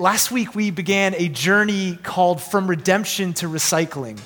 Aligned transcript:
last 0.00 0.30
week 0.30 0.54
we 0.54 0.70
began 0.70 1.14
a 1.14 1.28
journey 1.28 1.98
called 2.02 2.40
From 2.40 2.66
Redemption 2.66 3.34
to 3.34 3.46
Recycling. 3.46 4.18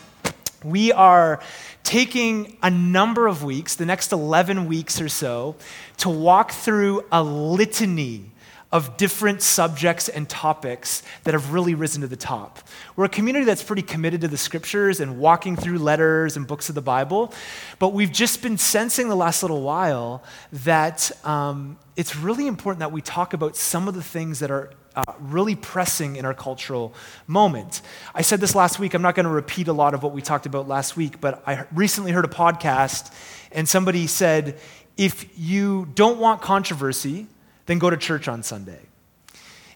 We 0.62 0.92
are 0.92 1.40
taking 1.82 2.56
a 2.62 2.70
number 2.70 3.26
of 3.26 3.42
weeks, 3.42 3.74
the 3.74 3.84
next 3.84 4.12
11 4.12 4.66
weeks 4.66 5.00
or 5.00 5.08
so, 5.08 5.56
to 5.96 6.08
walk 6.08 6.52
through 6.52 7.04
a 7.10 7.24
litany 7.24 8.30
of 8.70 8.96
different 8.96 9.42
subjects 9.42 10.08
and 10.08 10.28
topics 10.28 11.02
that 11.24 11.34
have 11.34 11.52
really 11.52 11.74
risen 11.74 12.02
to 12.02 12.06
the 12.06 12.16
top. 12.16 12.60
We're 12.94 13.06
a 13.06 13.08
community 13.08 13.44
that's 13.44 13.62
pretty 13.62 13.82
committed 13.82 14.20
to 14.20 14.28
the 14.28 14.36
scriptures 14.36 15.00
and 15.00 15.18
walking 15.18 15.56
through 15.56 15.78
letters 15.78 16.36
and 16.36 16.46
books 16.46 16.68
of 16.68 16.76
the 16.76 16.82
Bible, 16.82 17.34
but 17.80 17.92
we've 17.92 18.12
just 18.12 18.42
been 18.42 18.58
sensing 18.58 19.08
the 19.08 19.16
last 19.16 19.42
little 19.42 19.62
while 19.62 20.22
that 20.52 21.10
um, 21.26 21.78
it's 21.96 22.14
really 22.14 22.46
important 22.46 22.78
that 22.78 22.92
we 22.92 23.02
talk 23.02 23.32
about 23.32 23.56
some 23.56 23.88
of 23.88 23.94
the 23.94 24.02
things 24.02 24.38
that 24.38 24.52
are 24.52 24.70
uh, 24.96 25.02
really 25.20 25.54
pressing 25.54 26.16
in 26.16 26.24
our 26.24 26.34
cultural 26.34 26.94
moment. 27.26 27.82
I 28.14 28.22
said 28.22 28.40
this 28.40 28.54
last 28.54 28.78
week. 28.78 28.94
I'm 28.94 29.02
not 29.02 29.14
going 29.14 29.24
to 29.24 29.32
repeat 29.32 29.68
a 29.68 29.72
lot 29.72 29.94
of 29.94 30.02
what 30.02 30.12
we 30.12 30.22
talked 30.22 30.46
about 30.46 30.68
last 30.68 30.96
week, 30.96 31.20
but 31.20 31.42
I 31.46 31.64
recently 31.72 32.12
heard 32.12 32.24
a 32.24 32.28
podcast 32.28 33.12
and 33.52 33.68
somebody 33.68 34.06
said, 34.06 34.58
if 34.96 35.26
you 35.36 35.88
don't 35.94 36.18
want 36.18 36.42
controversy, 36.42 37.26
then 37.66 37.78
go 37.78 37.90
to 37.90 37.96
church 37.96 38.28
on 38.28 38.42
Sunday. 38.42 38.80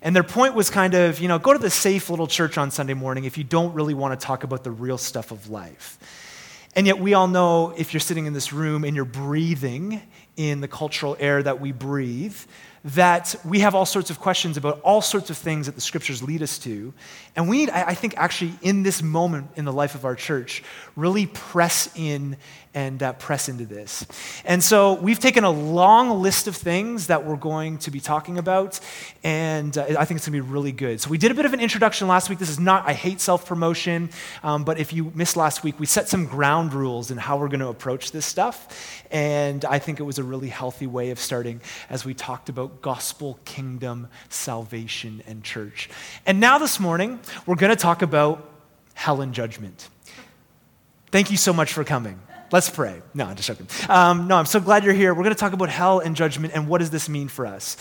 And 0.01 0.15
their 0.15 0.23
point 0.23 0.55
was 0.55 0.71
kind 0.71 0.95
of, 0.95 1.19
you 1.19 1.29
know, 1.29 1.39
go 1.39 1.53
to 1.53 1.59
the 1.59 1.71
safe 1.71 2.09
little 2.11 2.29
church 2.29 2.57
on 2.57 2.71
Sunday 2.71 2.95
morning 2.95 3.25
if 3.25 3.37
you 3.37 3.45
don't 3.45 3.75
really 3.75 3.95
want 3.95 4.19
to 4.19 4.25
talk 4.25 4.45
about 4.45 4.63
the 4.63 4.71
real 4.71 4.99
stuff 4.99 5.33
of 5.33 5.51
life. 5.51 5.99
And 6.77 6.87
yet, 6.87 7.01
we 7.01 7.15
all 7.15 7.27
know 7.27 7.75
if 7.77 7.93
you're 7.93 8.01
sitting 8.01 8.27
in 8.27 8.35
this 8.35 8.53
room 8.53 8.85
and 8.85 8.95
you're 8.95 9.05
breathing 9.05 10.01
in 10.37 10.61
the 10.61 10.69
cultural 10.69 11.17
air 11.19 11.43
that 11.43 11.61
we 11.61 11.73
breathe, 11.73 12.37
that 12.85 13.35
we 13.45 13.61
have 13.61 13.75
all 13.75 13.87
sorts 13.87 14.11
of 14.11 14.21
questions 14.21 14.57
about 14.57 14.81
all 14.83 15.01
sorts 15.03 15.31
of 15.31 15.37
things 15.37 15.67
that 15.67 15.75
the 15.75 15.81
scriptures 15.81 16.23
lead 16.23 16.43
us 16.43 16.59
to. 16.59 16.95
And 17.37 17.49
we 17.49 17.59
need, 17.59 17.71
I 17.71 17.95
think, 17.95 18.15
actually, 18.17 18.53
in 18.63 18.83
this 18.83 19.03
moment 19.03 19.51
in 19.57 19.65
the 19.65 19.73
life 19.73 19.95
of 19.95 20.05
our 20.05 20.15
church, 20.15 20.63
really 20.97 21.27
press 21.27 21.91
in 21.97 22.37
and 22.75 23.03
uh, 23.03 23.13
press 23.15 23.49
into 23.49 23.65
this. 23.65 24.07
And 24.45 24.63
so 24.63 24.95
we've 24.95 25.19
taken 25.19 25.45
a 25.45 25.51
long 25.51 26.23
list 26.23 26.47
of 26.47 26.57
things 26.57 27.07
that 27.09 27.25
we're 27.25 27.37
going 27.37 27.79
to 27.79 27.91
be 27.91 28.01
talking 28.01 28.39
about, 28.39 28.81
and 29.25 29.77
uh, 29.77 29.85
I 29.99 30.05
think 30.05 30.19
it's 30.19 30.29
going 30.29 30.39
to 30.39 30.45
be 30.45 30.53
really 30.53 30.73
good. 30.73 31.01
So 31.01 31.11
we 31.11 31.19
did 31.19 31.31
a 31.31 31.35
bit 31.35 31.45
of 31.45 31.53
an 31.53 31.61
introduction 31.61 32.09
last 32.09 32.29
week. 32.29 32.39
This 32.39 32.51
is 32.51 32.61
not, 32.61 32.87
I 32.87 32.93
hate 32.93 33.21
self 33.21 33.47
promotion, 33.47 34.11
um, 34.43 34.65
but 34.65 34.79
if 34.79 34.93
you 34.93 35.13
missed 35.15 35.37
last 35.37 35.65
week, 35.65 35.81
we 35.81 35.87
set 35.87 36.09
some 36.09 36.27
ground 36.27 36.73
rules 36.73 37.11
in 37.11 37.19
how 37.19 37.37
we're 37.39 37.49
going 37.49 37.61
to 37.61 37.69
approach 37.69 38.13
this 38.13 38.27
stuff. 38.27 39.05
And 39.11 39.65
I 39.65 39.79
think 39.79 40.01
it 40.01 40.05
was 40.05 40.19
a 40.19 40.25
really 40.25 40.49
healthy 40.49 40.87
way 40.87 41.11
of 41.11 41.19
starting 41.19 41.61
as 41.89 42.05
we 42.05 42.15
talked 42.15 42.49
about 42.49 42.83
gospel, 42.83 43.39
kingdom, 43.45 44.09
salvation, 44.29 45.23
and 45.27 45.43
church. 45.43 45.89
And 46.27 46.41
now 46.41 46.59
this 46.59 46.79
morning, 46.79 47.21
we're 47.47 47.57
going 47.57 47.75
to 47.75 47.83
talk 47.83 48.03
about 48.03 48.51
hell 48.95 49.21
and 49.21 49.33
judgment. 49.33 49.89
Thank 51.11 51.31
you 51.31 51.37
so 51.37 51.53
much 51.53 51.73
for 51.73 51.85
coming. 51.85 52.21
Let's 52.51 52.71
pray. 52.71 53.03
No, 53.13 53.27
I'm 53.27 53.37
just 53.37 53.47
joking. 53.47 53.67
Um, 53.91 54.27
no, 54.27 54.37
I'm 54.37 54.47
so 54.47 54.59
glad 54.59 54.83
you're 54.83 54.95
here. 54.95 55.13
We're 55.13 55.23
going 55.23 55.35
to 55.35 55.41
talk 55.41 55.53
about 55.53 55.69
hell 55.69 56.01
and 56.01 56.17
judgment 56.17 56.55
and 56.55 56.67
what 56.67 56.79
does 56.79 56.89
this 56.89 57.09
mean 57.09 57.29
for 57.29 57.47
us. 57.47 57.77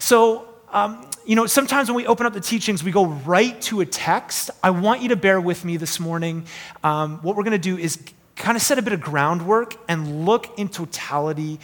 So, 0.00 0.48
um, 0.70 1.08
you 1.24 1.34
know, 1.34 1.46
sometimes 1.46 1.88
when 1.88 1.96
we 1.96 2.06
open 2.06 2.26
up 2.26 2.34
the 2.34 2.40
teachings, 2.40 2.84
we 2.84 2.90
go 2.90 3.06
right 3.06 3.58
to 3.62 3.80
a 3.80 3.86
text. 3.86 4.50
I 4.62 4.70
want 4.70 5.00
you 5.00 5.08
to 5.10 5.16
bear 5.16 5.40
with 5.40 5.64
me 5.64 5.78
this 5.78 5.98
morning. 5.98 6.44
Um, 6.84 7.20
what 7.22 7.36
we're 7.36 7.44
going 7.44 7.52
to 7.52 7.58
do 7.58 7.78
is 7.78 8.02
kind 8.36 8.56
of 8.56 8.62
set 8.62 8.78
a 8.78 8.82
bit 8.82 8.92
of 8.92 9.00
groundwork 9.00 9.76
and 9.88 10.26
look 10.26 10.58
in 10.58 10.68
totality 10.68 11.58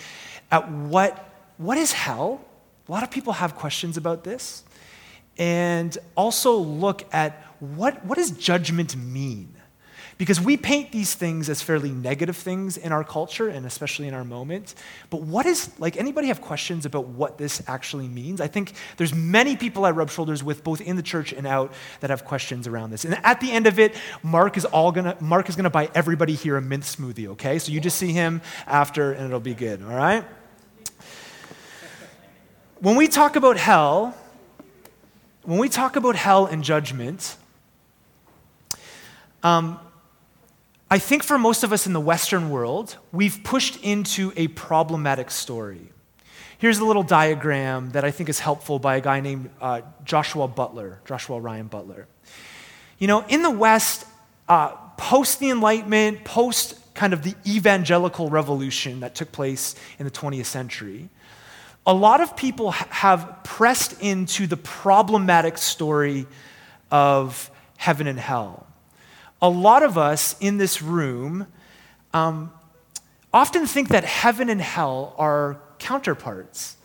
at 0.51 0.71
what, 0.71 1.35
what 1.59 1.77
is 1.77 1.93
hell. 1.93 2.41
A 2.89 2.93
lot 2.93 3.03
of 3.03 3.11
people 3.11 3.35
have 3.35 3.57
questions 3.57 3.99
about 3.99 4.25
this. 4.25 4.65
And 5.37 5.97
also 6.17 6.57
look 6.57 7.03
at 7.13 7.45
what, 7.61 8.05
what 8.07 8.17
does 8.17 8.31
judgment 8.31 8.97
mean? 8.97 9.55
Because 10.19 10.41
we 10.41 10.57
paint 10.57 10.91
these 10.91 11.15
things 11.15 11.49
as 11.49 11.63
fairly 11.63 11.93
negative 11.93 12.37
things 12.37 12.77
in 12.77 12.91
our 12.91 13.05
culture 13.05 13.49
and 13.49 13.65
especially 13.65 14.09
in 14.09 14.15
our 14.15 14.25
moment. 14.25 14.75
But 15.11 15.23
what 15.23 15.47
is, 15.47 15.71
like, 15.79 15.97
anybody 15.97 16.27
have 16.27 16.41
questions 16.41 16.85
about 16.85 17.07
what 17.07 17.39
this 17.39 17.63
actually 17.69 18.09
means? 18.09 18.41
I 18.41 18.49
think 18.49 18.73
there's 18.97 19.15
many 19.15 19.57
people 19.57 19.85
I 19.85 19.93
rub 19.93 20.11
shoulders 20.11 20.43
with, 20.43 20.65
both 20.65 20.81
in 20.81 20.97
the 20.97 21.05
church 21.05 21.33
and 21.33 21.47
out, 21.47 21.73
that 22.01 22.11
have 22.11 22.25
questions 22.25 22.67
around 22.67 22.91
this. 22.91 23.05
And 23.05 23.15
at 23.25 23.41
the 23.41 23.53
end 23.53 23.69
of 23.69 23.79
it, 23.79 23.95
Mark 24.25 24.57
is 24.57 24.65
all 24.65 24.91
gonna, 24.91 25.17
Mark 25.21 25.49
is 25.49 25.55
gonna 25.55 25.71
buy 25.71 25.89
everybody 25.95 26.35
here 26.35 26.57
a 26.57 26.61
mint 26.61 26.83
smoothie, 26.83 27.29
okay? 27.29 27.61
So 27.61 27.71
you 27.71 27.81
just 27.81 27.97
see 27.97 28.13
him 28.13 28.43
after 28.67 29.13
and 29.13 29.25
it'll 29.25 29.39
be 29.39 29.55
good, 29.55 29.83
all 29.85 29.97
right? 29.97 30.25
When 32.81 32.97
we 32.97 33.07
talk 33.07 33.37
about 33.37 33.57
hell, 33.57 34.17
when 35.43 35.59
we 35.59 35.69
talk 35.69 35.95
about 35.95 36.17
hell 36.17 36.47
and 36.47 36.65
judgment, 36.65 37.37
um, 39.45 39.79
I 40.91 40.99
think 40.99 41.23
for 41.23 41.37
most 41.37 41.65
of 41.65 41.73
us 41.75 41.87
in 41.87 41.93
the 41.93 42.01
Western 42.01 42.49
world, 42.49 42.97
we've 43.13 43.41
pushed 43.45 43.85
into 43.85 44.33
a 44.37 44.49
problematic 44.49 45.31
story. 45.31 45.93
Here's 46.57 46.79
a 46.79 46.85
little 46.85 47.03
diagram 47.03 47.91
that 47.91 48.07
I 48.07 48.11
think 48.11 48.31
is 48.31 48.41
helpful 48.41 48.79
by 48.79 48.97
a 48.97 49.01
guy 49.03 49.21
named 49.21 49.51
uh, 49.61 49.83
Joshua 50.05 50.49
Butler, 50.49 51.01
Joshua 51.05 51.41
Ryan 51.41 51.67
Butler. 51.67 52.09
You 52.99 53.07
know, 53.07 53.23
in 53.29 53.43
the 53.43 53.51
West, 53.51 54.07
uh, 54.49 54.69
post 54.97 55.41
the 55.41 55.51
Enlightenment, 55.51 56.25
post 56.25 56.75
kind 56.95 57.13
of 57.13 57.23
the 57.23 57.35
evangelical 57.47 58.31
revolution 58.31 59.01
that 59.01 59.15
took 59.15 59.31
place 59.31 59.75
in 59.99 60.07
the 60.07 60.11
20th 60.11 60.47
century, 60.47 61.11
a 61.87 61.93
lot 61.93 62.23
of 62.23 62.35
people 62.35 62.71
ha- 62.71 62.89
have 62.89 63.45
pressed 63.45 64.01
into 64.01 64.47
the 64.47 64.57
problematic 64.57 65.59
story 65.59 66.27
of 66.91 67.51
heaven 67.77 68.07
and 68.07 68.19
hell 68.19 68.68
a 69.41 69.49
lot 69.49 69.83
of 69.83 69.97
us 69.97 70.37
in 70.41 70.59
this 70.59 70.83
room 70.83 71.47
um, 72.13 72.53
often 73.33 73.67
think 73.67 73.89
that 73.89 74.05
heaven 74.05 74.49
and 74.49 74.61
hell 74.61 75.15
are 75.19 75.61
counterparts. 75.79 76.77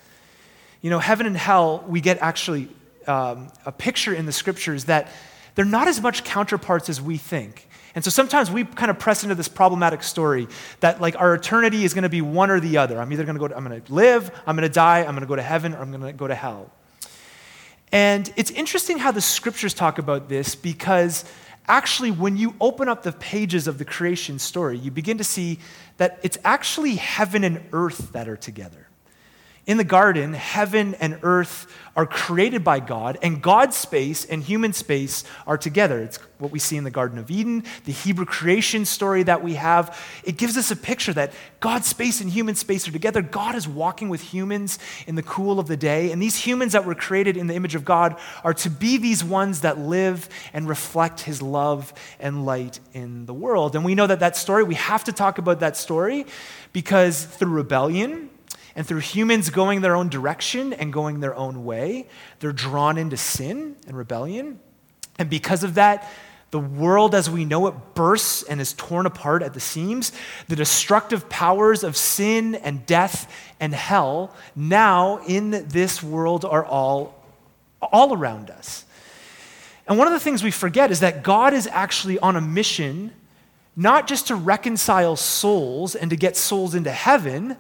You 0.82 0.90
know, 0.90 1.00
heaven 1.00 1.26
and 1.26 1.38
hell, 1.38 1.84
we 1.88 2.02
get 2.02 2.18
actually 2.20 2.68
um, 3.08 3.50
a 3.66 3.72
picture 3.72 4.14
in 4.14 4.26
the 4.26 4.32
scriptures 4.32 4.86
that 4.86 5.12
they're 5.56 5.66
not 5.66 5.88
as 5.88 6.02
much 6.02 6.24
counterparts 6.24 6.90
as 6.90 7.02
we 7.02 7.18
think. 7.18 7.68
And 7.96 8.04
so 8.04 8.10
sometimes 8.10 8.50
we 8.50 8.64
kind 8.64 8.90
of 8.90 8.98
press 8.98 9.24
into 9.24 9.36
this 9.36 9.48
problematic 9.48 10.02
story 10.02 10.48
that 10.80 11.00
like 11.00 11.20
our 11.20 11.36
eternity 11.36 11.84
is 11.84 11.94
going 11.94 12.04
to 12.04 12.10
be 12.10 12.22
one 12.22 12.50
or 12.50 12.60
the 12.60 12.78
other. 12.78 13.00
I'm 13.00 13.12
either 13.14 13.24
going 13.24 13.36
to 13.36 13.40
go 13.40 13.48
to, 13.48 13.56
I'm 13.56 13.64
going 13.64 13.82
to 13.82 13.94
live, 13.94 14.32
I'm 14.48 14.56
going 14.56 14.68
to 14.68 14.74
die, 14.74 15.00
I'm 15.00 15.12
going 15.12 15.22
to 15.22 15.28
go 15.28 15.36
to 15.36 15.44
heaven, 15.44 15.74
or 15.74 15.78
I'm 15.78 15.92
going 15.92 16.02
to 16.02 16.14
go 16.14 16.28
to 16.28 16.36
hell. 16.36 16.72
And 17.92 18.34
it's 18.36 18.50
interesting 18.50 18.98
how 18.98 19.12
the 19.12 19.22
scriptures 19.22 19.76
talk 19.76 20.00
about 20.00 20.28
this 20.28 20.56
because 20.56 21.26
actually, 21.68 22.12
when 22.12 22.38
you 22.38 22.56
open 22.60 22.88
up 22.90 23.04
the 23.04 23.12
pages 23.12 23.68
of 23.68 23.78
the 23.78 23.86
creation 23.86 24.40
story, 24.40 24.78
you 24.78 24.92
begin 24.92 25.18
to 25.18 25.24
see 25.24 25.60
that 25.98 26.20
it's 26.24 26.38
actually 26.44 26.96
heaven 26.96 27.44
and 27.44 27.62
earth 27.72 28.12
that 28.14 28.28
are 28.28 28.38
together. 28.38 28.88
In 29.66 29.78
the 29.78 29.86
garden, 29.86 30.34
heaven 30.34 30.94
and 30.96 31.20
earth 31.24 31.68
are 31.96 32.06
created 32.06 32.66
by 32.66 32.82
God, 32.82 33.18
and 33.22 33.42
God's 33.42 33.78
space 33.78 34.26
and 34.26 34.44
human 34.44 34.74
space 34.74 35.24
are 35.48 35.58
together. 35.58 36.00
It's 36.00 36.18
what 36.38 36.52
we 36.52 36.60
see 36.60 36.76
in 36.76 36.84
the 36.84 36.92
Garden 36.92 37.18
of 37.18 37.32
Eden, 37.32 37.64
the 37.86 37.94
Hebrew 37.94 38.26
creation 38.26 38.84
story 38.84 39.24
that 39.24 39.42
we 39.42 39.54
have. 39.54 39.98
It 40.26 40.36
gives 40.36 40.58
us 40.58 40.70
a 40.72 40.76
picture 40.76 41.14
that 41.14 41.32
God's 41.62 41.88
space 41.88 42.20
and 42.20 42.30
human 42.30 42.56
space 42.56 42.90
are 42.90 42.92
together. 42.92 43.22
God 43.22 43.56
is 43.56 43.66
walking 43.66 44.10
with 44.10 44.22
humans 44.22 44.80
in 45.08 45.16
the 45.16 45.24
cool 45.24 45.60
of 45.60 45.68
the 45.68 45.78
day, 45.78 46.12
and 46.12 46.22
these 46.22 46.36
humans 46.36 46.74
that 46.74 46.84
were 46.84 46.96
created 46.96 47.38
in 47.38 47.48
the 47.48 47.56
image 47.56 47.76
of 47.76 47.86
God 47.86 48.20
are 48.44 48.56
to 48.56 48.70
be 48.70 48.98
these 48.98 49.24
ones 49.24 49.62
that 49.62 49.78
live 49.78 50.28
and 50.52 50.68
reflect 50.68 51.22
his 51.22 51.42
love 51.42 51.94
and 52.20 52.46
light 52.46 52.82
in 52.94 53.28
the 53.28 53.34
world. 53.34 53.78
And 53.78 53.86
we 53.86 53.96
know 53.96 54.08
that 54.08 54.20
that 54.20 54.36
story, 54.36 54.64
we 54.64 54.76
have 54.76 55.06
to 55.06 55.14
talk 55.14 55.38
about 55.38 55.62
that 55.62 55.78
story 55.78 56.26
because 56.74 57.24
through 57.24 57.52
rebellion, 57.52 58.30
and 58.76 58.86
through 58.86 59.00
humans 59.00 59.50
going 59.50 59.82
their 59.82 59.96
own 59.96 60.10
direction 60.10 60.74
and 60.74 60.92
going 60.92 61.20
their 61.20 61.36
own 61.36 61.64
way, 61.66 62.08
they're 62.40 62.52
drawn 62.52 62.98
into 62.98 63.18
sin 63.18 63.76
and 63.88 63.98
rebellion. 63.98 64.60
And 65.20 65.30
because 65.30 65.64
of 65.64 65.76
that, 65.76 66.10
the 66.52 66.60
world 66.60 67.16
as 67.16 67.30
we 67.30 67.46
know 67.46 67.66
it 67.68 67.74
bursts 67.96 68.44
and 68.44 68.62
is 68.62 68.74
torn 68.74 69.08
apart 69.08 69.42
at 69.42 69.54
the 69.56 69.60
seams. 69.60 70.12
The 70.48 70.56
destructive 70.56 71.28
powers 71.28 71.84
of 71.84 71.98
sin 71.98 72.54
and 72.56 72.86
death 72.86 73.32
and 73.60 73.74
hell 73.74 74.36
now 74.56 75.20
in 75.28 75.68
this 75.68 76.04
world 76.04 76.46
are 76.46 76.64
all, 76.64 77.26
all 77.82 78.14
around 78.14 78.52
us. 78.52 78.86
And 79.88 79.98
one 79.98 80.08
of 80.08 80.14
the 80.14 80.20
things 80.20 80.44
we 80.44 80.52
forget 80.52 80.92
is 80.92 81.00
that 81.00 81.24
God 81.24 81.54
is 81.54 81.68
actually 81.68 82.20
on 82.20 82.36
a 82.36 82.42
mission 82.42 83.14
not 83.76 84.08
just 84.08 84.28
to 84.28 84.36
reconcile 84.36 85.16
souls 85.16 85.96
and 85.96 86.12
to 86.12 86.16
get 86.16 86.38
souls 86.38 86.76
into 86.76 86.92
heaven, 86.92 87.58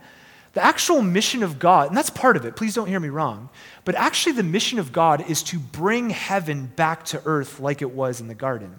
the 0.53 0.63
actual 0.63 1.01
mission 1.01 1.43
of 1.43 1.59
God, 1.59 1.87
and 1.87 1.97
that's 1.97 2.11
part 2.11 2.37
of 2.37 2.45
it, 2.45 2.55
please 2.55 2.75
don't 2.75 2.87
hear 2.87 2.99
me 2.99 3.09
wrong, 3.09 3.49
but 3.85 3.95
actually 3.95 4.33
the 4.33 4.43
mission 4.43 4.79
of 4.79 4.91
God 4.91 5.29
is 5.29 5.41
to 5.43 5.59
bring 5.59 6.11
heaven 6.11 6.67
back 6.75 7.05
to 7.05 7.21
earth 7.25 7.59
like 7.59 7.81
it 7.81 7.91
was 7.91 8.21
in 8.21 8.27
the 8.27 8.35
garden. 8.35 8.75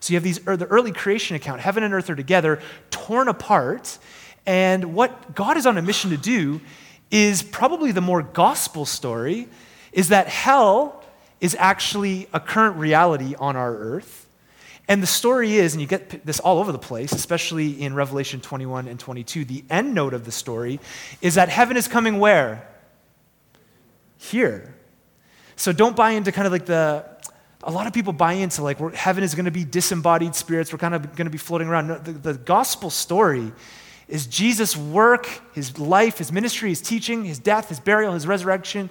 So 0.00 0.12
you 0.12 0.16
have 0.16 0.24
these 0.24 0.46
er, 0.46 0.56
the 0.56 0.66
early 0.66 0.92
creation 0.92 1.34
account, 1.34 1.60
heaven 1.60 1.82
and 1.82 1.94
earth 1.94 2.10
are 2.10 2.14
together, 2.16 2.60
torn 2.90 3.28
apart, 3.28 3.98
and 4.44 4.94
what 4.94 5.34
God 5.34 5.56
is 5.56 5.66
on 5.66 5.78
a 5.78 5.82
mission 5.82 6.10
to 6.10 6.16
do 6.16 6.60
is 7.10 7.42
probably 7.42 7.92
the 7.92 8.00
more 8.00 8.22
gospel 8.22 8.84
story 8.84 9.48
is 9.92 10.08
that 10.08 10.28
hell 10.28 11.02
is 11.40 11.56
actually 11.58 12.28
a 12.32 12.40
current 12.40 12.76
reality 12.76 13.34
on 13.38 13.56
our 13.56 13.74
earth. 13.74 14.25
And 14.88 15.02
the 15.02 15.06
story 15.06 15.56
is, 15.56 15.74
and 15.74 15.80
you 15.80 15.88
get 15.88 16.24
this 16.24 16.38
all 16.38 16.58
over 16.58 16.70
the 16.70 16.78
place, 16.78 17.12
especially 17.12 17.82
in 17.82 17.94
Revelation 17.94 18.40
21 18.40 18.86
and 18.86 19.00
22, 19.00 19.44
the 19.44 19.64
end 19.68 19.94
note 19.94 20.14
of 20.14 20.24
the 20.24 20.30
story 20.30 20.78
is 21.20 21.34
that 21.34 21.48
heaven 21.48 21.76
is 21.76 21.88
coming 21.88 22.20
where? 22.20 22.68
Here. 24.16 24.74
So 25.56 25.72
don't 25.72 25.96
buy 25.96 26.10
into 26.12 26.30
kind 26.30 26.46
of 26.46 26.52
like 26.52 26.66
the, 26.66 27.04
a 27.64 27.70
lot 27.70 27.88
of 27.88 27.94
people 27.94 28.12
buy 28.12 28.34
into 28.34 28.62
like 28.62 28.78
heaven 28.94 29.24
is 29.24 29.34
going 29.34 29.46
to 29.46 29.50
be 29.50 29.64
disembodied 29.64 30.36
spirits, 30.36 30.72
we're 30.72 30.78
kind 30.78 30.94
of 30.94 31.16
going 31.16 31.26
to 31.26 31.30
be 31.30 31.38
floating 31.38 31.66
around. 31.66 31.88
No, 31.88 31.98
the, 31.98 32.12
the 32.12 32.34
gospel 32.34 32.90
story 32.90 33.52
is 34.06 34.26
Jesus' 34.26 34.76
work, 34.76 35.26
his 35.52 35.80
life, 35.80 36.18
his 36.18 36.30
ministry, 36.30 36.68
his 36.68 36.80
teaching, 36.80 37.24
his 37.24 37.40
death, 37.40 37.70
his 37.70 37.80
burial, 37.80 38.12
his 38.12 38.24
resurrection, 38.24 38.88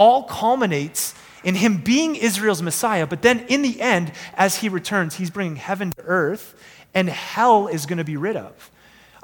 all 0.00 0.22
culminates 0.22 1.14
in 1.44 1.54
him 1.54 1.76
being 1.76 2.16
Israel's 2.16 2.62
Messiah. 2.62 3.06
But 3.06 3.20
then 3.20 3.40
in 3.48 3.60
the 3.60 3.82
end, 3.82 4.12
as 4.34 4.56
he 4.56 4.70
returns, 4.70 5.16
he's 5.16 5.28
bringing 5.28 5.56
heaven 5.56 5.92
to 5.92 6.02
earth, 6.04 6.54
and 6.94 7.06
hell 7.08 7.68
is 7.68 7.84
going 7.84 7.98
to 7.98 8.04
be 8.04 8.16
rid 8.16 8.34
of. 8.34 8.70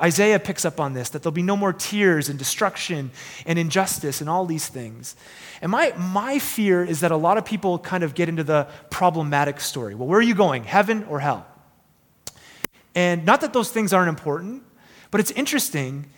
Isaiah 0.00 0.38
picks 0.38 0.66
up 0.66 0.78
on 0.78 0.92
this 0.92 1.08
that 1.08 1.22
there'll 1.22 1.32
be 1.32 1.42
no 1.42 1.56
more 1.56 1.72
tears 1.72 2.28
and 2.28 2.38
destruction 2.38 3.10
and 3.46 3.58
injustice 3.58 4.20
and 4.20 4.28
all 4.28 4.44
these 4.44 4.68
things. 4.68 5.16
And 5.62 5.72
my, 5.72 5.94
my 5.96 6.38
fear 6.38 6.84
is 6.84 7.00
that 7.00 7.10
a 7.10 7.16
lot 7.16 7.38
of 7.38 7.46
people 7.46 7.78
kind 7.78 8.04
of 8.04 8.14
get 8.14 8.28
into 8.28 8.44
the 8.44 8.68
problematic 8.90 9.60
story. 9.60 9.94
Well, 9.94 10.06
where 10.06 10.18
are 10.18 10.22
you 10.22 10.34
going, 10.34 10.64
heaven 10.64 11.04
or 11.04 11.20
hell? 11.20 11.46
And 12.94 13.24
not 13.24 13.40
that 13.40 13.54
those 13.54 13.70
things 13.70 13.94
aren't 13.94 14.10
important, 14.10 14.62
but 15.10 15.22
it's 15.22 15.30
interesting 15.30 16.10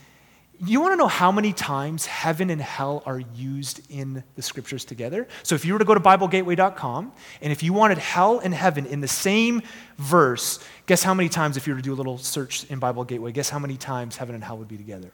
you 0.67 0.81
want 0.81 0.93
to 0.93 0.97
know 0.97 1.07
how 1.07 1.31
many 1.31 1.53
times 1.53 2.07
heaven 2.07 2.51
and 2.51 2.61
hell 2.61 3.03
are 3.07 3.21
used 3.21 3.81
in 3.91 4.25
the 4.35 4.43
scriptures 4.43 4.85
together? 4.85 5.29
So 5.45 5.55
if 5.55 5.65
you 5.65 5.73
were 5.73 5.79
to 5.79 5.85
go 5.85 5.95
to 5.95 6.01
BibleGateway.com 6.01 7.13
and 7.41 7.53
if 7.53 7.63
you 7.63 7.73
wanted 7.73 7.99
hell 7.99 8.41
and 8.41 8.53
heaven 8.53 8.85
in 8.87 9.01
the 9.01 9.09
same 9.09 9.63
verse, 9.99 10.59
guess 10.87 11.03
how 11.03 11.15
many 11.15 11.29
times, 11.29 11.57
if 11.57 11.67
you 11.67 11.75
were 11.75 11.81
to 11.81 11.85
do 11.85 11.93
a 11.93 11.95
little 11.95 12.19
search 12.19 12.65
in 12.71 12.81
Bible 12.81 13.05
Gateway, 13.05 13.31
guess 13.31 13.49
how 13.49 13.61
many 13.61 13.77
times 13.77 14.17
heaven 14.17 14.35
and 14.35 14.43
hell 14.43 14.59
would 14.59 14.69
be 14.69 14.77
together? 14.77 15.13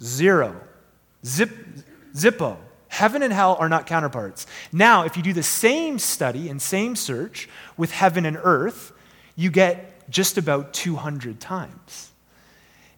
Zero. 0.00 0.60
Zip, 1.24 1.50
zippo. 2.14 2.56
Heaven 2.88 3.22
and 3.22 3.32
hell 3.32 3.56
are 3.60 3.68
not 3.68 3.86
counterparts. 3.86 4.46
Now, 4.72 5.04
if 5.04 5.16
you 5.16 5.22
do 5.22 5.32
the 5.32 5.42
same 5.42 5.98
study 5.98 6.48
and 6.48 6.60
same 6.60 6.96
search 6.96 7.48
with 7.76 7.92
heaven 7.92 8.26
and 8.26 8.38
earth, 8.42 8.92
you 9.36 9.50
get 9.50 10.08
just 10.10 10.36
about 10.36 10.72
200 10.72 11.40
times. 11.40 12.10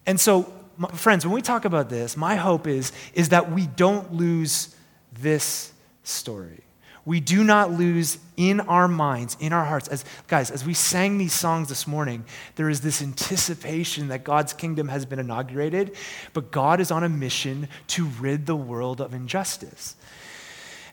And 0.06 0.20
so 0.20 0.52
my, 0.76 0.88
friends, 0.90 1.24
when 1.24 1.34
we 1.34 1.42
talk 1.42 1.64
about 1.64 1.88
this, 1.88 2.16
my 2.16 2.36
hope 2.36 2.66
is, 2.66 2.92
is 3.14 3.30
that 3.30 3.50
we 3.50 3.66
don't 3.66 4.12
lose 4.12 4.74
this 5.12 5.72
story. 6.02 6.62
We 7.04 7.20
do 7.20 7.44
not 7.44 7.70
lose 7.70 8.18
in 8.36 8.60
our 8.60 8.88
minds, 8.88 9.36
in 9.38 9.52
our 9.52 9.64
hearts. 9.64 9.86
As 9.86 10.04
guys, 10.26 10.50
as 10.50 10.64
we 10.64 10.74
sang 10.74 11.18
these 11.18 11.32
songs 11.32 11.68
this 11.68 11.86
morning, 11.86 12.24
there 12.56 12.68
is 12.68 12.80
this 12.80 13.00
anticipation 13.00 14.08
that 14.08 14.24
God's 14.24 14.52
kingdom 14.52 14.88
has 14.88 15.06
been 15.06 15.20
inaugurated, 15.20 15.94
but 16.32 16.50
God 16.50 16.80
is 16.80 16.90
on 16.90 17.04
a 17.04 17.08
mission 17.08 17.68
to 17.88 18.06
rid 18.18 18.46
the 18.46 18.56
world 18.56 19.00
of 19.00 19.14
injustice. 19.14 19.94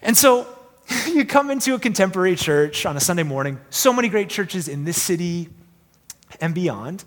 And 0.03 0.15
so 0.15 0.47
you 1.07 1.25
come 1.25 1.49
into 1.49 1.73
a 1.73 1.79
contemporary 1.79 2.35
church 2.35 2.85
on 2.85 2.95
a 2.95 2.99
Sunday 2.99 3.23
morning, 3.23 3.59
so 3.71 3.91
many 3.91 4.07
great 4.07 4.29
churches 4.29 4.67
in 4.67 4.83
this 4.83 5.01
city 5.01 5.49
and 6.39 6.53
beyond. 6.53 7.03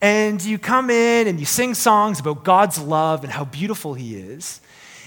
And 0.00 0.42
you 0.42 0.58
come 0.58 0.88
in 0.90 1.26
and 1.26 1.38
you 1.38 1.46
sing 1.46 1.74
songs 1.74 2.20
about 2.20 2.44
God's 2.44 2.78
love 2.78 3.22
and 3.22 3.32
how 3.32 3.44
beautiful 3.44 3.94
He 3.94 4.16
is. 4.16 4.60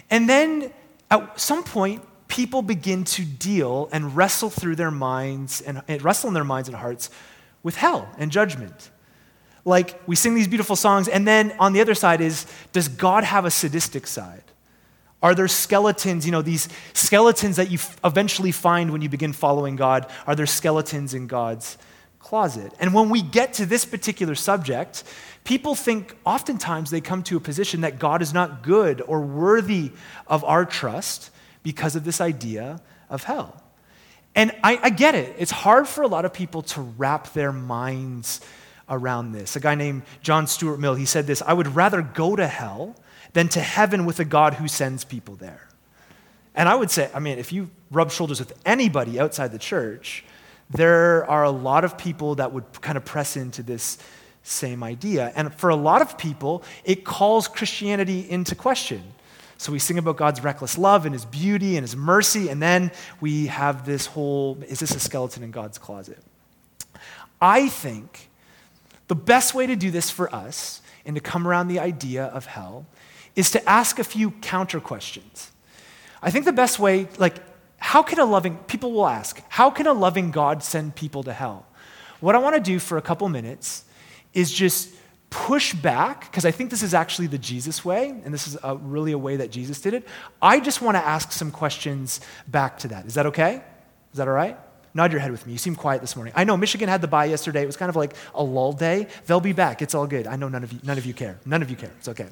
And 0.10 0.30
then 0.30 0.72
at 1.10 1.40
some 1.40 1.64
point, 1.64 2.04
people 2.28 2.62
begin 2.62 3.04
to 3.04 3.24
deal 3.24 3.90
and 3.92 4.16
wrestle 4.16 4.50
through 4.50 4.76
their 4.76 4.92
minds 4.92 5.62
and, 5.62 5.82
and 5.88 6.04
wrestle 6.04 6.28
in 6.28 6.34
their 6.34 6.44
minds 6.44 6.68
and 6.68 6.78
hearts 6.78 7.10
with 7.62 7.76
hell 7.76 8.10
and 8.18 8.32
judgment. 8.32 8.92
Like 9.66 10.02
we 10.08 10.16
sing 10.16 10.36
these 10.36 10.48
beautiful 10.48 10.76
songs, 10.76 11.08
and 11.08 11.28
then 11.28 11.56
on 11.60 11.74
the 11.74 11.82
other 11.82 11.96
side 11.96 12.22
is 12.22 12.46
does 12.72 12.88
God 12.88 13.24
have 13.24 13.46
a 13.46 13.52
sadistic 13.52 14.08
side? 14.08 14.44
Are 15.22 15.34
there 15.34 15.48
skeletons, 15.48 16.26
you 16.26 16.34
know, 16.34 16.42
these 16.42 16.68
skeletons 16.94 17.56
that 17.56 17.72
you 17.72 17.80
eventually 18.04 18.52
find 18.52 18.92
when 18.92 19.02
you 19.02 19.08
begin 19.08 19.32
following 19.32 19.78
God? 19.78 20.10
Are 20.28 20.36
there 20.36 20.46
skeletons 20.46 21.14
in 21.14 21.28
God's 21.28 21.78
closet. 22.24 22.74
And 22.80 22.94
when 22.94 23.10
we 23.10 23.22
get 23.22 23.54
to 23.56 23.66
this 23.66 23.86
particular 23.86 24.34
subject, 24.34 25.04
people 25.44 25.76
think 25.76 26.16
oftentimes 26.26 26.90
they 26.90 27.02
come 27.02 27.22
to 27.24 27.38
a 27.38 27.40
position 27.40 27.82
that 27.82 28.00
God 28.00 28.22
is 28.22 28.34
not 28.34 28.64
good 28.64 29.02
or 29.06 29.22
worthy 29.22 29.92
of 30.26 30.44
our 30.44 30.66
trust 30.66 31.30
because 31.62 31.96
of 31.96 32.04
this 32.04 32.22
idea 32.22 32.82
of 33.10 33.24
hell. 33.24 33.62
And 34.36 34.52
I, 34.64 34.80
I, 34.82 34.90
get 34.90 35.14
it. 35.14 35.36
It's 35.38 35.52
hard 35.52 35.88
for 35.88 36.02
a 36.02 36.08
lot 36.08 36.26
of 36.26 36.34
people 36.34 36.64
to 36.64 36.82
wrap 36.82 37.34
their 37.34 37.52
minds 37.52 38.42
around 38.90 39.34
this. 39.34 39.56
A 39.56 39.60
guy 39.60 39.76
named 39.76 40.02
John 40.22 40.48
Stuart 40.48 40.80
Mill, 40.80 40.96
he 40.96 41.06
said 41.06 41.28
this 41.28 41.42
I 41.44 41.54
would 41.54 41.76
rather 41.76 42.02
go 42.02 42.36
to 42.36 42.48
hell 42.48 42.96
than 43.34 43.48
to 43.50 43.60
heaven 43.60 44.06
with 44.06 44.20
a 44.20 44.26
God 44.26 44.56
who 44.56 44.68
sends 44.68 45.04
people 45.04 45.36
there. 45.36 45.68
And 46.56 46.68
I 46.68 46.76
would 46.76 46.90
say, 46.90 47.10
I 47.14 47.20
mean, 47.20 47.38
if 47.38 47.52
you 47.52 47.70
rub 47.92 48.12
shoulders 48.12 48.40
with 48.40 48.54
anybody 48.66 49.20
outside 49.20 49.52
the 49.52 49.60
church, 49.60 50.24
there 50.74 51.30
are 51.30 51.44
a 51.44 51.52
lot 51.52 51.84
of 51.84 51.98
people 51.98 52.36
that 52.36 52.52
would 52.52 52.66
kind 52.82 52.98
of 52.98 53.06
press 53.06 53.38
into 53.38 53.64
this 53.64 53.98
same 54.44 54.84
idea. 54.84 55.32
And 55.36 55.54
for 55.54 55.70
a 55.70 55.76
lot 55.76 56.02
of 56.02 56.18
people, 56.18 56.64
it 56.84 57.06
calls 57.06 57.48
Christianity 57.48 58.30
into 58.30 58.56
question. 58.56 59.04
So 59.58 59.72
we 59.72 59.80
sing 59.80 59.98
about 59.98 60.18
God's 60.18 60.44
reckless 60.44 60.78
love 60.78 61.06
and 61.06 61.14
his 61.14 61.26
beauty 61.26 61.78
and 61.78 61.84
his 61.84 61.96
mercy, 61.96 62.50
and 62.50 62.62
then 62.62 62.92
we 63.22 63.48
have 63.48 63.86
this 63.86 64.08
whole 64.08 64.58
is 64.68 64.80
this 64.80 64.94
a 64.94 65.00
skeleton 65.00 65.44
in 65.44 65.52
God's 65.52 65.78
closet? 65.78 66.20
I 67.42 67.70
think 67.70 68.30
the 69.08 69.16
best 69.16 69.54
way 69.54 69.68
to 69.68 69.76
do 69.76 69.92
this 69.92 70.10
for 70.10 70.34
us 70.36 70.82
and 71.06 71.16
to 71.16 71.22
come 71.22 71.48
around 71.48 71.68
the 71.68 71.80
idea 71.80 72.26
of 72.26 72.46
hell 72.46 72.86
is 73.36 73.52
to 73.52 73.70
ask 73.70 74.00
a 74.00 74.04
few 74.04 74.32
counter 74.32 74.80
questions. 74.80 75.52
I 76.22 76.32
think 76.32 76.46
the 76.46 76.54
best 76.54 76.80
way, 76.80 77.08
like, 77.18 77.36
how 77.84 78.02
can 78.02 78.18
a 78.18 78.24
loving, 78.26 78.56
people 78.60 78.94
will 78.94 79.08
ask, 79.08 79.42
how 79.50 79.70
can 79.70 79.88
a 79.88 79.94
loving 79.94 80.32
God 80.32 80.64
send 80.64 80.96
people 80.96 81.22
to 81.24 81.34
hell? 81.34 81.66
What 82.22 82.34
I 82.34 82.38
want 82.38 82.56
to 82.56 82.62
do 82.62 82.80
for 82.80 82.98
a 82.98 83.02
couple 83.02 83.28
minutes 83.28 83.84
is 84.34 84.54
just 84.54 84.90
push 85.30 85.74
back, 85.74 86.32
because 86.32 86.46
I 86.46 86.52
think 86.52 86.70
this 86.70 86.82
is 86.82 86.94
actually 86.94 87.28
the 87.28 87.38
Jesus 87.38 87.84
way, 87.84 88.10
and 88.10 88.34
this 88.34 88.48
is 88.48 88.58
a, 88.64 88.78
really 88.78 89.12
a 89.12 89.18
way 89.18 89.36
that 89.36 89.52
Jesus 89.52 89.82
did 89.82 89.94
it. 89.94 90.08
I 90.42 90.62
just 90.62 90.82
want 90.82 90.96
to 90.96 91.06
ask 91.06 91.34
some 91.34 91.52
questions 91.52 92.22
back 92.48 92.80
to 92.80 92.88
that. 92.88 93.06
Is 93.06 93.16
that 93.16 93.26
okay? 93.26 93.62
Is 94.12 94.18
that 94.18 94.30
all 94.30 94.34
right? 94.34 94.58
Nod 94.94 95.12
your 95.12 95.22
head 95.22 95.32
with 95.32 95.46
me. 95.48 95.54
You 95.54 95.58
seem 95.58 95.76
quiet 95.76 96.02
this 96.02 96.16
morning. 96.16 96.34
I 96.36 96.44
know 96.44 96.56
Michigan 96.56 96.88
had 96.88 97.02
the 97.02 97.08
bye 97.08 97.26
yesterday. 97.26 97.64
It 97.64 97.66
was 97.66 97.78
kind 97.78 97.90
of 97.90 97.96
like 97.96 98.14
a 98.36 98.44
lull 98.44 98.74
day. 98.74 99.08
They'll 99.26 99.40
be 99.40 99.54
back. 99.54 99.82
It's 99.82 99.96
all 99.96 100.06
good. 100.06 100.28
I 100.28 100.36
know 100.36 100.50
none 100.50 100.64
of 100.64 100.72
you, 100.72 100.80
none 100.84 100.98
of 100.98 101.06
you 101.06 101.14
care. 101.14 101.40
None 101.46 101.62
of 101.62 101.70
you 101.70 101.76
care. 101.76 101.92
It's 101.98 102.08
okay. 102.08 102.28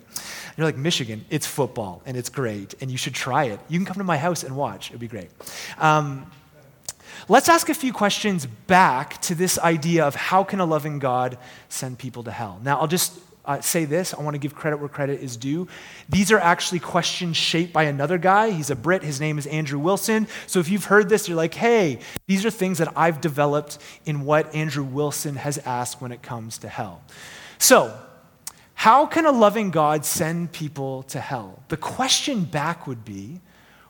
You're 0.58 0.66
like, 0.66 0.78
Michigan, 0.78 1.26
it's 1.30 1.48
football 1.48 2.02
and 2.06 2.16
it's 2.16 2.30
great 2.30 2.76
and 2.82 2.92
you 2.92 2.98
should 2.98 3.16
try 3.16 3.46
it. 3.46 3.60
You 3.68 3.80
can 3.80 3.86
come 3.86 3.98
to 3.98 4.04
my 4.04 4.18
house 4.18 4.44
and 4.44 4.56
watch. 4.56 4.90
It'd 4.90 5.00
be 5.00 5.08
great. 5.08 5.30
Um, 5.80 6.30
let's 7.28 7.50
ask 7.50 7.70
a 7.70 7.74
few 7.74 7.94
questions 7.94 8.46
back 8.46 9.22
to 9.24 9.34
this 9.34 9.58
idea 9.58 10.06
of 10.06 10.16
how 10.16 10.44
can 10.44 10.60
a 10.60 10.66
loving 10.66 11.00
God 11.00 11.38
send 11.70 11.98
people 11.98 12.24
to 12.24 12.32
hell? 12.32 12.60
Now, 12.64 12.80
I'll 12.80 12.88
just 12.88 13.20
uh, 13.46 13.62
say 13.62 13.86
this. 13.86 14.14
I 14.14 14.22
want 14.22 14.36
to 14.36 14.40
give 14.40 14.54
credit 14.54 14.78
where 14.78 14.90
credit 14.90 15.22
is 15.22 15.36
due. 15.38 15.68
These 16.10 16.32
are 16.32 16.40
actually 16.40 16.80
questions 16.80 17.38
shaped 17.38 17.74
by 17.74 17.84
another 17.84 18.18
guy. 18.18 18.52
He's 18.52 18.70
a 18.70 18.76
Brit. 18.76 19.04
His 19.04 19.20
name 19.20 19.38
is 19.38 19.48
Andrew 19.48 19.80
Wilson. 19.80 20.28
So 20.48 20.60
if 20.60 20.70
you've 20.70 20.86
heard 20.86 21.10
this, 21.10 21.28
you're 21.28 21.38
like, 21.38 21.54
hey, 21.54 22.00
these 22.28 22.46
are 22.46 22.52
things 22.52 22.78
that 22.78 22.94
I've 22.96 23.22
developed 23.22 23.78
in 24.06 24.22
what 24.22 24.54
Andrew 24.54 24.84
Wilson 24.84 25.36
has 25.36 25.58
asked 25.60 26.02
when 26.02 26.12
it 26.12 26.22
comes 26.22 26.58
to 26.60 26.70
hell. 26.70 27.02
So, 27.58 27.98
how 28.74 29.06
can 29.06 29.28
a 29.28 29.32
loving 29.32 29.70
God 29.70 30.06
send 30.06 30.52
people 30.52 31.04
to 31.04 31.20
hell? 31.20 31.62
The 31.68 31.78
question 31.78 32.46
back 32.46 32.88
would 32.88 33.06
be, 33.06 33.40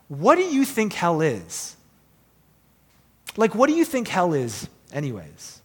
what 0.09 0.35
do 0.35 0.43
you 0.43 0.65
think 0.65 0.91
hell 0.91 1.21
is? 1.21 1.77
Like, 3.37 3.55
what 3.55 3.69
do 3.69 3.73
you 3.73 3.85
think 3.85 4.09
hell 4.09 4.33
is, 4.33 4.67
anyways? 4.91 5.60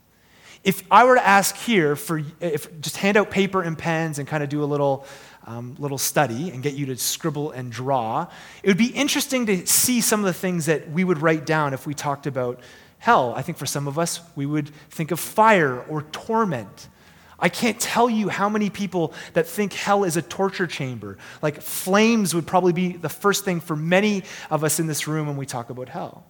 If 0.66 0.82
I 0.90 1.04
were 1.04 1.14
to 1.14 1.24
ask 1.24 1.54
here 1.54 1.94
for, 1.94 2.20
if 2.40 2.80
just 2.80 2.96
hand 2.96 3.16
out 3.16 3.30
paper 3.30 3.62
and 3.62 3.78
pens 3.78 4.18
and 4.18 4.26
kind 4.26 4.42
of 4.42 4.48
do 4.48 4.64
a 4.64 4.66
little, 4.66 5.06
um, 5.44 5.76
little 5.78 5.96
study 5.96 6.50
and 6.50 6.60
get 6.60 6.74
you 6.74 6.86
to 6.86 6.96
scribble 6.96 7.52
and 7.52 7.70
draw, 7.70 8.26
it 8.64 8.68
would 8.68 8.76
be 8.76 8.88
interesting 8.88 9.46
to 9.46 9.64
see 9.64 10.00
some 10.00 10.18
of 10.18 10.26
the 10.26 10.32
things 10.32 10.66
that 10.66 10.90
we 10.90 11.04
would 11.04 11.18
write 11.18 11.46
down 11.46 11.72
if 11.72 11.86
we 11.86 11.94
talked 11.94 12.26
about 12.26 12.58
hell. 12.98 13.32
I 13.36 13.42
think 13.42 13.58
for 13.58 13.66
some 13.66 13.86
of 13.86 13.96
us, 13.96 14.20
we 14.34 14.44
would 14.44 14.68
think 14.90 15.12
of 15.12 15.20
fire 15.20 15.82
or 15.82 16.02
torment. 16.02 16.88
I 17.38 17.48
can't 17.48 17.78
tell 17.78 18.10
you 18.10 18.28
how 18.28 18.48
many 18.48 18.68
people 18.68 19.14
that 19.34 19.46
think 19.46 19.72
hell 19.72 20.02
is 20.02 20.16
a 20.16 20.22
torture 20.22 20.66
chamber. 20.66 21.16
Like 21.42 21.62
flames 21.62 22.34
would 22.34 22.46
probably 22.48 22.72
be 22.72 22.96
the 22.96 23.08
first 23.08 23.44
thing 23.44 23.60
for 23.60 23.76
many 23.76 24.24
of 24.50 24.64
us 24.64 24.80
in 24.80 24.88
this 24.88 25.06
room 25.06 25.28
when 25.28 25.36
we 25.36 25.46
talk 25.46 25.70
about 25.70 25.88
hell. 25.88 26.24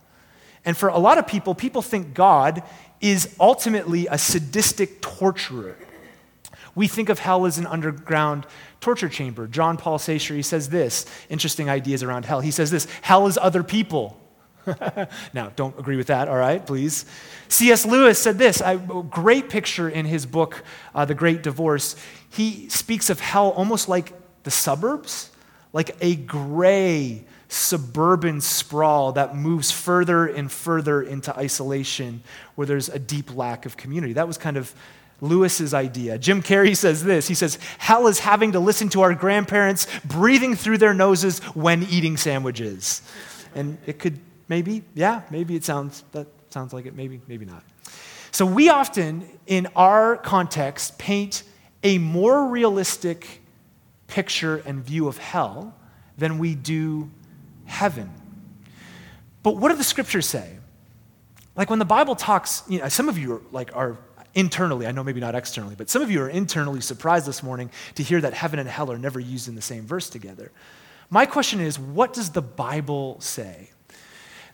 And 0.67 0.77
for 0.77 0.89
a 0.89 0.99
lot 0.99 1.17
of 1.17 1.29
people, 1.29 1.55
people 1.55 1.81
think 1.81 2.13
God 2.13 2.65
is 3.01 3.35
ultimately 3.39 4.07
a 4.07 4.19
sadistic 4.19 5.01
torturer. 5.01 5.77
We 6.75 6.89
think 6.89 7.09
of 7.09 7.19
hell 7.19 7.47
as 7.47 7.59
an 7.59 7.67
underground 7.67 8.47
torture 8.81 9.09
chamber. 9.09 9.47
John 9.47 9.77
Paul 9.77 9.99
Sartre, 9.99 10.37
he 10.37 10.43
says 10.43 10.69
this 10.69 11.07
interesting 11.29 11.71
ideas 11.71 12.03
around 12.03 12.25
hell. 12.25 12.41
He 12.41 12.51
says 12.51 12.71
this 12.71 12.87
hell 13.03 13.27
is 13.27 13.39
other 13.39 13.63
people. 13.63 14.21
now, 15.33 15.53
don't 15.57 15.79
agree 15.79 15.97
with 15.97 16.09
that, 16.09 16.29
all 16.29 16.37
right, 16.37 16.65
please. 16.65 17.07
C.S. 17.49 17.87
Lewis 17.87 18.19
said 18.19 18.37
this 18.37 18.63
great 19.11 19.49
picture 19.49 19.89
in 19.89 20.05
his 20.05 20.27
book, 20.27 20.65
uh, 20.95 21.05
The 21.05 21.15
Great 21.15 21.43
Divorce. 21.43 21.97
He 22.29 22.69
speaks 22.69 23.09
of 23.09 23.21
hell 23.21 23.51
almost 23.51 23.89
like 23.89 24.13
the 24.43 24.51
suburbs, 24.51 25.31
like 25.73 25.97
a 26.01 26.17
gray 26.17 27.25
suburban 27.49 28.41
sprawl 28.41 29.13
that 29.13 29.37
moves 29.37 29.71
further 29.71 30.27
and 30.27 30.51
further 30.51 31.03
into 31.03 31.37
isolation 31.37 32.23
where 32.55 32.67
there's 32.67 32.89
a 32.89 32.99
deep 32.99 33.35
lack 33.35 33.67
of 33.67 33.77
community. 33.77 34.15
That 34.15 34.27
was 34.27 34.39
kind 34.39 34.57
of 34.57 34.75
Lewis's 35.21 35.73
idea. 35.73 36.19
Jim 36.19 36.43
Carrey 36.43 36.77
says 36.77 37.03
this. 37.03 37.27
He 37.29 37.35
says, 37.35 37.59
Hell 37.79 38.07
is 38.07 38.19
having 38.19 38.53
to 38.53 38.61
listen 38.61 38.89
to 38.91 39.03
our 39.03 39.15
grandparents 39.15 39.87
breathing 40.05 40.55
through 40.55 40.79
their 40.79 40.93
noses 40.93 41.39
when 41.55 41.85
eating 41.85 42.17
sandwiches. 42.17 43.03
And 43.55 43.79
it 43.87 43.99
could 43.99 44.19
maybe, 44.49 44.83
yeah, 44.95 45.23
maybe 45.31 45.57
it 45.57 45.65
sounds, 45.65 46.05
that 46.13 46.27
sounds 46.51 46.73
like 46.73 46.87
it, 46.87 46.95
maybe, 46.95 47.21
maybe 47.29 47.47
not. 47.47 47.63
So 48.31 48.45
we 48.45 48.69
often, 48.69 49.27
in 49.47 49.69
our 49.75 50.19
context, 50.19 50.99
paint 50.99 51.43
a 51.83 51.97
more 51.99 52.49
realistic 52.49 53.41
picture 54.09 54.63
and 54.67 54.85
view 54.85 55.09
of 55.09 55.17
hell 55.17 55.75
than 56.19 56.39
we 56.39 56.55
do 56.55 57.11
heaven. 57.67 58.11
But 59.43 59.57
what 59.57 59.71
do 59.71 59.77
the 59.77 59.85
scriptures 59.85 60.27
say? 60.27 60.59
Like 61.57 61.71
when 61.71 61.79
the 61.79 61.85
Bible 61.85 62.17
talks, 62.17 62.63
you 62.69 62.81
know, 62.81 62.89
some 62.89 63.09
of 63.09 63.17
you 63.19 63.35
are 63.35 63.43
like 63.53 63.75
are 63.75 63.99
internally, 64.35 64.87
I 64.87 64.93
know 64.93 65.03
maybe 65.03 65.21
not 65.21 65.35
externally, 65.35 65.75
but 65.75 65.89
some 65.89 66.03
of 66.03 66.11
you 66.11 66.21
are 66.21 66.29
internally 66.29 66.81
surprised 66.81 67.27
this 67.27 67.43
morning 67.43 67.71
to 67.95 68.03
hear 68.03 68.21
that 68.21 68.35
heaven 68.35 68.59
and 68.59 68.69
hell 68.69 68.93
are 68.93 68.99
never 68.99 69.19
used 69.19 69.49
in 69.49 69.55
the 69.55 69.63
same 69.63 69.87
verse 69.87 70.11
together. 70.11 70.53
My 71.09 71.25
question 71.25 71.61
is, 71.61 71.79
what 71.79 72.13
does 72.13 72.31
the 72.31 72.43
Bible 72.43 73.21
say? 73.21 73.71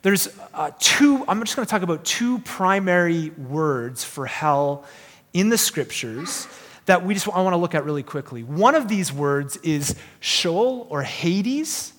There's 0.02 0.28
uh, 0.54 0.70
two, 0.78 1.24
I'm 1.26 1.40
just 1.40 1.56
going 1.56 1.66
to 1.66 1.70
talk 1.70 1.82
about 1.82 2.04
two 2.04 2.38
primary 2.40 3.30
words 3.30 4.04
for 4.04 4.26
hell 4.26 4.84
in 5.32 5.48
the 5.48 5.58
scriptures 5.58 6.46
that 6.86 7.04
we 7.04 7.14
just 7.14 7.28
I 7.28 7.40
want 7.42 7.54
to 7.54 7.58
look 7.58 7.74
at 7.74 7.84
really 7.84 8.02
quickly. 8.02 8.42
One 8.42 8.74
of 8.74 8.88
these 8.88 9.12
words 9.12 9.56
is 9.58 9.94
Sheol 10.20 10.86
or 10.90 11.02
Hades. 11.02 11.91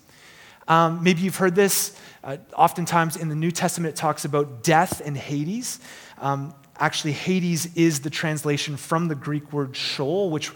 Um, 0.67 1.03
maybe 1.03 1.22
you've 1.22 1.38
heard 1.38 1.55
this. 1.55 1.98
Uh, 2.24 2.38
oftentimes 2.55 3.17
in 3.17 3.29
the 3.29 3.36
New 3.36 3.51
Testament, 3.51 3.93
it 3.93 3.98
talks 3.98 4.25
about 4.25 4.63
death 4.63 5.01
and 5.03 5.17
Hades. 5.17 5.79
Um, 6.20 6.53
actually, 6.77 7.13
Hades 7.13 7.75
is 7.75 8.00
the 8.00 8.10
translation 8.10 8.77
from 8.77 9.08
the 9.08 9.15
Greek 9.15 9.51
word 9.51 9.75
Sheol, 9.75 10.29
which 10.29 10.51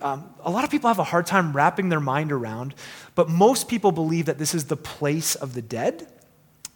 um, 0.00 0.32
a 0.44 0.50
lot 0.50 0.64
of 0.64 0.70
people 0.70 0.88
have 0.88 0.98
a 0.98 1.04
hard 1.04 1.26
time 1.26 1.52
wrapping 1.52 1.88
their 1.88 2.00
mind 2.00 2.32
around, 2.32 2.74
but 3.14 3.28
most 3.28 3.68
people 3.68 3.92
believe 3.92 4.26
that 4.26 4.38
this 4.38 4.54
is 4.54 4.66
the 4.66 4.76
place 4.76 5.34
of 5.34 5.54
the 5.54 5.62
dead. 5.62 6.06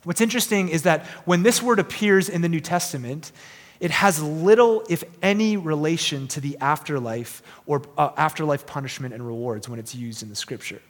What's 0.03 0.21
interesting 0.21 0.69
is 0.69 0.83
that 0.83 1.07
when 1.25 1.43
this 1.43 1.63
word 1.63 1.79
appears 1.79 2.29
in 2.29 2.43
the 2.43 2.49
New 2.49 2.61
Testament, 2.61 3.33
it 3.81 3.91
has 3.91 4.23
little, 4.23 4.85
if 4.89 5.05
any, 5.23 5.57
relation 5.57 6.29
to 6.29 6.41
the 6.41 6.59
afterlife 6.59 7.43
or 7.67 7.83
uh, 7.97 8.11
afterlife 8.17 8.67
punishment 8.67 9.15
and 9.15 9.27
rewards 9.27 9.69
when 9.69 9.79
it's 9.79 9.95
used 9.95 10.23
in 10.23 10.29
the 10.29 10.37
scripture. 10.37 10.83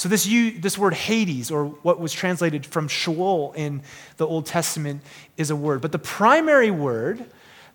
So, 0.00 0.08
this, 0.08 0.24
this 0.24 0.78
word 0.78 0.94
Hades, 0.94 1.50
or 1.50 1.66
what 1.66 2.00
was 2.00 2.10
translated 2.10 2.64
from 2.64 2.88
Sheol 2.88 3.52
in 3.54 3.82
the 4.16 4.26
Old 4.26 4.46
Testament, 4.46 5.02
is 5.36 5.50
a 5.50 5.56
word. 5.56 5.82
But 5.82 5.92
the 5.92 5.98
primary 5.98 6.70
word 6.70 7.26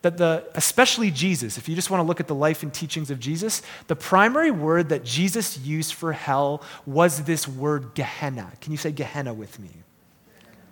that 0.02 0.18
the, 0.18 0.44
especially 0.56 1.12
Jesus, 1.12 1.60
if 1.60 1.70
you 1.70 1.76
just 1.76 1.92
want 1.92 2.02
to 2.02 2.04
look 2.04 2.20
at 2.20 2.26
the 2.26 2.34
life 2.34 2.64
and 2.64 2.74
teachings 2.74 3.12
of 3.12 3.20
Jesus, 3.20 3.62
the 3.86 3.96
primary 3.96 4.50
word 4.50 4.90
that 4.90 5.04
Jesus 5.04 5.60
used 5.60 5.94
for 5.94 6.14
hell 6.14 6.64
was 6.88 7.26
this 7.26 7.48
word 7.48 7.94
Gehenna. 7.94 8.52
Can 8.60 8.72
you 8.72 8.80
say 8.80 8.92
Gehenna 8.92 9.32
with 9.32 9.60
me? 9.60 9.70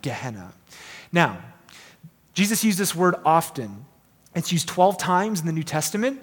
Gehenna. 0.02 0.54
Now, 1.12 1.38
Jesus 2.32 2.64
used 2.64 2.78
this 2.78 2.96
word 2.96 3.14
often. 3.24 3.86
It's 4.34 4.50
used 4.50 4.66
12 4.66 4.98
times 4.98 5.38
in 5.38 5.46
the 5.46 5.52
New 5.52 5.62
Testament. 5.62 6.20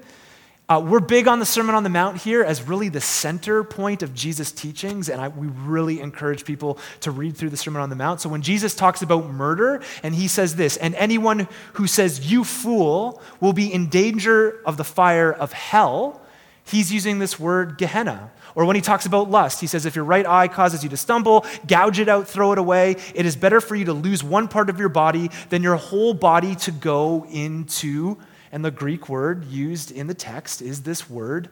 Uh, 0.72 0.80
we're 0.80 1.02
big 1.02 1.28
on 1.28 1.40
the 1.40 1.46
Sermon 1.46 1.76
on 1.76 1.84
the 1.84 1.90
Mount 1.90 2.16
here 2.16 2.44
as 2.44 2.62
really 2.62 2.88
the 2.88 3.02
center 3.02 3.62
point 3.62 4.02
of 4.02 4.14
Jesus' 4.14 4.54
teachings, 4.54 5.10
and 5.10 5.20
I, 5.20 5.28
we 5.28 5.48
really 5.48 6.00
encourage 6.00 6.46
people 6.46 6.78
to 7.02 7.12
read 7.12 7.36
through 7.36 7.50
the 7.50 7.58
Sermon 7.58 7.82
on 7.82 7.90
the 7.90 7.96
Mount. 7.98 8.22
So 8.22 8.30
when 8.30 8.42
Jesus 8.42 8.74
talks 8.74 9.02
about 9.02 9.30
murder, 9.30 9.82
and 10.02 10.16
he 10.16 10.30
says 10.30 10.56
this, 10.56 10.78
and 10.78 10.96
anyone 10.96 11.50
who 11.74 11.88
says, 11.88 12.32
You 12.32 12.46
fool, 12.46 13.22
will 13.42 13.52
be 13.52 13.68
in 13.68 13.90
danger 13.90 14.62
of 14.66 14.78
the 14.78 14.86
fire 14.86 15.34
of 15.34 15.52
hell, 15.52 16.22
he's 16.64 16.90
using 16.90 17.20
this 17.20 17.38
word 17.38 17.78
Gehenna. 17.78 18.32
Or 18.56 18.64
when 18.64 18.78
he 18.78 18.82
talks 18.82 19.06
about 19.06 19.30
lust, 19.30 19.60
he 19.60 19.68
says, 19.68 19.86
If 19.86 19.98
your 19.98 20.06
right 20.06 20.26
eye 20.26 20.48
causes 20.48 20.84
you 20.86 20.90
to 20.92 20.98
stumble, 20.98 21.46
gouge 21.68 22.00
it 22.00 22.08
out, 22.08 22.30
throw 22.30 22.54
it 22.54 22.58
away. 22.58 22.96
It 23.14 23.26
is 23.26 23.36
better 23.36 23.60
for 23.60 23.76
you 23.76 23.84
to 23.84 23.94
lose 23.94 24.24
one 24.24 24.48
part 24.48 24.70
of 24.70 24.80
your 24.80 24.88
body 24.88 25.32
than 25.50 25.64
your 25.64 25.76
whole 25.76 26.14
body 26.14 26.56
to 26.56 26.72
go 26.72 27.26
into 27.30 28.18
and 28.52 28.66
the 28.66 28.72
Greek 28.72 29.08
word 29.08 29.46
used 29.46 29.92
in 29.92 30.08
the 30.08 30.14
text 30.14 30.62
is 30.62 30.84
this 30.84 31.10
word, 31.10 31.50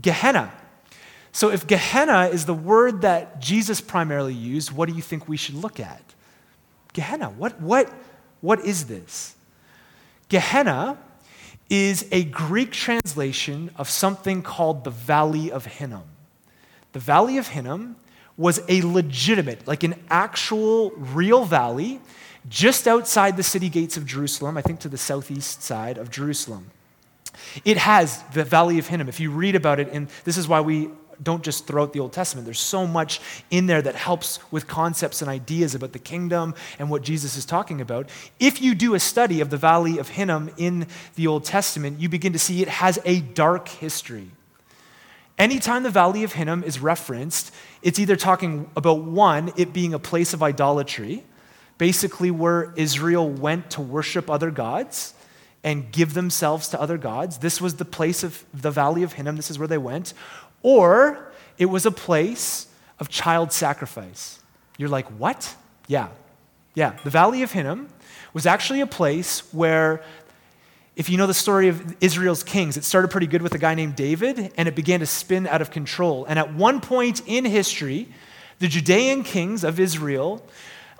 Gehenna. 0.00 0.52
So, 1.32 1.50
if 1.50 1.66
Gehenna 1.66 2.28
is 2.28 2.46
the 2.46 2.54
word 2.54 3.02
that 3.02 3.40
Jesus 3.40 3.80
primarily 3.80 4.32
used, 4.32 4.72
what 4.72 4.88
do 4.88 4.94
you 4.94 5.02
think 5.02 5.28
we 5.28 5.36
should 5.36 5.56
look 5.56 5.78
at? 5.78 6.02
Gehenna. 6.94 7.28
What, 7.28 7.60
what, 7.60 7.92
what 8.40 8.64
is 8.64 8.86
this? 8.86 9.36
Gehenna 10.28 10.98
is 11.68 12.06
a 12.10 12.24
Greek 12.24 12.72
translation 12.72 13.70
of 13.76 13.90
something 13.90 14.40
called 14.40 14.84
the 14.84 14.90
Valley 14.90 15.50
of 15.50 15.66
Hinnom. 15.66 16.04
The 16.92 17.00
Valley 17.00 17.36
of 17.38 17.48
Hinnom 17.48 17.96
was 18.36 18.60
a 18.68 18.82
legitimate, 18.82 19.66
like 19.66 19.82
an 19.82 19.94
actual 20.08 20.90
real 20.92 21.44
valley 21.44 22.00
just 22.48 22.86
outside 22.86 23.36
the 23.36 23.42
city 23.42 23.68
gates 23.68 23.96
of 23.96 24.06
Jerusalem, 24.06 24.56
I 24.56 24.62
think 24.62 24.80
to 24.80 24.88
the 24.88 24.98
southeast 24.98 25.62
side 25.62 25.98
of 25.98 26.10
Jerusalem. 26.10 26.70
It 27.64 27.76
has 27.76 28.22
the 28.34 28.44
Valley 28.44 28.78
of 28.78 28.86
Hinnom. 28.86 29.08
If 29.08 29.20
you 29.20 29.30
read 29.30 29.54
about 29.54 29.80
it, 29.80 29.88
and 29.92 30.08
this 30.24 30.36
is 30.36 30.48
why 30.48 30.60
we 30.60 30.90
don't 31.22 31.42
just 31.42 31.66
throw 31.66 31.82
out 31.82 31.92
the 31.92 32.00
Old 32.00 32.12
Testament. 32.12 32.44
There's 32.44 32.60
so 32.60 32.86
much 32.86 33.20
in 33.50 33.66
there 33.66 33.82
that 33.82 33.94
helps 33.94 34.38
with 34.50 34.66
concepts 34.66 35.22
and 35.22 35.30
ideas 35.30 35.74
about 35.74 35.92
the 35.92 35.98
kingdom 35.98 36.54
and 36.78 36.90
what 36.90 37.02
Jesus 37.02 37.36
is 37.36 37.44
talking 37.44 37.80
about. 37.80 38.08
If 38.38 38.60
you 38.60 38.74
do 38.74 38.94
a 38.94 39.00
study 39.00 39.40
of 39.40 39.50
the 39.50 39.56
Valley 39.56 39.98
of 39.98 40.08
Hinnom 40.08 40.50
in 40.56 40.86
the 41.14 41.26
Old 41.26 41.44
Testament, 41.44 42.00
you 42.00 42.08
begin 42.08 42.32
to 42.32 42.38
see 42.38 42.62
it 42.62 42.68
has 42.68 42.98
a 43.04 43.20
dark 43.20 43.68
history. 43.68 44.30
Anytime 45.38 45.82
the 45.82 45.90
Valley 45.90 46.22
of 46.22 46.32
Hinnom 46.32 46.62
is 46.64 46.80
referenced, 46.80 47.52
it's 47.82 47.98
either 47.98 48.16
talking 48.16 48.70
about 48.76 49.02
one, 49.02 49.52
it 49.56 49.72
being 49.72 49.92
a 49.92 49.98
place 49.98 50.32
of 50.32 50.42
idolatry, 50.42 51.24
basically 51.78 52.30
where 52.30 52.72
Israel 52.76 53.28
went 53.28 53.70
to 53.72 53.80
worship 53.80 54.30
other 54.30 54.50
gods 54.50 55.14
and 55.62 55.90
give 55.90 56.14
themselves 56.14 56.68
to 56.68 56.80
other 56.80 56.96
gods. 56.96 57.38
This 57.38 57.60
was 57.60 57.74
the 57.74 57.84
place 57.84 58.22
of 58.22 58.44
the 58.54 58.70
Valley 58.70 59.02
of 59.02 59.14
Hinnom, 59.14 59.36
this 59.36 59.50
is 59.50 59.58
where 59.58 59.68
they 59.68 59.78
went. 59.78 60.14
Or 60.62 61.32
it 61.58 61.66
was 61.66 61.86
a 61.86 61.90
place 61.90 62.68
of 62.98 63.08
child 63.08 63.52
sacrifice. 63.52 64.40
You're 64.78 64.88
like, 64.88 65.06
what? 65.18 65.54
Yeah. 65.86 66.08
Yeah. 66.74 66.96
The 67.04 67.10
Valley 67.10 67.42
of 67.42 67.52
Hinnom 67.52 67.88
was 68.32 68.46
actually 68.46 68.80
a 68.80 68.86
place 68.86 69.40
where, 69.52 70.02
if 70.94 71.10
you 71.10 71.16
know 71.16 71.26
the 71.26 71.34
story 71.34 71.68
of 71.68 71.96
Israel's 72.00 72.42
kings, 72.42 72.76
it 72.76 72.84
started 72.84 73.10
pretty 73.10 73.26
good 73.26 73.42
with 73.42 73.54
a 73.54 73.58
guy 73.58 73.74
named 73.74 73.96
David, 73.96 74.52
and 74.56 74.68
it 74.68 74.74
began 74.74 75.00
to 75.00 75.06
spin 75.06 75.46
out 75.46 75.62
of 75.62 75.70
control. 75.70 76.24
And 76.26 76.38
at 76.38 76.54
one 76.54 76.80
point 76.80 77.22
in 77.26 77.44
history, 77.44 78.08
the 78.58 78.68
Judean 78.68 79.22
kings 79.22 79.64
of 79.64 79.80
Israel 79.80 80.42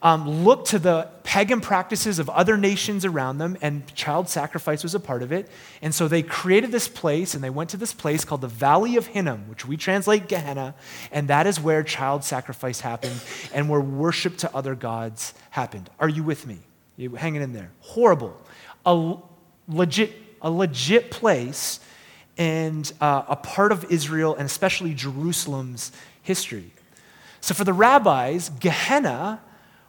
um, 0.06 0.44
looked 0.44 0.68
to 0.68 0.78
the 0.78 1.08
pagan 1.24 1.60
practices 1.60 2.20
of 2.20 2.30
other 2.30 2.56
nations 2.56 3.04
around 3.04 3.38
them, 3.38 3.58
and 3.60 3.92
child 3.96 4.28
sacrifice 4.28 4.84
was 4.84 4.94
a 4.94 5.00
part 5.00 5.20
of 5.20 5.32
it. 5.32 5.48
And 5.82 5.92
so 5.92 6.06
they 6.06 6.22
created 6.22 6.70
this 6.70 6.86
place, 6.86 7.34
and 7.34 7.42
they 7.42 7.50
went 7.50 7.70
to 7.70 7.76
this 7.76 7.92
place 7.92 8.24
called 8.24 8.40
the 8.40 8.46
Valley 8.46 8.96
of 8.96 9.08
Hinnom, 9.08 9.48
which 9.48 9.66
we 9.66 9.76
translate 9.76 10.28
Gehenna, 10.28 10.76
and 11.10 11.26
that 11.26 11.48
is 11.48 11.58
where 11.58 11.82
child 11.82 12.22
sacrifice 12.22 12.78
happened 12.78 13.20
and 13.52 13.68
where 13.68 13.80
worship 13.80 14.36
to 14.36 14.54
other 14.54 14.76
gods 14.76 15.34
happened. 15.50 15.90
Are 15.98 16.08
you 16.08 16.22
with 16.22 16.46
me? 16.46 16.60
You 16.96 17.16
hanging 17.16 17.42
in 17.42 17.52
there? 17.52 17.72
Horrible. 17.80 18.40
A 18.86 19.16
legit, 19.66 20.14
a 20.40 20.52
legit 20.52 21.10
place 21.10 21.80
and 22.38 22.92
uh, 23.00 23.24
a 23.26 23.34
part 23.34 23.72
of 23.72 23.84
Israel 23.90 24.36
and 24.36 24.46
especially 24.46 24.94
Jerusalem's 24.94 25.90
history. 26.22 26.70
So 27.40 27.54
for 27.54 27.64
the 27.64 27.72
rabbis, 27.72 28.50
Gehenna 28.60 29.40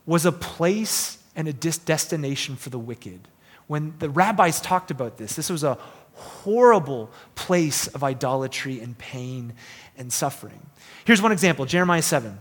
was 0.08 0.26
a 0.26 0.32
place 0.32 1.20
and 1.36 1.48
a 1.48 1.54
destination 1.54 2.56
for 2.56 2.72
the 2.72 2.80
wicked. 2.80 3.28
When 3.68 3.94
the 4.00 4.10
rabbis 4.10 4.60
talked 4.60 4.90
about 4.90 5.18
this, 5.18 5.36
this 5.36 5.52
was 5.52 5.64
a 5.64 5.78
horrible 6.14 7.12
place 7.36 7.88
of 7.88 8.04
idolatry 8.04 8.80
and 8.80 8.98
pain 8.98 9.54
and 9.98 10.12
suffering. 10.12 10.60
Here's 11.06 11.22
one 11.22 11.32
example 11.32 11.66
Jeremiah 11.66 12.02
7. 12.02 12.40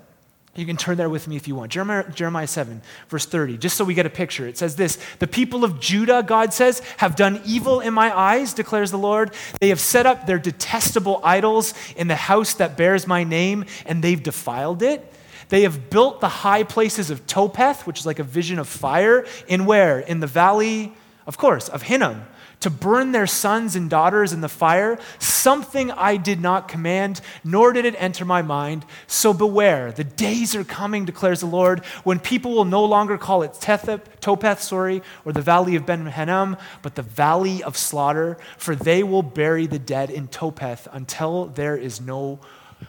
You 0.54 0.64
can 0.64 0.78
turn 0.78 0.96
there 0.96 1.10
with 1.10 1.28
me 1.28 1.36
if 1.36 1.46
you 1.46 1.54
want. 1.54 1.70
Jeremiah, 1.70 2.10
Jeremiah 2.10 2.46
7, 2.46 2.80
verse 3.10 3.26
30, 3.26 3.58
just 3.58 3.76
so 3.76 3.84
we 3.84 3.92
get 3.92 4.06
a 4.06 4.10
picture. 4.10 4.46
It 4.46 4.56
says 4.56 4.76
this 4.76 4.98
The 5.18 5.26
people 5.26 5.64
of 5.64 5.80
Judah, 5.80 6.22
God 6.22 6.54
says, 6.54 6.80
have 6.96 7.14
done 7.14 7.42
evil 7.44 7.80
in 7.80 7.92
my 7.92 8.16
eyes, 8.16 8.54
declares 8.54 8.90
the 8.90 8.98
Lord. 8.98 9.34
They 9.60 9.68
have 9.68 9.80
set 9.80 10.06
up 10.06 10.26
their 10.26 10.38
detestable 10.38 11.20
idols 11.22 11.74
in 11.96 12.08
the 12.08 12.16
house 12.16 12.54
that 12.54 12.76
bears 12.76 13.06
my 13.06 13.22
name, 13.22 13.66
and 13.84 14.02
they've 14.02 14.22
defiled 14.22 14.82
it. 14.82 15.12
They 15.48 15.62
have 15.62 15.90
built 15.90 16.20
the 16.20 16.28
high 16.28 16.64
places 16.64 17.10
of 17.10 17.26
Topheth, 17.26 17.86
which 17.86 18.00
is 18.00 18.06
like 18.06 18.18
a 18.18 18.24
vision 18.24 18.58
of 18.58 18.68
fire, 18.68 19.24
in 19.46 19.66
where? 19.66 20.00
In 20.00 20.20
the 20.20 20.26
valley, 20.26 20.92
of 21.26 21.38
course, 21.38 21.68
of 21.68 21.82
Hinnom 21.82 22.26
to 22.60 22.70
burn 22.70 23.12
their 23.12 23.26
sons 23.26 23.76
and 23.76 23.90
daughters 23.90 24.32
in 24.32 24.40
the 24.40 24.48
fire, 24.48 24.98
something 25.18 25.90
I 25.90 26.16
did 26.16 26.40
not 26.40 26.68
command, 26.68 27.20
nor 27.44 27.72
did 27.72 27.84
it 27.84 27.94
enter 27.98 28.24
my 28.24 28.42
mind. 28.42 28.84
So 29.06 29.32
beware, 29.32 29.92
the 29.92 30.04
days 30.04 30.56
are 30.56 30.64
coming, 30.64 31.04
declares 31.04 31.40
the 31.40 31.46
Lord, 31.46 31.84
when 32.02 32.18
people 32.18 32.54
will 32.54 32.64
no 32.64 32.84
longer 32.84 33.18
call 33.18 33.42
it 33.42 33.52
Tethep, 33.52 34.20
Topheth, 34.20 34.62
sorry, 34.62 35.02
or 35.24 35.32
the 35.32 35.42
valley 35.42 35.76
of 35.76 35.86
Ben 35.86 36.06
Hinnom, 36.06 36.56
but 36.82 36.94
the 36.94 37.02
valley 37.02 37.62
of 37.62 37.76
slaughter, 37.76 38.38
for 38.56 38.74
they 38.74 39.02
will 39.02 39.22
bury 39.22 39.66
the 39.66 39.78
dead 39.78 40.10
in 40.10 40.26
Topheth 40.28 40.88
until 40.92 41.46
there 41.46 41.76
is 41.76 42.00
no 42.00 42.40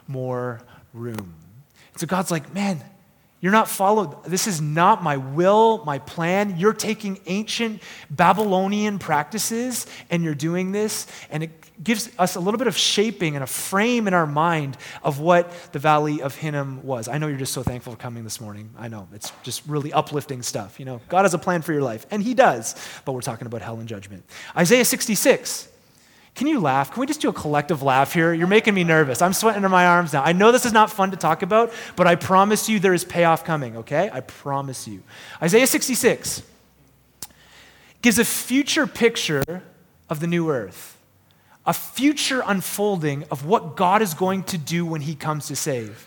more 0.07 0.61
room. 0.93 1.35
So 1.97 2.07
God's 2.07 2.31
like, 2.31 2.53
man, 2.53 2.83
you're 3.39 3.51
not 3.51 3.67
followed. 3.67 4.23
This 4.23 4.47
is 4.47 4.59
not 4.59 5.03
my 5.03 5.17
will, 5.17 5.83
my 5.85 5.99
plan. 5.99 6.55
You're 6.57 6.73
taking 6.73 7.19
ancient 7.27 7.83
Babylonian 8.09 8.97
practices 8.97 9.85
and 10.09 10.23
you're 10.23 10.33
doing 10.33 10.71
this, 10.71 11.05
and 11.29 11.43
it 11.43 11.51
gives 11.83 12.09
us 12.17 12.35
a 12.35 12.39
little 12.39 12.57
bit 12.57 12.65
of 12.65 12.75
shaping 12.75 13.35
and 13.35 13.43
a 13.43 13.47
frame 13.47 14.07
in 14.07 14.15
our 14.15 14.25
mind 14.25 14.75
of 15.03 15.19
what 15.19 15.71
the 15.71 15.77
Valley 15.77 16.23
of 16.23 16.35
Hinnom 16.35 16.83
was. 16.83 17.07
I 17.07 17.19
know 17.19 17.27
you're 17.27 17.37
just 17.37 17.53
so 17.53 17.61
thankful 17.61 17.93
for 17.93 17.99
coming 17.99 18.23
this 18.23 18.41
morning. 18.41 18.71
I 18.75 18.87
know. 18.87 19.07
It's 19.13 19.31
just 19.43 19.61
really 19.67 19.93
uplifting 19.93 20.41
stuff. 20.41 20.79
You 20.79 20.85
know, 20.85 21.01
God 21.07 21.21
has 21.21 21.35
a 21.35 21.39
plan 21.39 21.61
for 21.61 21.73
your 21.73 21.83
life, 21.83 22.07
and 22.09 22.23
He 22.23 22.33
does, 22.33 22.75
but 23.05 23.11
we're 23.11 23.21
talking 23.21 23.45
about 23.45 23.61
hell 23.61 23.79
and 23.79 23.87
judgment. 23.87 24.25
Isaiah 24.55 24.85
66. 24.85 25.69
Can 26.37 26.45
you 26.45 26.59
laugh? 26.59 26.91
Can 26.91 27.01
we 27.01 27.07
just 27.07 27.19
do 27.19 27.29
a 27.29 27.33
collective 27.33 27.81
laugh 27.81 28.13
here? 28.13 28.31
You're 28.31 28.45
making 28.45 28.75
me 28.75 28.83
nervous. 28.83 29.23
I'm 29.23 29.33
sweating 29.33 29.57
under 29.57 29.69
my 29.69 29.87
arms 29.87 30.13
now. 30.13 30.21
I 30.21 30.33
know 30.33 30.51
this 30.51 30.67
is 30.67 30.71
not 30.71 30.91
fun 30.91 31.09
to 31.09 31.17
talk 31.17 31.41
about, 31.41 31.73
but 31.95 32.05
I 32.05 32.13
promise 32.13 32.69
you 32.69 32.79
there 32.79 32.93
is 32.93 33.03
payoff 33.03 33.43
coming, 33.43 33.75
okay? 33.77 34.11
I 34.13 34.19
promise 34.19 34.87
you. 34.87 35.01
Isaiah 35.41 35.65
66 35.65 36.43
gives 38.03 38.19
a 38.19 38.23
future 38.23 38.85
picture 38.85 39.63
of 40.11 40.19
the 40.19 40.27
new 40.27 40.51
earth, 40.51 40.95
a 41.65 41.73
future 41.73 42.43
unfolding 42.45 43.23
of 43.31 43.43
what 43.43 43.75
God 43.75 44.03
is 44.03 44.13
going 44.13 44.43
to 44.43 44.59
do 44.59 44.85
when 44.85 45.01
he 45.01 45.15
comes 45.15 45.47
to 45.47 45.55
save 45.55 46.06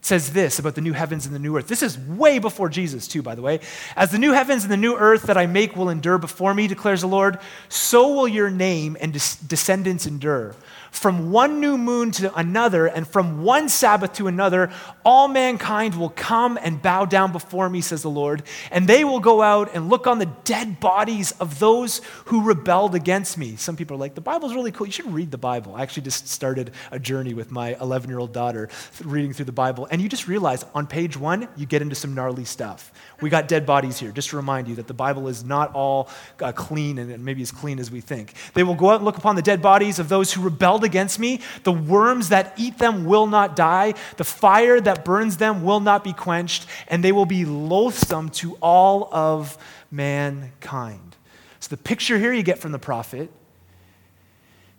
says 0.00 0.32
this 0.32 0.58
about 0.58 0.74
the 0.74 0.80
new 0.80 0.92
heavens 0.92 1.26
and 1.26 1.34
the 1.34 1.38
new 1.38 1.56
earth. 1.56 1.68
This 1.68 1.82
is 1.82 1.98
way 1.98 2.38
before 2.38 2.68
Jesus, 2.68 3.08
too, 3.08 3.22
by 3.22 3.34
the 3.34 3.42
way. 3.42 3.60
As 3.96 4.10
the 4.10 4.18
new 4.18 4.32
heavens 4.32 4.62
and 4.62 4.72
the 4.72 4.76
new 4.76 4.96
earth 4.96 5.24
that 5.24 5.36
I 5.36 5.46
make 5.46 5.76
will 5.76 5.90
endure 5.90 6.18
before 6.18 6.54
me, 6.54 6.66
declares 6.68 7.00
the 7.00 7.08
Lord, 7.08 7.38
so 7.68 8.14
will 8.14 8.28
your 8.28 8.50
name 8.50 8.96
and 9.00 9.12
descendants 9.12 10.06
endure. 10.06 10.54
From 10.90 11.30
one 11.30 11.60
new 11.60 11.78
moon 11.78 12.10
to 12.12 12.34
another, 12.34 12.86
and 12.86 13.06
from 13.06 13.42
one 13.42 13.68
Sabbath 13.68 14.14
to 14.14 14.26
another, 14.26 14.70
all 15.04 15.28
mankind 15.28 15.94
will 15.94 16.10
come 16.10 16.58
and 16.60 16.80
bow 16.80 17.04
down 17.04 17.32
before 17.32 17.68
me, 17.68 17.80
says 17.80 18.02
the 18.02 18.10
Lord. 18.10 18.42
And 18.70 18.86
they 18.86 19.04
will 19.04 19.20
go 19.20 19.42
out 19.42 19.74
and 19.74 19.88
look 19.88 20.06
on 20.06 20.18
the 20.18 20.26
dead 20.44 20.80
bodies 20.80 21.32
of 21.32 21.58
those 21.58 22.00
who 22.26 22.42
rebelled 22.42 22.94
against 22.94 23.38
me. 23.38 23.56
Some 23.56 23.76
people 23.76 23.96
are 23.96 24.00
like, 24.00 24.14
the 24.14 24.20
Bible's 24.20 24.54
really 24.54 24.72
cool. 24.72 24.86
You 24.86 24.92
should 24.92 25.12
read 25.12 25.30
the 25.30 25.38
Bible. 25.38 25.74
I 25.74 25.82
actually 25.82 26.02
just 26.04 26.28
started 26.28 26.72
a 26.90 26.98
journey 26.98 27.34
with 27.34 27.50
my 27.50 27.76
11 27.80 28.08
year 28.08 28.18
old 28.18 28.32
daughter 28.32 28.68
reading 29.04 29.32
through 29.32 29.46
the 29.46 29.52
Bible. 29.52 29.86
And 29.90 30.00
you 30.00 30.08
just 30.08 30.28
realize 30.28 30.64
on 30.74 30.86
page 30.86 31.16
one, 31.16 31.48
you 31.56 31.66
get 31.66 31.82
into 31.82 31.94
some 31.94 32.14
gnarly 32.14 32.44
stuff. 32.44 32.92
We 33.20 33.30
got 33.30 33.48
dead 33.48 33.66
bodies 33.66 33.98
here, 33.98 34.10
just 34.12 34.30
to 34.30 34.36
remind 34.36 34.68
you 34.68 34.76
that 34.76 34.86
the 34.86 34.94
Bible 34.94 35.28
is 35.28 35.44
not 35.44 35.74
all 35.74 36.08
uh, 36.40 36.52
clean 36.52 36.98
and 36.98 37.24
maybe 37.24 37.42
as 37.42 37.50
clean 37.50 37.78
as 37.78 37.90
we 37.90 38.00
think. 38.00 38.34
They 38.54 38.62
will 38.62 38.74
go 38.74 38.90
out 38.90 38.96
and 38.96 39.04
look 39.04 39.16
upon 39.16 39.36
the 39.36 39.42
dead 39.42 39.60
bodies 39.60 39.98
of 39.98 40.08
those 40.08 40.32
who 40.32 40.42
rebelled 40.42 40.77
against 40.84 41.18
me. 41.18 41.40
The 41.64 41.72
worms 41.72 42.30
that 42.30 42.54
eat 42.56 42.78
them 42.78 43.04
will 43.04 43.26
not 43.26 43.56
die, 43.56 43.94
the 44.16 44.24
fire 44.24 44.80
that 44.80 45.04
burns 45.04 45.36
them 45.36 45.62
will 45.62 45.80
not 45.80 46.04
be 46.04 46.12
quenched, 46.12 46.66
and 46.88 47.02
they 47.02 47.12
will 47.12 47.26
be 47.26 47.44
loathsome 47.44 48.30
to 48.30 48.56
all 48.56 49.08
of 49.12 49.56
mankind. 49.90 51.16
So, 51.60 51.68
the 51.70 51.82
picture 51.82 52.18
here 52.18 52.32
you 52.32 52.42
get 52.42 52.58
from 52.58 52.72
the 52.72 52.78
prophet 52.78 53.30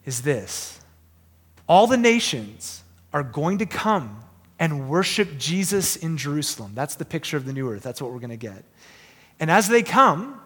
is 0.05 0.21
this 0.21 0.79
all 1.67 1.87
the 1.87 1.97
nations 1.97 2.83
are 3.13 3.23
going 3.23 3.59
to 3.59 3.65
come 3.65 4.23
and 4.59 4.89
worship 4.89 5.37
Jesus 5.37 5.95
in 5.95 6.17
Jerusalem. 6.17 6.73
That's 6.75 6.95
the 6.95 7.05
picture 7.05 7.37
of 7.37 7.45
the 7.45 7.53
new 7.53 7.69
earth. 7.69 7.83
That's 7.83 8.01
what 8.01 8.11
we're 8.11 8.19
going 8.19 8.29
to 8.31 8.37
get. 8.37 8.63
And 9.39 9.49
as 9.49 9.67
they 9.67 9.83
come, 9.83 10.38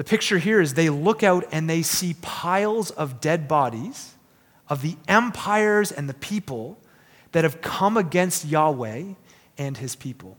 the 0.00 0.04
picture 0.04 0.38
here 0.38 0.62
is 0.62 0.72
they 0.72 0.88
look 0.88 1.22
out 1.22 1.46
and 1.52 1.68
they 1.68 1.82
see 1.82 2.16
piles 2.22 2.90
of 2.90 3.20
dead 3.20 3.46
bodies 3.46 4.14
of 4.66 4.80
the 4.80 4.96
empires 5.06 5.92
and 5.92 6.08
the 6.08 6.14
people 6.14 6.78
that 7.32 7.44
have 7.44 7.60
come 7.60 7.98
against 7.98 8.46
Yahweh 8.46 9.04
and 9.58 9.76
his 9.76 9.94
people. 9.94 10.38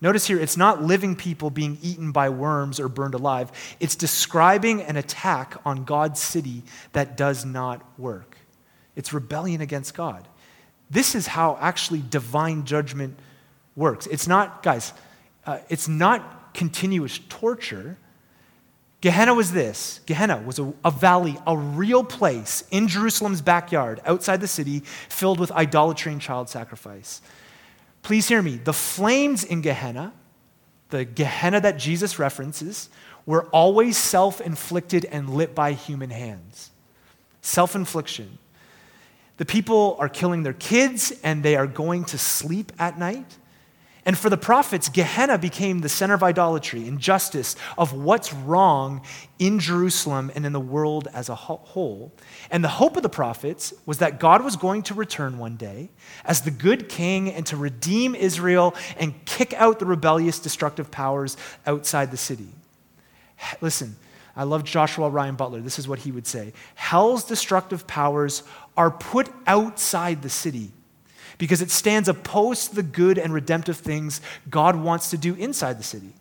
Notice 0.00 0.26
here, 0.26 0.40
it's 0.40 0.56
not 0.56 0.82
living 0.82 1.14
people 1.14 1.50
being 1.50 1.76
eaten 1.82 2.10
by 2.10 2.30
worms 2.30 2.80
or 2.80 2.88
burned 2.88 3.12
alive. 3.12 3.52
It's 3.80 3.96
describing 3.96 4.80
an 4.80 4.96
attack 4.96 5.60
on 5.66 5.84
God's 5.84 6.18
city 6.18 6.62
that 6.94 7.18
does 7.18 7.44
not 7.44 7.82
work. 7.98 8.38
It's 8.94 9.12
rebellion 9.12 9.60
against 9.60 9.92
God. 9.92 10.26
This 10.88 11.14
is 11.14 11.26
how 11.26 11.58
actually 11.60 12.02
divine 12.08 12.64
judgment 12.64 13.18
works. 13.74 14.06
It's 14.06 14.26
not, 14.26 14.62
guys, 14.62 14.94
uh, 15.44 15.58
it's 15.68 15.86
not 15.86 16.54
continuous 16.54 17.20
torture. 17.28 17.98
Gehenna 19.00 19.34
was 19.34 19.52
this 19.52 20.00
Gehenna 20.06 20.42
was 20.44 20.58
a, 20.58 20.72
a, 20.84 20.90
valley, 20.90 21.36
a 21.46 21.56
real 21.56 22.02
place 22.02 22.64
in 22.70 22.88
Jerusalem's 22.88 23.42
backyard, 23.42 24.00
outside 24.06 24.40
the 24.40 24.48
city, 24.48 24.80
filled 25.08 25.38
with 25.38 25.52
idolatry 25.52 26.12
and 26.12 26.20
child 26.20 26.48
sacrifice. 26.48 27.20
Please 28.02 28.28
hear 28.28 28.40
me. 28.40 28.56
The 28.56 28.72
flames 28.72 29.44
in 29.44 29.60
Gehenna, 29.60 30.12
the 30.90 31.04
Gehenna 31.04 31.60
that 31.60 31.78
Jesus 31.78 32.18
references, 32.18 32.88
were 33.26 33.46
always 33.46 33.96
self 33.96 34.40
inflicted 34.40 35.04
and 35.06 35.28
lit 35.28 35.54
by 35.54 35.72
human 35.72 36.10
hands. 36.10 36.70
Self 37.42 37.74
infliction. 37.74 38.38
The 39.36 39.44
people 39.44 39.96
are 39.98 40.08
killing 40.08 40.42
their 40.44 40.54
kids 40.54 41.12
and 41.22 41.42
they 41.42 41.56
are 41.56 41.66
going 41.66 42.04
to 42.06 42.18
sleep 42.18 42.72
at 42.78 42.98
night. 42.98 43.36
And 44.06 44.16
for 44.16 44.30
the 44.30 44.36
prophets, 44.36 44.88
Gehenna 44.88 45.36
became 45.36 45.80
the 45.80 45.88
center 45.88 46.14
of 46.14 46.22
idolatry, 46.22 46.86
injustice, 46.86 47.56
of 47.76 47.92
what's 47.92 48.32
wrong 48.32 49.02
in 49.40 49.58
Jerusalem 49.58 50.30
and 50.36 50.46
in 50.46 50.52
the 50.52 50.60
world 50.60 51.08
as 51.12 51.28
a 51.28 51.34
whole. 51.34 52.12
And 52.48 52.62
the 52.62 52.68
hope 52.68 52.96
of 52.96 53.02
the 53.02 53.08
prophets 53.08 53.74
was 53.84 53.98
that 53.98 54.20
God 54.20 54.44
was 54.44 54.54
going 54.54 54.84
to 54.84 54.94
return 54.94 55.38
one 55.38 55.56
day 55.56 55.90
as 56.24 56.42
the 56.42 56.52
good 56.52 56.88
king 56.88 57.32
and 57.32 57.44
to 57.46 57.56
redeem 57.56 58.14
Israel 58.14 58.76
and 58.96 59.12
kick 59.24 59.52
out 59.54 59.80
the 59.80 59.86
rebellious, 59.86 60.38
destructive 60.38 60.92
powers 60.92 61.36
outside 61.66 62.12
the 62.12 62.16
city. 62.16 62.48
Listen, 63.60 63.96
I 64.36 64.44
love 64.44 64.62
Joshua 64.62 65.10
Ryan 65.10 65.34
Butler. 65.34 65.60
This 65.60 65.80
is 65.80 65.88
what 65.88 65.98
he 65.98 66.12
would 66.12 66.28
say 66.28 66.52
Hell's 66.76 67.24
destructive 67.24 67.88
powers 67.88 68.44
are 68.76 68.92
put 68.92 69.28
outside 69.48 70.22
the 70.22 70.30
city 70.30 70.70
because 71.38 71.62
it 71.62 71.70
stands 71.70 72.08
opposed 72.08 72.70
to 72.70 72.76
the 72.76 72.82
good 72.82 73.18
and 73.18 73.32
redemptive 73.32 73.76
things 73.76 74.20
God 74.48 74.76
wants 74.76 75.10
to 75.10 75.18
do 75.18 75.34
inside 75.34 75.78
the 75.78 75.84
city. 75.84 76.12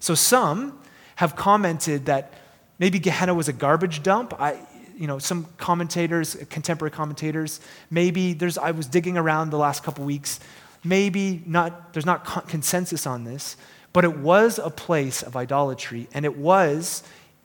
So 0.00 0.14
some 0.14 0.78
have 1.16 1.36
commented 1.36 2.06
that 2.06 2.34
maybe 2.78 2.98
Gehenna 2.98 3.34
was 3.34 3.48
a 3.48 3.52
garbage 3.52 4.02
dump. 4.02 4.34
I, 4.40 4.58
you 4.96 5.06
know, 5.06 5.18
some 5.18 5.46
commentators, 5.58 6.36
contemporary 6.48 6.90
commentators, 6.90 7.60
maybe 7.90 8.32
there's, 8.32 8.56
I 8.56 8.70
was 8.70 8.86
digging 8.86 9.18
around 9.18 9.50
the 9.50 9.58
last 9.58 9.82
couple 9.82 10.04
weeks, 10.04 10.40
maybe 10.82 11.42
not, 11.46 11.92
there's 11.92 12.06
not 12.06 12.48
consensus 12.48 13.06
on 13.06 13.24
this, 13.24 13.56
but 13.92 14.04
it 14.04 14.16
was 14.18 14.58
a 14.58 14.70
place 14.70 15.22
of 15.22 15.36
idolatry, 15.36 16.08
and 16.12 16.24
it 16.24 16.36
was 16.36 17.02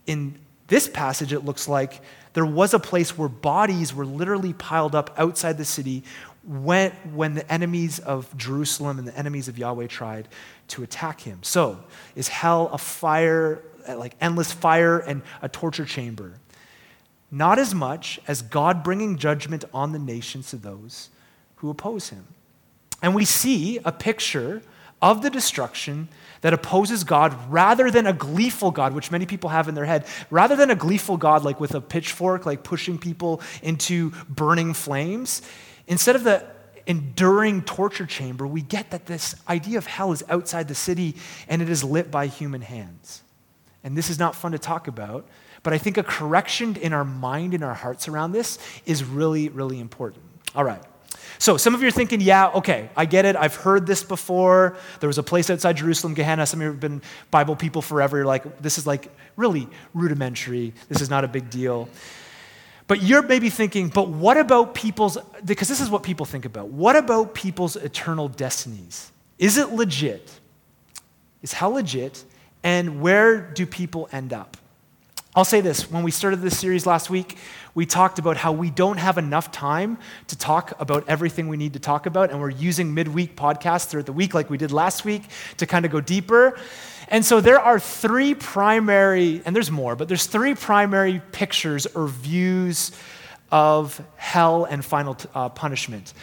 in 0.08 0.38
this 0.68 0.88
passage, 0.88 1.34
it 1.34 1.42
looks 1.42 1.68
like 1.68 2.02
there 2.34 2.46
was 2.46 2.74
a 2.74 2.80
place 2.80 3.18
where 3.18 3.28
bodies 3.28 3.94
were 3.94 4.06
literally 4.06 4.54
piled 4.54 4.96
up 4.96 5.14
outside 5.18 5.58
the 5.58 5.66
city 5.66 6.04
when, 6.44 6.92
when 7.14 7.36
the 7.36 7.52
enemies 7.52 8.00
of 8.00 8.36
Jerusalem 8.36 9.00
and 9.00 9.08
the 9.08 9.18
enemies 9.18 9.48
of 9.48 9.58
Yahweh 9.58 9.88
tried 9.88 10.28
to 10.70 10.84
attack 10.84 11.22
him. 11.22 11.40
So, 11.42 11.84
is 12.16 12.28
hell 12.28 12.70
a 12.74 12.78
fire, 12.78 13.62
uh, 13.88 13.98
like 13.98 14.16
endless 14.20 14.52
fire 14.52 15.00
and 15.00 15.22
a 15.42 15.50
torture 15.50 15.86
chamber? 15.86 16.34
Not 17.30 17.60
as 17.60 17.74
much 17.74 18.20
as 18.28 18.42
God 18.42 18.84
bringing 18.84 19.18
judgment 19.18 19.64
on 19.74 19.92
the 19.92 20.00
nations 20.00 20.50
to 20.50 20.58
those 20.58 21.10
who 21.58 21.70
oppose 21.70 22.10
him. 22.10 22.26
And 23.02 23.16
we 23.16 23.26
see 23.26 23.80
a 23.86 23.92
picture 23.92 24.62
of 25.02 25.22
the 25.24 25.30
destruction 25.30 26.08
that 26.42 26.54
opposes 26.54 27.04
God 27.04 27.36
rather 27.50 27.90
than 27.90 28.06
a 28.06 28.14
gleeful 28.14 28.72
God, 28.72 28.94
which 28.94 29.12
many 29.12 29.26
people 29.26 29.50
have 29.50 29.68
in 29.68 29.76
their 29.76 29.86
head, 29.86 30.06
rather 30.30 30.56
than 30.56 30.70
a 30.70 30.76
gleeful 30.76 31.18
God 31.18 31.44
like 31.44 31.60
with 31.60 31.74
a 31.74 31.82
pitchfork, 31.82 32.46
like 32.46 32.64
pushing 32.64 32.98
people 32.98 33.42
into 33.64 34.12
burning 34.30 34.74
flames, 34.74 35.42
instead 35.92 36.16
of 36.16 36.24
the 36.24 36.44
enduring 36.88 37.62
torture 37.62 38.06
chamber, 38.06 38.48
we 38.48 38.62
get 38.62 38.90
that 38.92 39.06
this 39.06 39.36
idea 39.48 39.78
of 39.78 39.86
hell 39.86 40.12
is 40.12 40.24
outside 40.30 40.68
the 40.68 40.76
city 40.76 41.16
and 41.48 41.62
it 41.62 41.70
is 41.70 41.84
lit 41.84 42.10
by 42.10 42.26
human 42.28 42.62
hands. 42.62 43.22
And 43.84 43.98
this 43.98 44.10
is 44.10 44.18
not 44.18 44.36
fun 44.36 44.54
to 44.54 44.60
talk 44.60 44.88
about, 44.88 45.28
but 45.64 45.74
I 45.74 45.78
think 45.78 45.98
a 45.98 46.04
correction 46.04 46.76
in 46.78 46.94
our 46.94 47.04
mind 47.04 47.54
and 47.54 47.64
our 47.64 47.74
hearts 47.74 48.08
around 48.08 48.32
this 48.32 48.58
is 48.86 49.04
really, 49.04 49.50
really 49.50 49.80
important. 49.80 50.24
All 50.56 50.64
right. 50.64 50.82
So 51.40 51.58
some 51.58 51.76
of 51.76 51.82
you 51.82 51.88
are 51.88 51.92
thinking, 51.92 52.22
yeah, 52.22 52.50
okay, 52.50 52.90
I 52.96 53.06
get 53.06 53.26
it. 53.26 53.36
I've 53.36 53.56
heard 53.56 53.86
this 53.86 54.04
before. 54.04 54.78
There 55.00 55.08
was 55.08 55.18
a 55.18 55.24
place 55.24 55.50
outside 55.50 55.78
Jerusalem, 55.78 56.14
Gehenna. 56.14 56.46
Some 56.46 56.62
of 56.62 56.66
you 56.66 56.72
have 56.72 56.80
been 56.80 57.02
Bible 57.32 57.56
people 57.56 57.82
forever. 57.82 58.18
You're 58.18 58.26
like, 58.26 58.62
this 58.62 58.78
is 58.78 58.88
like 58.88 59.12
really 59.36 59.68
rudimentary. 59.94 60.74
This 60.88 61.02
is 61.02 61.10
not 61.10 61.24
a 61.24 61.28
big 61.28 61.50
deal. 61.50 61.90
But 62.92 63.04
you're 63.04 63.22
maybe 63.22 63.50
thinking, 63.50 63.88
but 63.88 64.10
what 64.10 64.36
about 64.36 64.76
people's, 64.76 65.18
because 65.46 65.70
this 65.70 65.80
is 65.80 65.90
what 65.90 66.04
people 66.04 66.26
think 66.26 66.44
about. 66.44 66.68
What 66.68 66.98
about 66.98 67.34
people's 67.34 67.78
eternal 67.78 68.28
destinies? 68.28 69.14
Is 69.40 69.58
it 69.58 69.72
legit? 69.72 70.30
Is 71.42 71.54
hell 71.54 71.72
legit? 71.72 72.26
And 72.64 73.00
where 73.00 73.40
do 73.40 73.66
people 73.66 74.10
end 74.12 74.34
up? 74.34 74.58
I'll 75.34 75.46
say 75.46 75.62
this 75.62 75.90
when 75.90 76.04
we 76.04 76.12
started 76.12 76.42
this 76.42 76.60
series 76.60 76.86
last 76.86 77.10
week, 77.10 77.38
we 77.74 77.86
talked 77.86 78.20
about 78.20 78.36
how 78.36 78.52
we 78.52 78.70
don't 78.70 78.98
have 78.98 79.18
enough 79.18 79.50
time 79.50 79.98
to 80.28 80.38
talk 80.38 80.74
about 80.78 81.08
everything 81.08 81.48
we 81.48 81.56
need 81.56 81.72
to 81.72 81.80
talk 81.80 82.06
about, 82.06 82.32
and 82.32 82.42
we're 82.42 82.50
using 82.50 82.94
midweek 82.94 83.38
podcasts 83.38 83.88
throughout 83.88 84.08
the 84.08 84.12
week, 84.12 84.34
like 84.34 84.50
we 84.50 84.58
did 84.58 84.74
last 84.74 85.06
week, 85.06 85.24
to 85.56 85.66
kind 85.66 85.86
of 85.86 85.92
go 85.92 86.02
deeper. 86.02 86.60
And 87.08 87.24
so 87.24 87.40
there 87.40 87.62
are 87.62 87.80
three 87.80 88.36
primary, 88.36 89.42
and 89.46 89.56
there's 89.56 89.72
more, 89.72 89.96
but 89.96 90.10
there's 90.10 90.26
three 90.26 90.54
primary 90.54 91.22
pictures 91.32 91.86
or 91.86 92.08
views 92.08 92.92
of 93.54 94.04
hell 94.18 94.66
and 94.66 94.84
final 94.84 95.16
uh, 95.34 95.48
punishment. 95.48 96.14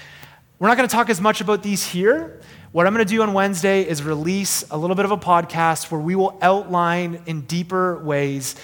We're 0.59 0.69
not 0.69 0.77
going 0.77 0.89
to 0.89 0.95
talk 0.95 1.09
as 1.09 1.21
much 1.21 1.41
about 1.41 1.63
these 1.63 1.83
here. 1.83 2.43
What 2.73 2.87
I'm 2.87 2.93
going 2.93 3.07
to 3.07 3.11
do 3.11 3.23
on 3.23 3.33
Wednesday 3.33 3.89
is 3.89 4.03
release 4.03 4.69
a 4.71 4.77
little 4.77 4.97
bit 4.97 5.07
of 5.07 5.13
a 5.13 5.17
podcast 5.17 5.91
where 5.91 6.01
we 6.01 6.15
will 6.15 6.39
outline 6.43 7.23
in 7.25 7.43
deeper 7.43 8.05
ways 8.05 8.55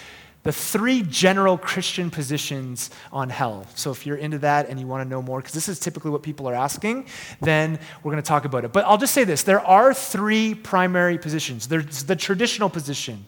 the 0.44 0.52
three 0.52 1.02
general 1.02 1.58
Christian 1.58 2.10
positions 2.10 2.90
on 3.10 3.30
hell. 3.30 3.66
So 3.74 3.90
if 3.90 4.06
you're 4.06 4.18
into 4.18 4.38
that 4.40 4.68
and 4.68 4.78
you 4.78 4.86
want 4.86 5.02
to 5.02 5.08
know 5.08 5.22
more, 5.22 5.40
because 5.40 5.54
this 5.54 5.68
is 5.68 5.80
typically 5.80 6.10
what 6.10 6.22
people 6.22 6.48
are 6.48 6.54
asking, 6.54 7.06
then 7.40 7.78
we're 8.02 8.12
going 8.12 8.22
to 8.22 8.28
talk 8.28 8.44
about 8.44 8.64
it. 8.64 8.72
But 8.72 8.84
I'll 8.84 8.98
just 8.98 9.14
say 9.14 9.24
this 9.24 9.42
there 9.42 9.60
are 9.60 9.92
three 9.92 10.54
primary 10.54 11.18
positions. 11.18 11.66
There's 11.66 12.04
the 12.04 12.14
traditional 12.14 12.68
position 12.68 13.24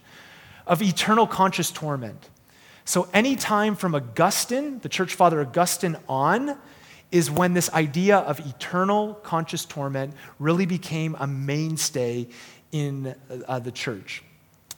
of 0.66 0.82
eternal 0.82 1.26
conscious 1.26 1.70
torment. 1.70 2.28
So 2.84 3.08
any 3.12 3.34
time 3.34 3.74
from 3.76 3.94
Augustine, 3.94 4.78
the 4.80 4.88
church 4.88 5.14
father 5.14 5.40
Augustine, 5.40 5.96
on, 6.08 6.58
is 7.10 7.30
when 7.30 7.54
this 7.54 7.72
idea 7.72 8.18
of 8.18 8.40
eternal 8.40 9.14
conscious 9.14 9.64
torment 9.64 10.12
really 10.38 10.66
became 10.66 11.16
a 11.18 11.26
mainstay 11.26 12.28
in 12.72 13.14
uh, 13.48 13.58
the 13.58 13.72
church. 13.72 14.22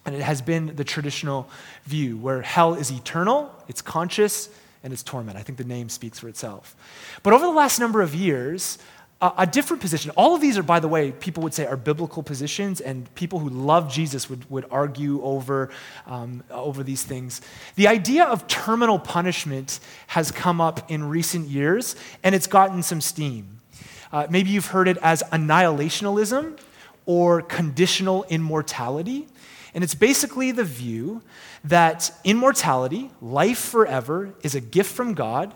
And 0.08 0.16
it 0.16 0.22
has 0.22 0.40
been 0.40 0.74
the 0.74 0.84
traditional 0.84 1.50
view 1.84 2.16
where 2.16 2.40
hell 2.40 2.72
is 2.72 2.90
eternal, 2.90 3.54
it's 3.68 3.82
conscious, 3.82 4.48
and 4.82 4.90
it's 4.90 5.02
torment. 5.02 5.36
I 5.36 5.42
think 5.42 5.58
the 5.58 5.64
name 5.64 5.90
speaks 5.90 6.18
for 6.18 6.30
itself. 6.30 6.74
But 7.22 7.34
over 7.34 7.44
the 7.44 7.52
last 7.52 7.78
number 7.78 8.00
of 8.00 8.14
years, 8.14 8.78
a, 9.20 9.46
different 9.46 9.82
position, 9.82 10.10
all 10.16 10.34
of 10.34 10.40
these 10.40 10.56
are, 10.56 10.62
by 10.62 10.80
the 10.80 10.88
way, 10.88 11.12
people 11.12 11.42
would 11.42 11.52
say 11.52 11.66
are 11.66 11.76
biblical 11.76 12.22
positions, 12.22 12.80
and 12.80 13.14
people 13.16 13.38
who 13.38 13.50
love 13.50 13.92
Jesus 13.92 14.30
would, 14.30 14.50
would 14.50 14.64
argue 14.70 15.22
over, 15.22 15.68
um, 16.06 16.42
over 16.50 16.82
these 16.82 17.02
things. 17.02 17.42
The 17.74 17.86
idea 17.86 18.24
of 18.24 18.46
terminal 18.46 18.98
punishment 18.98 19.78
has 20.06 20.30
come 20.30 20.58
up 20.58 20.90
in 20.90 21.06
recent 21.06 21.48
years, 21.48 21.96
and 22.24 22.34
it's 22.34 22.46
gotten 22.46 22.82
some 22.82 23.02
steam. 23.02 23.60
Uh, 24.10 24.26
maybe 24.30 24.48
you've 24.48 24.68
heard 24.68 24.88
it 24.88 24.96
as 25.02 25.22
annihilationism 25.32 26.58
or 27.04 27.42
conditional 27.42 28.24
immortality. 28.30 29.28
And 29.74 29.84
it's 29.84 29.94
basically 29.94 30.52
the 30.52 30.64
view 30.64 31.22
that 31.64 32.10
immortality, 32.24 33.10
life 33.20 33.58
forever, 33.58 34.34
is 34.42 34.54
a 34.54 34.60
gift 34.60 34.90
from 34.90 35.14
God, 35.14 35.54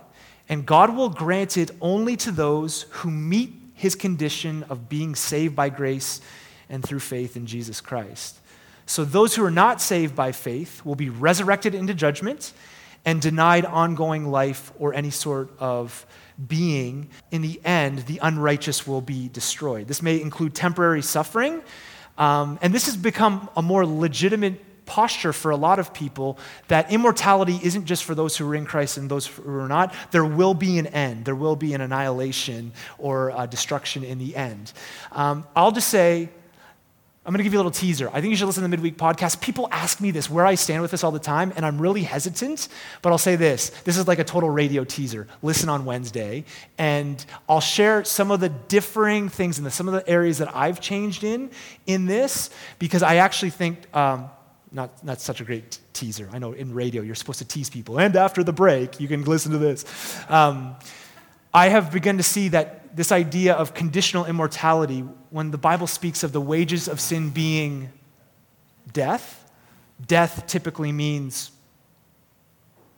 and 0.48 0.66
God 0.66 0.94
will 0.94 1.08
grant 1.08 1.56
it 1.56 1.70
only 1.80 2.16
to 2.18 2.30
those 2.30 2.82
who 2.90 3.10
meet 3.10 3.54
his 3.74 3.94
condition 3.94 4.64
of 4.68 4.88
being 4.88 5.14
saved 5.14 5.56
by 5.56 5.68
grace 5.68 6.20
and 6.68 6.84
through 6.84 7.00
faith 7.00 7.36
in 7.36 7.46
Jesus 7.46 7.80
Christ. 7.80 8.38
So 8.86 9.04
those 9.04 9.34
who 9.34 9.44
are 9.44 9.50
not 9.50 9.80
saved 9.80 10.14
by 10.14 10.32
faith 10.32 10.84
will 10.84 10.94
be 10.94 11.08
resurrected 11.08 11.74
into 11.74 11.94
judgment 11.94 12.52
and 13.04 13.20
denied 13.20 13.64
ongoing 13.64 14.30
life 14.30 14.72
or 14.78 14.94
any 14.94 15.10
sort 15.10 15.50
of 15.58 16.06
being. 16.46 17.08
In 17.30 17.42
the 17.42 17.60
end, 17.64 18.00
the 18.00 18.18
unrighteous 18.22 18.86
will 18.86 19.00
be 19.00 19.28
destroyed. 19.28 19.88
This 19.88 20.02
may 20.02 20.20
include 20.20 20.54
temporary 20.54 21.02
suffering 21.02 21.62
um, 22.18 22.58
and 22.62 22.74
this 22.74 22.86
has 22.86 22.96
become 22.96 23.48
a 23.56 23.62
more 23.62 23.86
legitimate 23.86 24.60
posture 24.84 25.32
for 25.32 25.50
a 25.50 25.56
lot 25.56 25.78
of 25.78 25.94
people 25.94 26.38
that 26.68 26.92
immortality 26.92 27.58
isn't 27.62 27.86
just 27.86 28.04
for 28.04 28.14
those 28.14 28.36
who 28.36 28.50
are 28.50 28.54
in 28.54 28.66
Christ 28.66 28.98
and 28.98 29.10
those 29.10 29.26
who 29.26 29.58
are 29.58 29.68
not. 29.68 29.94
There 30.10 30.24
will 30.24 30.54
be 30.54 30.78
an 30.78 30.88
end, 30.88 31.24
there 31.24 31.34
will 31.34 31.56
be 31.56 31.72
an 31.74 31.80
annihilation 31.80 32.72
or 32.98 33.46
destruction 33.48 34.04
in 34.04 34.18
the 34.18 34.36
end. 34.36 34.72
Um, 35.12 35.46
I'll 35.56 35.72
just 35.72 35.88
say, 35.88 36.28
I'm 37.24 37.32
going 37.32 37.38
to 37.38 37.44
give 37.44 37.52
you 37.52 37.60
a 37.60 37.62
little 37.62 37.70
teaser. 37.70 38.08
I 38.08 38.20
think 38.20 38.30
you 38.30 38.36
should 38.36 38.46
listen 38.46 38.64
to 38.64 38.68
the 38.68 38.76
midweek 38.76 38.96
podcast. 38.96 39.40
People 39.40 39.68
ask 39.70 40.00
me 40.00 40.10
this, 40.10 40.28
where 40.28 40.44
I 40.44 40.56
stand 40.56 40.82
with 40.82 40.90
this 40.90 41.04
all 41.04 41.12
the 41.12 41.20
time, 41.20 41.52
and 41.54 41.64
I'm 41.64 41.80
really 41.80 42.02
hesitant, 42.02 42.66
but 43.00 43.10
I'll 43.10 43.18
say 43.18 43.36
this. 43.36 43.70
This 43.84 43.96
is 43.96 44.08
like 44.08 44.18
a 44.18 44.24
total 44.24 44.50
radio 44.50 44.82
teaser. 44.82 45.28
Listen 45.40 45.68
on 45.68 45.84
Wednesday, 45.84 46.44
and 46.78 47.24
I'll 47.48 47.60
share 47.60 48.02
some 48.04 48.32
of 48.32 48.40
the 48.40 48.48
differing 48.48 49.28
things 49.28 49.60
and 49.60 49.72
some 49.72 49.86
of 49.86 49.94
the 49.94 50.08
areas 50.10 50.38
that 50.38 50.54
I've 50.56 50.80
changed 50.80 51.22
in 51.22 51.52
in 51.86 52.06
this, 52.06 52.50
because 52.80 53.04
I 53.04 53.16
actually 53.16 53.50
think, 53.50 53.78
um, 53.94 54.28
not, 54.72 55.04
not 55.04 55.20
such 55.20 55.40
a 55.40 55.44
great 55.44 55.78
teaser. 55.92 56.28
I 56.32 56.38
know 56.38 56.54
in 56.54 56.74
radio 56.74 57.02
you're 57.02 57.14
supposed 57.14 57.38
to 57.38 57.44
tease 57.44 57.70
people, 57.70 58.00
and 58.00 58.16
after 58.16 58.42
the 58.42 58.52
break, 58.52 58.98
you 58.98 59.06
can 59.06 59.22
listen 59.22 59.52
to 59.52 59.58
this. 59.58 59.84
Um, 60.28 60.74
I 61.54 61.68
have 61.68 61.92
begun 61.92 62.16
to 62.16 62.24
see 62.24 62.48
that 62.48 62.81
this 62.94 63.12
idea 63.12 63.54
of 63.54 63.74
conditional 63.74 64.26
immortality, 64.26 65.00
when 65.30 65.50
the 65.50 65.58
Bible 65.58 65.86
speaks 65.86 66.22
of 66.22 66.32
the 66.32 66.40
wages 66.40 66.88
of 66.88 67.00
sin 67.00 67.30
being 67.30 67.90
death, 68.92 69.50
death 70.06 70.46
typically 70.46 70.92
means 70.92 71.50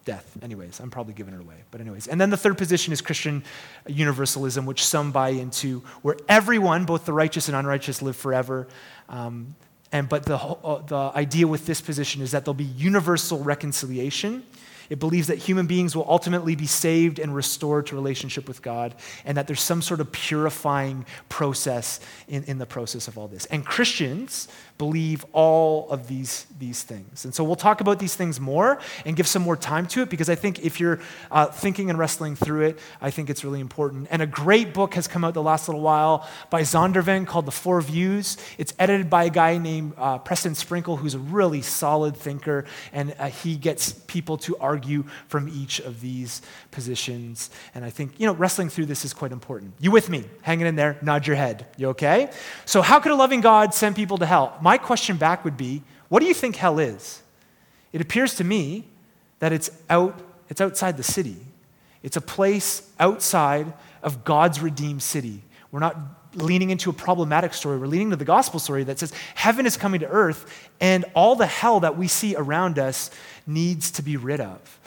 death. 0.05 0.37
Anyways, 0.43 0.81
I'm 0.81 0.91
probably 0.91 1.15
giving 1.15 1.35
it 1.35 1.41
away. 1.41 1.57
But, 1.71 1.81
anyways. 1.81 2.09
And 2.09 2.21
then 2.21 2.31
the 2.31 2.37
third 2.37 2.59
position 2.59 2.93
is 2.93 3.01
Christian 3.01 3.43
universalism, 3.87 4.67
which 4.67 4.85
some 4.85 5.13
buy 5.13 5.31
into, 5.31 5.81
where 6.03 6.17
everyone, 6.29 6.85
both 6.85 7.07
the 7.07 7.13
righteous 7.13 7.49
and 7.49 7.57
unrighteous, 7.57 8.03
live 8.03 8.17
forever. 8.17 8.69
Um, 9.09 9.55
and, 9.93 10.09
but 10.09 10.25
the, 10.25 10.37
uh, 10.37 10.83
the 10.83 11.13
idea 11.17 11.47
with 11.47 11.67
this 11.67 11.81
position 11.81 12.21
is 12.21 12.33
that 12.33 12.45
there'll 12.45 12.55
be 12.55 12.65
universal 12.65 13.43
reconciliation 13.43 14.45
it 14.91 14.99
believes 14.99 15.29
that 15.29 15.39
human 15.39 15.67
beings 15.67 15.95
will 15.97 16.07
ultimately 16.09 16.55
be 16.57 16.67
saved 16.67 17.19
and 17.19 17.35
restored 17.35 17.87
to 17.87 17.95
relationship 17.95 18.49
with 18.49 18.63
God, 18.63 18.95
and 19.25 19.37
that 19.37 19.47
there's 19.47 19.61
some 19.61 19.83
sort 19.83 20.01
of 20.01 20.13
purifying 20.13 21.07
process 21.29 22.01
in, 22.29 22.45
in 22.45 22.59
the 22.59 22.67
process 22.67 23.09
of 23.09 23.19
all 23.19 23.29
this. 23.29 23.47
And 23.47 23.65
Christians 23.65 24.49
believe 24.77 25.25
all 25.33 25.89
of 25.91 26.09
these, 26.09 26.47
these 26.59 26.83
things. 26.83 27.25
And 27.25 27.33
so 27.33 27.45
we'll 27.45 27.55
talk 27.55 27.81
about 27.81 28.01
these 28.01 28.17
things 28.17 28.41
more 28.41 28.81
and 29.05 29.15
give 29.15 29.29
some 29.29 29.43
more 29.43 29.57
time 29.57 29.87
to 29.89 30.03
it 30.03 30.11
because 30.11 30.29
I 30.29 30.35
think 30.35 30.65
if 30.65 30.81
you're 30.81 30.99
uh, 31.31 31.47
thinking 31.47 31.91
and 31.91 31.99
wrestling 31.99 32.35
through 32.35 32.63
it, 32.63 32.79
I 33.01 33.11
think 33.11 33.31
it's 33.31 33.45
really 33.45 33.61
important. 33.61 34.09
And 34.11 34.21
a 34.21 34.27
great 34.27 34.75
book 34.75 34.95
has 34.95 35.07
come 35.07 35.25
out 35.25 35.35
the 35.35 35.43
last 35.43 35.69
little 35.69 35.81
while 35.81 36.29
by 36.51 36.63
Zondervan 36.63 37.25
called 37.27 37.47
The 37.47 37.53
Four 37.53 37.81
Views. 37.83 38.37
It's 38.59 38.75
edited 38.79 39.09
by 39.09 39.25
a 39.25 39.31
guy 39.31 39.59
named 39.59 39.95
uh, 39.97 40.19
Preston 40.19 40.57
Sprinkle, 40.57 40.97
who's 40.97 41.15
a 41.15 41.21
really 41.21 41.63
solid 41.63 42.17
thinker, 42.17 42.65
and 42.93 43.15
uh, 43.19 43.29
he 43.29 43.57
gets 43.57 43.93
people 43.93 44.39
to 44.39 44.57
argue 44.59 44.74
from 45.29 45.49
each 45.49 45.81
of 45.81 46.01
these 46.01 46.43
positions. 46.71 47.51
And 47.75 47.85
I 47.85 47.91
think, 47.91 48.19
you 48.19 48.27
know, 48.27 48.35
wrestling 48.35 48.69
through 48.69 48.87
this 48.87 49.05
is 49.05 49.13
quite 49.13 49.33
important. 49.33 49.75
You 49.81 49.91
with 49.91 50.09
me? 50.09 50.25
Hanging 50.43 50.67
in 50.67 50.77
there, 50.77 50.97
nod 51.03 51.27
your 51.27 51.37
head. 51.37 51.67
You 51.77 51.89
okay? 51.89 52.31
So, 52.65 52.83
how 52.83 53.01
could 53.01 53.13
a 53.13 53.17
loving 53.17 53.41
God 53.41 53.75
send 53.75 53.97
people 53.97 54.19
to 54.19 54.27
hell? 54.27 54.57
my 54.61 54.79
question 54.79 55.17
back 55.17 55.45
would 55.45 55.57
be 55.57 55.83
what 56.09 56.21
do 56.21 56.27
you 56.27 56.35
think 56.35 56.57
hell 56.57 56.79
is? 56.79 57.23
It 57.93 58.01
appears 58.01 58.35
to 58.37 58.45
me 58.45 58.85
that 59.39 59.53
it's, 59.53 59.71
out, 59.91 60.21
it's 60.49 60.61
outside 60.61 60.97
the 60.97 61.03
city. 61.03 61.37
It's 62.03 62.17
a 62.17 62.21
place 62.21 62.91
outside 63.01 63.73
of 64.03 64.25
God's 64.25 64.61
redeemed 64.61 65.03
city. 65.03 65.43
We're 65.71 65.81
not 65.81 66.24
leaning 66.35 66.71
into 66.71 66.91
a 66.91 66.93
problematic 66.93 67.55
story. 67.55 67.79
We're 67.79 67.87
leaning 67.87 68.11
to 68.11 68.17
the 68.17 68.25
gospel 68.25 68.61
story 68.61 68.85
that 68.85 68.99
says 68.99 69.13
heaven 69.35 69.67
is 69.67 69.77
coming 69.77 70.01
to 70.01 70.07
earth, 70.07 70.71
and 70.81 71.05
all 71.15 71.37
the 71.37 71.47
hell 71.47 71.81
that 71.81 71.97
we 71.97 72.09
see 72.09 72.35
around 72.37 72.79
us 72.79 73.11
needs 73.47 73.91
to 73.93 74.03
be 74.03 74.17
rid 74.17 74.41
of. 74.41 74.81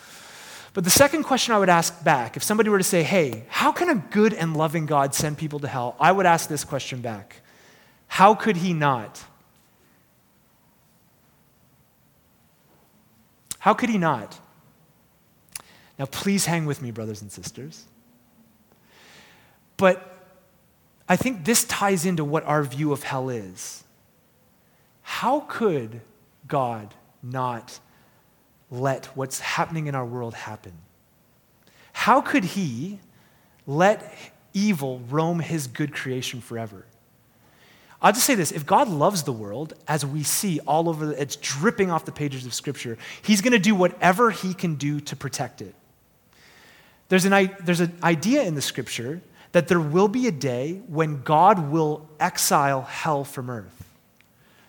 But 0.73 0.83
the 0.83 0.91
second 0.91 1.23
question 1.23 1.53
I 1.53 1.59
would 1.59 1.69
ask 1.69 2.03
back, 2.03 2.37
if 2.37 2.43
somebody 2.43 2.69
were 2.69 2.77
to 2.77 2.83
say, 2.83 3.01
hey, 3.01 3.45
how 3.47 3.71
can 3.71 3.89
a 3.89 3.95
good 3.95 4.33
and 4.33 4.55
loving 4.55 4.85
God 4.85 5.15
send 5.15 5.37
people 5.37 5.59
to 5.59 5.67
hell? 5.67 5.95
I 5.99 6.11
would 6.11 6.27
ask 6.27 6.47
this 6.49 6.63
question 6.63 7.01
back 7.01 7.41
How 8.07 8.35
could 8.35 8.57
he 8.57 8.73
not? 8.73 9.23
How 13.59 13.73
could 13.73 13.89
he 13.89 13.97
not? 13.97 14.39
Now, 15.97 16.05
please 16.05 16.45
hang 16.45 16.65
with 16.65 16.81
me, 16.81 16.91
brothers 16.91 17.21
and 17.21 17.31
sisters. 17.31 17.83
But 19.77 20.16
I 21.09 21.15
think 21.15 21.45
this 21.45 21.63
ties 21.63 22.05
into 22.05 22.23
what 22.23 22.43
our 22.43 22.63
view 22.63 22.91
of 22.91 23.03
hell 23.03 23.29
is. 23.29 23.83
How 25.01 25.41
could 25.41 26.01
God 26.47 26.93
not 27.23 27.79
let 28.69 29.05
what's 29.15 29.39
happening 29.39 29.87
in 29.87 29.95
our 29.95 30.05
world 30.05 30.33
happen? 30.33 30.73
How 31.93 32.21
could 32.21 32.43
He 32.43 32.99
let 33.65 34.13
evil 34.57 35.01
roam 35.09 35.39
his 35.39 35.67
good 35.67 35.93
creation 35.93 36.41
forever. 36.41 36.85
I'll 38.01 38.13
just 38.13 38.25
say 38.25 38.35
this 38.35 38.51
if 38.51 38.65
God 38.65 38.87
loves 38.87 39.23
the 39.23 39.31
world, 39.31 39.73
as 39.87 40.05
we 40.05 40.23
see 40.23 40.59
all 40.61 40.89
over, 40.89 41.13
it's 41.13 41.35
dripping 41.35 41.91
off 41.91 42.05
the 42.05 42.11
pages 42.11 42.45
of 42.45 42.53
Scripture, 42.53 42.97
He's 43.21 43.41
going 43.41 43.53
to 43.53 43.59
do 43.59 43.75
whatever 43.75 44.31
He 44.31 44.53
can 44.53 44.75
do 44.75 44.99
to 45.01 45.15
protect 45.15 45.61
it. 45.61 45.75
There's 47.09 47.25
an, 47.25 47.55
there's 47.63 47.79
an 47.79 47.97
idea 48.03 48.43
in 48.43 48.55
the 48.55 48.61
Scripture 48.61 49.21
that 49.51 49.67
there 49.67 49.79
will 49.79 50.07
be 50.07 50.27
a 50.27 50.31
day 50.31 50.81
when 50.87 51.21
God 51.23 51.71
will 51.71 52.07
exile 52.19 52.81
hell 52.81 53.23
from 53.23 53.49
earth. 53.49 53.73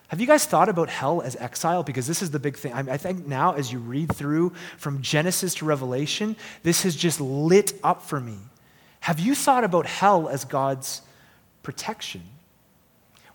Have 0.09 0.19
you 0.19 0.25
guys 0.25 0.45
thought 0.45 0.69
about 0.69 0.89
hell 0.89 1.21
as 1.21 1.35
exile? 1.35 1.83
Because 1.83 2.07
this 2.07 2.23
is 2.23 2.31
the 2.31 2.39
big 2.39 2.57
thing. 2.57 2.73
I 2.73 2.97
think 2.97 3.27
now, 3.27 3.53
as 3.53 3.71
you 3.71 3.77
read 3.77 4.15
through 4.15 4.53
from 4.77 5.03
Genesis 5.03 5.53
to 5.55 5.65
Revelation, 5.65 6.35
this 6.63 6.81
has 6.81 6.95
just 6.95 7.21
lit 7.21 7.73
up 7.83 8.01
for 8.01 8.19
me. 8.19 8.37
Have 9.01 9.19
you 9.19 9.35
thought 9.35 9.63
about 9.63 9.85
hell 9.85 10.27
as 10.27 10.45
God's 10.45 11.03
protection? 11.61 12.23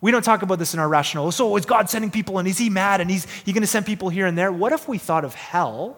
We 0.01 0.11
don't 0.11 0.25
talk 0.25 0.43
about 0.43 0.59
this 0.59 0.75
in 0.75 0.81
our 0.81 0.89
rational. 0.89 1.31
So 1.31 1.57
is 1.57 1.65
God 1.65 1.89
sending 1.89 2.11
people 2.11 2.39
and 2.39 2.49
is 2.49 2.59
he 2.59 2.69
mad 2.69 3.01
and 3.01 3.09
he's 3.09 3.27
he 3.45 3.53
going 3.53 3.63
to 3.63 3.69
send 3.69 3.87
people 3.87 4.09
here 4.09 4.27
and 4.27 4.37
there? 4.37 4.53
What 4.53 4.73
if 4.73 4.89
we 4.89 4.99
thought 4.99 5.25
of 5.25 5.35
hell 5.35 5.97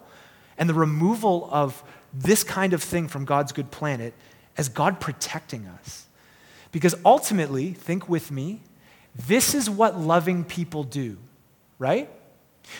and 0.57 0.69
the 0.69 0.73
removal 0.73 1.49
of 1.51 1.83
this 2.13 2.43
kind 2.43 2.73
of 2.73 2.81
thing 2.81 3.07
from 3.07 3.25
God's 3.25 3.51
good 3.51 3.71
planet 3.71 4.13
as 4.57 4.69
God 4.69 4.99
protecting 4.99 5.67
us? 5.67 6.05
Because 6.71 6.95
ultimately, 7.05 7.71
think 7.71 8.09
with 8.09 8.31
me, 8.31 8.61
this 9.27 9.55
is 9.55 9.69
what 9.69 9.99
loving 9.99 10.43
people 10.43 10.83
do, 10.83 11.17
right? 11.79 12.09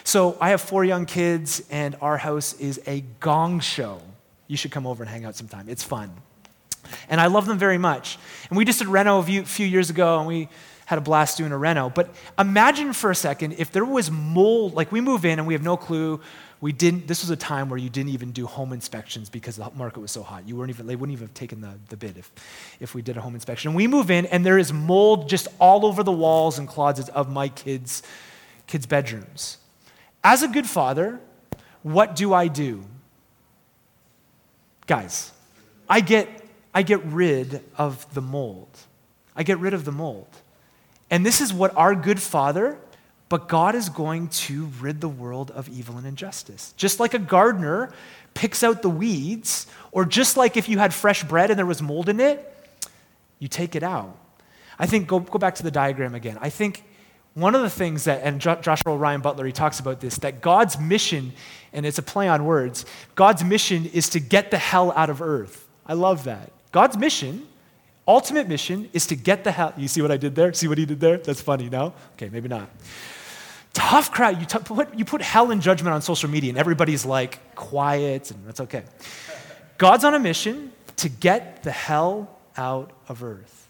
So 0.03 0.37
I 0.41 0.49
have 0.49 0.61
four 0.61 0.83
young 0.83 1.05
kids, 1.05 1.63
and 1.71 1.95
our 2.01 2.17
house 2.17 2.53
is 2.59 2.81
a 2.85 3.01
gong 3.19 3.59
show. 3.59 4.01
You 4.47 4.57
should 4.57 4.71
come 4.71 4.85
over 4.85 5.03
and 5.03 5.09
hang 5.09 5.25
out 5.25 5.35
sometime. 5.35 5.69
It's 5.69 5.83
fun. 5.83 6.11
And 7.09 7.19
I 7.19 7.27
love 7.27 7.45
them 7.45 7.57
very 7.57 7.77
much. 7.77 8.17
And 8.49 8.57
we 8.57 8.65
just 8.65 8.79
did 8.79 8.87
Reno 8.87 9.19
a 9.19 9.23
few 9.23 9.65
years 9.65 9.89
ago, 9.89 10.19
and 10.19 10.27
we 10.27 10.49
had 10.85 10.97
a 10.97 11.01
blast 11.01 11.37
doing 11.37 11.51
a 11.51 11.57
Reno. 11.57 11.89
But 11.89 12.13
imagine 12.39 12.93
for 12.93 13.11
a 13.11 13.15
second 13.15 13.55
if 13.57 13.71
there 13.71 13.83
was 13.83 14.09
mold, 14.09 14.73
like 14.73 14.89
we 14.89 15.01
move 15.01 15.25
in 15.25 15.37
and 15.37 15.45
we 15.45 15.53
have 15.53 15.63
no 15.63 15.75
clue. 15.75 16.21
We 16.59 16.71
didn't, 16.71 17.07
this 17.07 17.21
was 17.21 17.29
a 17.29 17.35
time 17.35 17.69
where 17.69 17.77
you 17.77 17.89
didn't 17.89 18.09
even 18.09 18.31
do 18.31 18.47
home 18.47 18.73
inspections 18.73 19.29
because 19.29 19.57
the 19.57 19.69
market 19.75 19.99
was 19.99 20.11
so 20.11 20.23
hot. 20.23 20.47
You 20.47 20.55
weren't 20.55 20.71
even, 20.71 20.87
they 20.87 20.95
wouldn't 20.95 21.15
even 21.15 21.27
have 21.27 21.35
taken 21.35 21.61
the, 21.61 21.73
the 21.89 21.97
bid 21.97 22.17
if, 22.17 22.31
if 22.79 22.95
we 22.95 23.03
did 23.03 23.15
a 23.15 23.21
home 23.21 23.35
inspection. 23.35 23.75
We 23.75 23.85
move 23.85 24.09
in 24.09 24.25
and 24.25 24.45
there 24.45 24.57
is 24.57 24.73
mold 24.73 25.29
just 25.29 25.47
all 25.59 25.85
over 25.85 26.01
the 26.01 26.11
walls 26.11 26.57
and 26.57 26.67
closets 26.67 27.09
of 27.09 27.29
my 27.29 27.49
kids' 27.49 28.01
kids' 28.65 28.85
bedrooms. 28.85 29.57
As 30.23 30.43
a 30.43 30.47
good 30.47 30.67
father, 30.67 31.19
what 31.83 32.15
do 32.15 32.33
I 32.33 32.47
do? 32.47 32.83
Guys, 34.87 35.31
I 35.89 36.01
get, 36.01 36.27
I 36.73 36.81
get 36.81 37.03
rid 37.05 37.63
of 37.77 38.13
the 38.13 38.21
mold. 38.21 38.69
I 39.35 39.43
get 39.43 39.59
rid 39.59 39.73
of 39.73 39.85
the 39.85 39.91
mold. 39.91 40.27
And 41.09 41.25
this 41.25 41.39
is 41.39 41.53
what 41.53 41.75
our 41.77 41.95
good 41.95 42.21
father, 42.21 42.77
but 43.29 43.47
God 43.47 43.75
is 43.75 43.89
going 43.89 44.29
to 44.29 44.69
rid 44.79 45.01
the 45.01 45.09
world 45.09 45.51
of 45.51 45.67
evil 45.69 45.97
and 45.97 46.07
injustice. 46.07 46.73
Just 46.77 46.99
like 46.99 47.13
a 47.13 47.19
gardener 47.19 47.91
picks 48.33 48.63
out 48.63 48.81
the 48.81 48.89
weeds, 48.89 49.67
or 49.91 50.05
just 50.05 50.37
like 50.37 50.57
if 50.57 50.69
you 50.69 50.79
had 50.79 50.93
fresh 50.93 51.23
bread 51.23 51.49
and 51.49 51.57
there 51.57 51.65
was 51.65 51.81
mold 51.81 52.07
in 52.09 52.19
it, 52.19 52.53
you 53.39 53.47
take 53.47 53.75
it 53.75 53.83
out. 53.83 54.15
I 54.79 54.85
think, 54.85 55.07
go, 55.07 55.19
go 55.19 55.39
back 55.39 55.55
to 55.55 55.63
the 55.63 55.71
diagram 55.71 56.15
again. 56.15 56.37
I 56.39 56.49
think 56.49 56.83
one 57.33 57.55
of 57.55 57.61
the 57.61 57.69
things 57.69 58.05
that, 58.05 58.21
and 58.23 58.39
Joshua 58.39 58.95
Ryan 58.95 59.21
Butler, 59.21 59.45
he 59.45 59.51
talks 59.51 59.79
about 59.79 59.99
this, 59.99 60.17
that 60.19 60.41
God's 60.41 60.79
mission, 60.79 61.33
and 61.73 61.85
it's 61.85 61.97
a 61.97 62.03
play 62.03 62.27
on 62.27 62.45
words, 62.45 62.85
God's 63.15 63.43
mission 63.43 63.85
is 63.87 64.09
to 64.09 64.19
get 64.19 64.51
the 64.51 64.57
hell 64.57 64.91
out 64.95 65.09
of 65.09 65.21
earth. 65.21 65.67
I 65.85 65.93
love 65.93 66.23
that. 66.25 66.51
God's 66.71 66.97
mission 66.97 67.47
ultimate 68.07 68.47
mission 68.47 68.89
is 68.93 69.05
to 69.07 69.15
get 69.15 69.43
the 69.43 69.51
hell. 69.51 69.73
You 69.77 69.87
see 69.87 70.01
what 70.01 70.11
I 70.11 70.17
did 70.17 70.33
there? 70.33 70.53
See 70.53 70.67
what 70.67 70.77
he 70.77 70.85
did 70.85 70.99
there? 70.99 71.17
That's 71.17 71.41
funny, 71.41 71.69
no? 71.69 71.93
Okay, 72.13 72.29
maybe 72.29 72.47
not. 72.47 72.69
Tough 73.77 74.11
crowd. 74.11 74.39
You, 74.39 74.47
t- 74.47 74.57
put, 74.57 74.97
you 74.97 75.05
put 75.05 75.21
hell 75.21 75.51
and 75.51 75.61
judgment 75.61 75.93
on 75.93 76.01
social 76.01 76.31
media, 76.31 76.49
and 76.49 76.57
everybody's 76.57 77.05
like 77.05 77.53
quiet, 77.53 78.31
and 78.31 78.43
that's 78.47 78.59
okay. 78.61 78.83
God's 79.77 80.03
on 80.03 80.15
a 80.15 80.19
mission 80.19 80.71
to 80.95 81.09
get 81.09 81.61
the 81.61 81.69
hell 81.69 82.39
out 82.57 82.91
of 83.07 83.23
earth. 83.23 83.69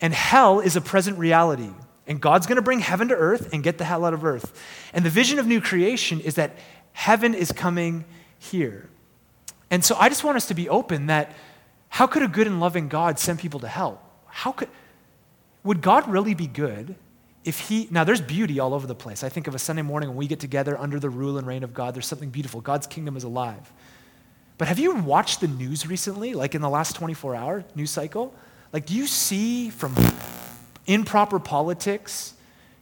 And 0.00 0.14
hell 0.14 0.60
is 0.60 0.74
a 0.74 0.80
present 0.80 1.18
reality. 1.18 1.68
And 2.06 2.18
God's 2.18 2.46
going 2.46 2.56
to 2.56 2.62
bring 2.62 2.78
heaven 2.78 3.08
to 3.08 3.14
earth 3.14 3.52
and 3.52 3.62
get 3.62 3.76
the 3.76 3.84
hell 3.84 4.06
out 4.06 4.14
of 4.14 4.24
earth. 4.24 4.58
And 4.94 5.04
the 5.04 5.10
vision 5.10 5.38
of 5.38 5.46
new 5.46 5.60
creation 5.60 6.18
is 6.20 6.36
that 6.36 6.56
heaven 6.94 7.34
is 7.34 7.52
coming 7.52 8.06
here. 8.38 8.88
And 9.70 9.84
so 9.84 9.96
I 9.96 10.08
just 10.08 10.24
want 10.24 10.38
us 10.38 10.46
to 10.46 10.54
be 10.54 10.66
open 10.70 11.08
that 11.08 11.30
how 11.90 12.06
could 12.06 12.22
a 12.22 12.28
good 12.28 12.46
and 12.46 12.58
loving 12.58 12.88
God 12.88 13.18
send 13.18 13.38
people 13.38 13.60
to 13.60 13.68
hell? 13.68 14.00
How 14.28 14.52
could, 14.52 14.70
would 15.62 15.82
God 15.82 16.08
really 16.08 16.32
be 16.32 16.46
good 16.46 16.94
if 17.46 17.60
he, 17.60 17.86
now 17.92 18.02
there's 18.02 18.20
beauty 18.20 18.58
all 18.58 18.74
over 18.74 18.88
the 18.88 18.94
place. 18.94 19.22
I 19.22 19.28
think 19.28 19.46
of 19.46 19.54
a 19.54 19.58
Sunday 19.58 19.82
morning 19.82 20.08
when 20.10 20.18
we 20.18 20.26
get 20.26 20.40
together 20.40 20.76
under 20.76 20.98
the 20.98 21.08
rule 21.08 21.38
and 21.38 21.46
reign 21.46 21.62
of 21.62 21.72
God, 21.72 21.94
there's 21.94 22.06
something 22.06 22.30
beautiful. 22.30 22.60
God's 22.60 22.88
kingdom 22.88 23.16
is 23.16 23.22
alive. 23.22 23.72
But 24.58 24.66
have 24.66 24.80
you 24.80 24.94
watched 24.96 25.40
the 25.40 25.46
news 25.46 25.86
recently, 25.86 26.34
like 26.34 26.56
in 26.56 26.60
the 26.60 26.68
last 26.68 26.96
24 26.96 27.36
hour 27.36 27.64
news 27.76 27.92
cycle? 27.92 28.34
Like, 28.72 28.84
do 28.84 28.94
you 28.94 29.06
see 29.06 29.70
from 29.70 29.94
improper 30.86 31.38
politics 31.38 32.34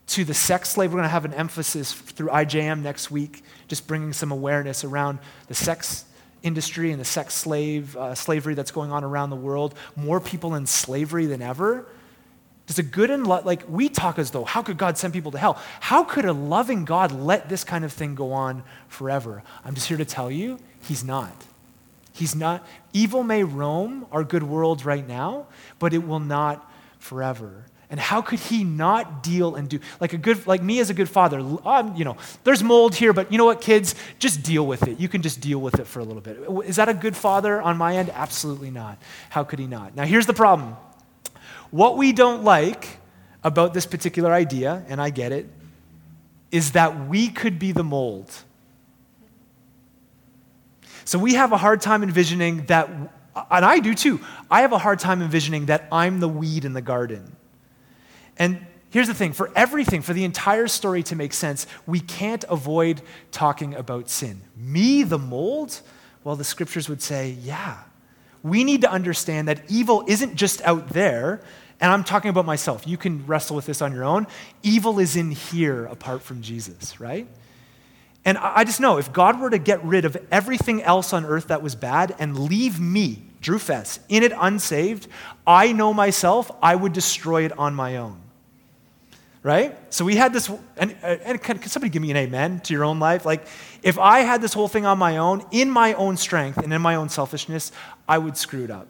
to 0.09 0.25
the 0.25 0.35
sex 0.35 0.71
slave? 0.71 0.91
We're 0.91 0.99
going 0.99 1.05
to 1.05 1.09
have 1.11 1.27
an 1.27 1.35
emphasis 1.35 1.93
through 1.93 2.29
IJM 2.29 2.81
next 2.81 3.11
week, 3.11 3.45
just 3.69 3.87
bringing 3.87 4.15
some 4.15 4.33
awareness 4.33 4.83
around 4.83 5.19
the 5.49 5.55
sex 5.55 6.07
industry 6.43 6.91
and 6.91 6.99
the 7.01 7.05
sex 7.05 7.35
slave 7.35 7.97
uh, 7.97 8.15
slavery 8.15 8.55
that's 8.55 8.71
going 8.71 8.93
on 8.93 9.05
around 9.05 9.29
the 9.29 9.37
world, 9.37 9.75
more 9.95 10.21
people 10.21 10.55
in 10.55 10.67
slavery 10.67 11.27
than 11.27 11.43
ever. 11.43 11.87
Does 12.67 12.79
a 12.79 12.83
good 12.83 13.11
and 13.11 13.27
lo- 13.27 13.43
like 13.45 13.63
we 13.69 13.89
talk 13.89 14.19
as 14.19 14.31
though 14.31 14.45
how 14.45 14.63
could 14.63 14.79
God 14.79 14.97
send 14.97 15.13
people 15.13 15.33
to 15.33 15.39
hell? 15.39 15.59
How 15.81 16.03
could 16.03 16.25
a 16.25 16.33
loving 16.33 16.85
God 16.85 17.13
let 17.13 17.49
this 17.49 17.63
kind 17.65 17.85
of 17.85 17.93
thing 17.93 18.15
go 18.15 18.33
on 18.33 18.63
forever? 18.89 19.43
I'm 19.65 19.75
just 19.75 19.89
here 19.89 19.99
to 19.99 20.05
tell 20.05 20.31
you, 20.31 20.59
he's 20.83 21.05
not. 21.05 21.45
He's 22.13 22.35
not. 22.35 22.67
Evil 22.93 23.23
may 23.23 23.43
roam 23.43 24.07
our 24.13 24.25
good 24.25 24.45
world 24.45 24.85
right 24.85 25.07
now, 25.07 25.47
but 25.79 25.93
it 25.93 26.07
will 26.07 26.21
not 26.21 26.71
forever. 26.99 27.67
And 27.91 28.01
how 28.01 28.23
could 28.23 28.39
he 28.39 28.65
not 28.65 29.23
deal 29.23 29.57
and 29.57 29.69
do 29.69 29.79
like 30.01 30.15
a 30.15 30.17
good 30.17 30.47
like 30.47 30.63
me 30.63 30.81
as 30.81 30.91
a 30.91 30.95
good 30.95 31.09
father? 31.09 31.39
Um, 31.65 31.95
you 31.97 32.05
know, 32.05 32.17
there's 32.45 32.63
mold 32.63 32.95
here, 32.95 33.13
but 33.13 33.31
you 33.31 33.37
know 33.37 33.45
what, 33.45 33.61
kids, 33.61 33.95
just 34.19 34.43
deal 34.43 34.67
with 34.67 34.89
it. 34.89 34.99
You 34.99 35.09
can 35.09 35.23
just 35.23 35.41
deal 35.41 35.61
with 35.61 35.79
it 35.79 35.87
for 35.87 36.01
a 36.01 36.05
little 36.05 36.23
bit. 36.23 36.39
Is 36.67 36.77
that 36.77 36.89
a 36.89 36.95
good 36.95 37.15
father 37.15 37.61
on 37.61 37.77
my 37.77 37.97
end? 37.97 38.11
Absolutely 38.11 38.71
not. 38.71 38.99
How 39.29 39.45
could 39.45 39.59
he 39.59 39.67
not? 39.67 39.95
Now 39.95 40.05
here's 40.05 40.27
the 40.27 40.33
problem. 40.33 40.77
What 41.75 41.97
we 41.97 42.13
don't 42.13 42.45
like 42.45 43.01
about 43.43 43.75
this 43.75 43.85
particular 43.85 44.33
idea, 44.33 44.85
and 44.87 45.03
I 45.03 45.11
get 45.11 45.33
it, 45.33 45.49
is 46.53 46.71
that 46.71 47.09
we 47.09 47.31
could 47.31 47.59
be 47.59 47.73
the 47.73 47.83
mold. 47.83 48.31
So 51.05 51.19
we 51.19 51.35
have 51.35 51.51
a 51.51 51.57
hard 51.57 51.81
time 51.81 52.05
envisioning 52.05 52.67
that, 52.67 52.89
and 53.51 53.65
I 53.65 53.81
do 53.81 53.93
too. 53.93 54.21
I 54.49 54.61
have 54.61 54.71
a 54.71 54.79
hard 54.79 55.01
time 55.01 55.21
envisioning 55.21 55.67
that 55.67 55.89
I'm 55.91 56.21
the 56.21 56.29
weed 56.29 56.65
in 56.65 56.75
the 56.75 56.81
garden. 56.81 57.35
And 58.39 58.65
here's 58.91 59.09
the 59.09 59.13
thing 59.13 59.33
for 59.33 59.51
everything, 59.57 60.01
for 60.01 60.13
the 60.13 60.23
entire 60.23 60.69
story 60.69 61.03
to 61.03 61.17
make 61.17 61.33
sense, 61.33 61.67
we 61.89 61.99
can't 61.99 62.45
avoid 62.49 63.03
talking 63.33 63.75
about 63.75 64.09
sin. 64.09 64.43
Me, 64.57 65.03
the 65.03 65.19
mold? 65.19 65.81
Well, 66.23 66.37
the 66.37 66.45
scriptures 66.45 66.89
would 66.89 67.03
say, 67.03 67.31
yeah. 67.31 67.79
We 68.45 68.63
need 68.63 68.83
to 68.83 68.91
understand 68.93 69.49
that 69.49 69.69
evil 69.69 70.05
isn't 70.07 70.37
just 70.37 70.63
out 70.63 70.91
there, 70.91 71.43
and 71.81 71.93
I'm 71.93 72.05
talking 72.05 72.31
about 72.31 72.47
myself. 72.47 72.87
You 72.87 72.97
can 72.97 73.27
wrestle 73.27 73.57
with 73.57 73.67
this 73.67 73.83
on 73.83 73.93
your 73.93 74.05
own. 74.05 74.27
Evil 74.63 74.99
is 74.99 75.17
in 75.17 75.31
here 75.31 75.87
apart 75.87 76.23
from 76.23 76.41
Jesus, 76.43 77.01
right? 77.01 77.27
And 78.25 78.39
I 78.39 78.65
just 78.65 78.81
know 78.81 78.97
if 78.97 79.13
God 79.13 79.39
were 79.41 79.51
to 79.51 79.59
get 79.59 79.85
rid 79.85 80.05
of 80.05 80.17
everything 80.31 80.83
else 80.83 81.13
on 81.13 81.27
earth 81.27 81.49
that 81.49 81.63
was 81.63 81.75
bad 81.75 82.15
and 82.19 82.39
leave 82.39 82.81
me, 82.81 83.23
Drew 83.43 83.59
Fess, 83.59 84.01
in 84.09 84.23
it 84.23 84.33
unsaved, 84.35 85.09
I 85.47 85.73
know 85.73 85.93
myself, 85.93 86.51
I 86.63 86.75
would 86.75 86.95
destroy 86.95 87.45
it 87.45 87.59
on 87.59 87.75
my 87.75 87.99
own 87.99 88.21
right? 89.45 89.77
So 89.93 90.07
we 90.07 90.17
had 90.17 90.33
this, 90.33 90.51
and, 90.79 90.97
uh, 91.03 91.19
and 91.23 91.41
can, 91.41 91.59
can, 91.59 91.69
somebody 91.69 91.91
give 91.91 92.01
me 92.01 92.11
an 92.11 92.17
amen 92.17 92.61
to 92.61 92.73
your 92.73 92.83
own 92.83 92.99
life? 92.99 93.27
Like, 93.27 93.47
if 93.83 93.99
I 93.99 94.21
had 94.21 94.41
this 94.41 94.55
whole 94.55 94.69
thing 94.69 94.87
on 94.87 94.99
my 94.99 95.19
own, 95.19 95.45
in 95.53 95.71
my 95.71 95.93
own 95.93 96.17
strength 96.17 96.57
and 96.57 96.73
in 96.73 96.81
my 96.81 96.95
own 96.95 97.11
selfishness, 97.11 97.71
I 98.09 98.17
would 98.17 98.39
screw 98.39 98.65
it 98.65 98.71
up. 98.71 98.89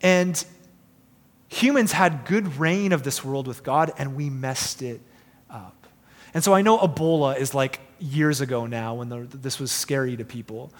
And 0.00 0.42
humans 1.48 1.92
had 1.92 2.24
good 2.24 2.58
reign 2.58 2.92
of 2.92 3.02
this 3.02 3.24
world 3.24 3.46
with 3.46 3.62
God, 3.62 3.92
and 3.98 4.16
we 4.16 4.30
messed 4.30 4.82
it 4.82 5.00
up. 5.50 5.86
And 6.34 6.42
so 6.42 6.54
I 6.54 6.62
know 6.62 6.78
Ebola 6.78 7.38
is 7.38 7.54
like 7.54 7.80
years 7.98 8.40
ago 8.40 8.66
now 8.66 8.94
when 8.94 9.08
the, 9.08 9.26
this 9.36 9.58
was 9.58 9.72
scary 9.72 10.16
to 10.16 10.24
people. 10.24 10.72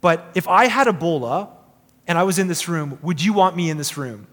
But 0.00 0.30
if 0.34 0.48
I 0.48 0.66
had 0.66 0.86
Ebola 0.86 1.48
and 2.06 2.18
I 2.18 2.22
was 2.24 2.38
in 2.38 2.48
this 2.48 2.68
room, 2.68 2.98
would 3.02 3.22
you 3.22 3.32
want 3.32 3.54
me 3.56 3.70
in 3.70 3.76
this 3.76 3.96
room? 3.96 4.26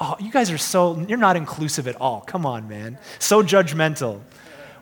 Oh, 0.00 0.16
you 0.18 0.30
guys 0.30 0.50
are 0.50 0.58
so, 0.58 0.98
you're 1.08 1.16
not 1.16 1.36
inclusive 1.36 1.86
at 1.86 1.96
all. 2.00 2.20
Come 2.22 2.44
on, 2.44 2.68
man. 2.68 2.98
So 3.18 3.42
judgmental. 3.42 4.20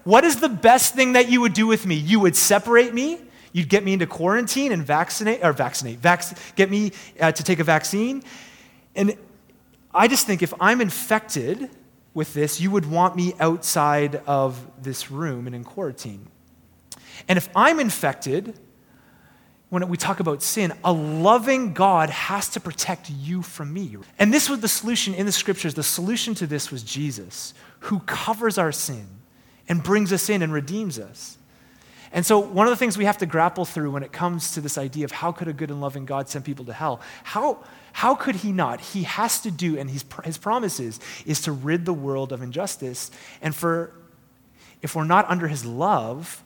What 0.05 0.25
is 0.25 0.41
the 0.41 0.49
best 0.49 0.95
thing 0.95 1.12
that 1.12 1.29
you 1.29 1.41
would 1.41 1.53
do 1.53 1.67
with 1.67 1.87
me? 1.87 1.95
You 1.95 2.19
would 2.21 2.35
separate 2.35 2.93
me, 2.95 3.21
You'd 3.53 3.69
get 3.69 3.85
me 3.85 3.93
into 3.93 4.07
quarantine 4.07 4.73
and 4.73 4.85
vaccinate, 4.85 5.45
or 5.45 5.53
vaccinate, 5.53 5.99
vac- 5.99 6.57
get 6.57 6.71
me 6.71 6.93
uh, 7.21 7.33
to 7.33 7.43
take 7.45 7.59
a 7.59 7.65
vaccine. 7.65 8.23
And 8.95 9.17
I 9.95 10.09
just 10.09 10.27
think 10.27 10.43
if 10.43 10.55
I'm 10.61 10.81
infected 10.81 11.71
with 12.15 12.35
this, 12.35 12.61
you 12.61 12.71
would 12.71 12.91
want 12.91 13.17
me 13.17 13.35
outside 13.41 14.17
of 14.27 14.67
this 14.83 15.11
room 15.11 15.47
and 15.47 15.55
in 15.55 15.65
quarantine. 15.65 16.27
And 17.29 17.37
if 17.37 17.49
I'm 17.55 17.81
infected, 17.81 18.59
when 19.69 19.89
we 19.89 19.97
talk 19.97 20.21
about 20.21 20.43
sin, 20.43 20.73
a 20.85 20.93
loving 20.93 21.73
God 21.73 22.11
has 22.11 22.49
to 22.51 22.61
protect 22.61 23.09
you 23.09 23.41
from 23.41 23.73
me. 23.73 23.97
And 24.19 24.33
this 24.33 24.51
was 24.51 24.61
the 24.61 24.69
solution 24.69 25.15
in 25.15 25.25
the 25.25 25.33
scriptures. 25.33 25.75
The 25.75 25.83
solution 25.83 26.35
to 26.35 26.47
this 26.47 26.71
was 26.71 26.83
Jesus, 26.83 27.55
who 27.81 28.01
covers 28.01 28.59
our 28.59 28.73
sin 28.73 29.07
and 29.69 29.83
brings 29.83 30.13
us 30.13 30.29
in 30.29 30.43
and 30.43 30.53
redeems 30.53 30.99
us. 30.99 31.39
And 32.12 32.27
so, 32.27 32.38
one 32.38 32.66
of 32.66 32.70
the 32.70 32.77
things 32.77 32.98
we 32.98 33.07
have 33.07 33.18
to 33.18 33.27
grapple 33.27 33.64
through 33.64 33.90
when 33.90 34.03
it 34.03 34.12
comes 34.12 34.53
to 34.53 34.61
this 34.61 34.77
idea 34.77 35.05
of 35.07 35.12
how 35.12 35.33
could 35.33 35.48
a 35.48 35.53
good 35.53 35.70
and 35.70 35.81
loving 35.81 36.05
God 36.05 36.29
send 36.29 36.44
people 36.44 36.66
to 36.66 36.72
hell, 36.72 37.01
how, 37.25 37.59
how 37.92 38.14
could 38.14 38.37
he 38.37 38.53
not? 38.53 38.81
He 38.81 39.05
has 39.05 39.40
to 39.40 39.51
do, 39.51 39.79
and 39.79 39.90
his, 39.90 40.05
his 40.25 40.37
promises 40.37 41.01
is 41.25 41.40
to 41.42 41.53
rid 41.53 41.87
the 41.87 41.94
world 41.94 42.33
of 42.33 42.42
injustice. 42.42 43.11
And 43.40 43.55
for, 43.55 43.92
if 44.83 44.94
we're 44.94 45.05
not 45.05 45.29
under 45.31 45.48
his 45.48 45.64
love, 45.64 46.44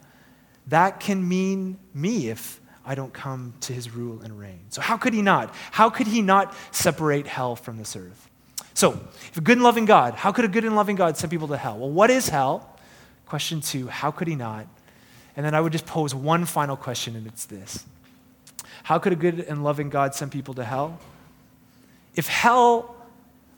that 0.68 1.00
can 1.00 1.26
mean 1.26 1.79
me 1.92 2.29
if 2.29 2.61
I 2.85 2.94
don't 2.94 3.12
come 3.12 3.55
to 3.62 3.72
his 3.72 3.90
rule 3.90 4.20
and 4.22 4.38
reign. 4.38 4.61
So, 4.68 4.81
how 4.81 4.96
could 4.96 5.14
he 5.14 5.22
not? 5.22 5.52
How 5.72 5.90
could 5.90 6.07
he 6.07 6.22
not 6.22 6.55
separate 6.70 7.26
hell 7.26 7.57
from 7.57 7.76
this 7.76 7.96
earth? 7.96 8.31
So, 8.74 8.92
if 8.92 9.37
a 9.37 9.40
good 9.40 9.57
and 9.57 9.64
loving 9.64 9.85
God, 9.85 10.14
how 10.14 10.31
could 10.31 10.44
a 10.44 10.48
good 10.48 10.64
and 10.64 10.76
loving 10.76 10.94
God 10.94 11.16
send 11.16 11.33
people 11.33 11.48
to 11.48 11.57
hell? 11.57 11.76
Well, 11.76 11.90
what 11.90 12.11
is 12.11 12.29
hell? 12.29 12.72
Question 13.26 13.61
two, 13.61 13.88
how 13.88 14.12
could 14.12 14.29
he 14.29 14.37
not? 14.37 14.68
And 15.37 15.44
then 15.44 15.55
I 15.55 15.61
would 15.61 15.72
just 15.72 15.87
pose 15.87 16.14
one 16.14 16.46
final 16.46 16.77
question, 16.77 17.14
and 17.14 17.27
it's 17.27 17.44
this 17.44 17.85
How 18.85 18.99
could 18.99 19.12
a 19.12 19.16
good 19.16 19.40
and 19.40 19.62
loving 19.62 19.90
God 19.90 20.14
send 20.14 20.33
people 20.33 20.55
to 20.55 20.64
hell? 20.64 20.99
If 22.14 22.27
hell 22.27 22.96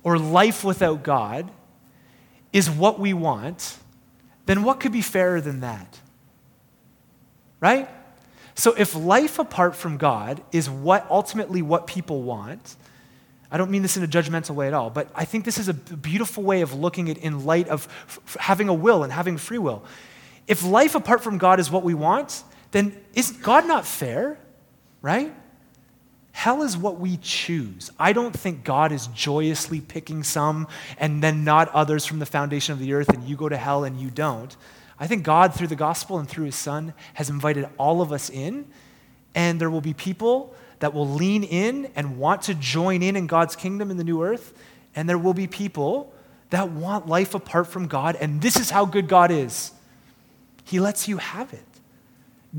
or 0.02 0.18
life 0.18 0.64
without 0.64 1.02
God 1.02 1.50
is 2.52 2.68
what 2.68 2.98
we 2.98 3.14
want, 3.14 3.78
then 4.46 4.64
what 4.64 4.80
could 4.80 4.92
be 4.92 5.02
fairer 5.02 5.40
than 5.40 5.60
that? 5.60 5.98
Right? 7.60 7.88
So 8.54 8.74
if 8.76 8.96
life 8.96 9.38
apart 9.38 9.76
from 9.76 9.98
God 9.98 10.42
is 10.50 10.68
what 10.68 11.06
ultimately 11.10 11.62
what 11.62 11.86
people 11.86 12.22
want, 12.22 12.76
I 13.50 13.56
don't 13.56 13.70
mean 13.70 13.82
this 13.82 13.96
in 13.96 14.02
a 14.02 14.08
judgmental 14.08 14.54
way 14.54 14.66
at 14.66 14.74
all, 14.74 14.90
but 14.90 15.08
I 15.14 15.24
think 15.24 15.44
this 15.44 15.58
is 15.58 15.68
a 15.68 15.74
beautiful 15.74 16.42
way 16.42 16.60
of 16.60 16.74
looking 16.74 17.08
at 17.08 17.18
in 17.18 17.46
light 17.46 17.68
of 17.68 17.86
f- 18.08 18.36
having 18.40 18.68
a 18.68 18.74
will 18.74 19.04
and 19.04 19.12
having 19.12 19.36
free 19.38 19.58
will. 19.58 19.84
If 20.48 20.64
life 20.64 20.94
apart 20.94 21.22
from 21.22 21.38
God 21.38 21.60
is 21.60 21.70
what 21.70 21.84
we 21.84 21.94
want, 21.94 22.42
then 22.72 22.98
is 23.14 23.30
God 23.30 23.68
not 23.68 23.86
fair? 23.86 24.38
Right? 25.02 25.32
Hell 26.32 26.62
is 26.62 26.76
what 26.76 26.98
we 26.98 27.18
choose. 27.18 27.90
I 27.98 28.12
don't 28.12 28.32
think 28.32 28.64
God 28.64 28.90
is 28.90 29.08
joyously 29.08 29.80
picking 29.80 30.22
some 30.22 30.66
and 30.96 31.22
then 31.22 31.44
not 31.44 31.68
others 31.70 32.06
from 32.06 32.18
the 32.18 32.26
foundation 32.26 32.72
of 32.72 32.78
the 32.78 32.92
earth, 32.92 33.08
and 33.08 33.24
you 33.24 33.36
go 33.36 33.48
to 33.48 33.56
hell 33.56 33.84
and 33.84 34.00
you 34.00 34.10
don't. 34.10 34.56
I 35.00 35.06
think 35.06 35.22
God, 35.22 35.54
through 35.54 35.66
the 35.66 35.76
gospel 35.76 36.18
and 36.18 36.28
through 36.28 36.46
his 36.46 36.56
son, 36.56 36.94
has 37.14 37.28
invited 37.30 37.68
all 37.76 38.00
of 38.00 38.12
us 38.12 38.30
in, 38.30 38.66
and 39.34 39.60
there 39.60 39.70
will 39.70 39.80
be 39.80 39.94
people 39.94 40.54
that 40.78 40.94
will 40.94 41.08
lean 41.08 41.44
in 41.44 41.90
and 41.96 42.18
want 42.18 42.42
to 42.42 42.54
join 42.54 43.02
in 43.02 43.16
in 43.16 43.26
God's 43.26 43.56
kingdom 43.56 43.90
in 43.90 43.96
the 43.96 44.04
new 44.04 44.22
earth. 44.22 44.52
And 44.94 45.08
there 45.08 45.18
will 45.18 45.34
be 45.34 45.46
people 45.46 46.12
that 46.50 46.70
want 46.70 47.06
life 47.06 47.34
apart 47.34 47.66
from 47.66 47.88
God. 47.88 48.16
And 48.16 48.40
this 48.40 48.56
is 48.56 48.70
how 48.70 48.84
good 48.84 49.08
God 49.08 49.30
is 49.30 49.72
He 50.68 50.80
lets 50.80 51.08
you 51.08 51.16
have 51.16 51.54
it. 51.54 51.64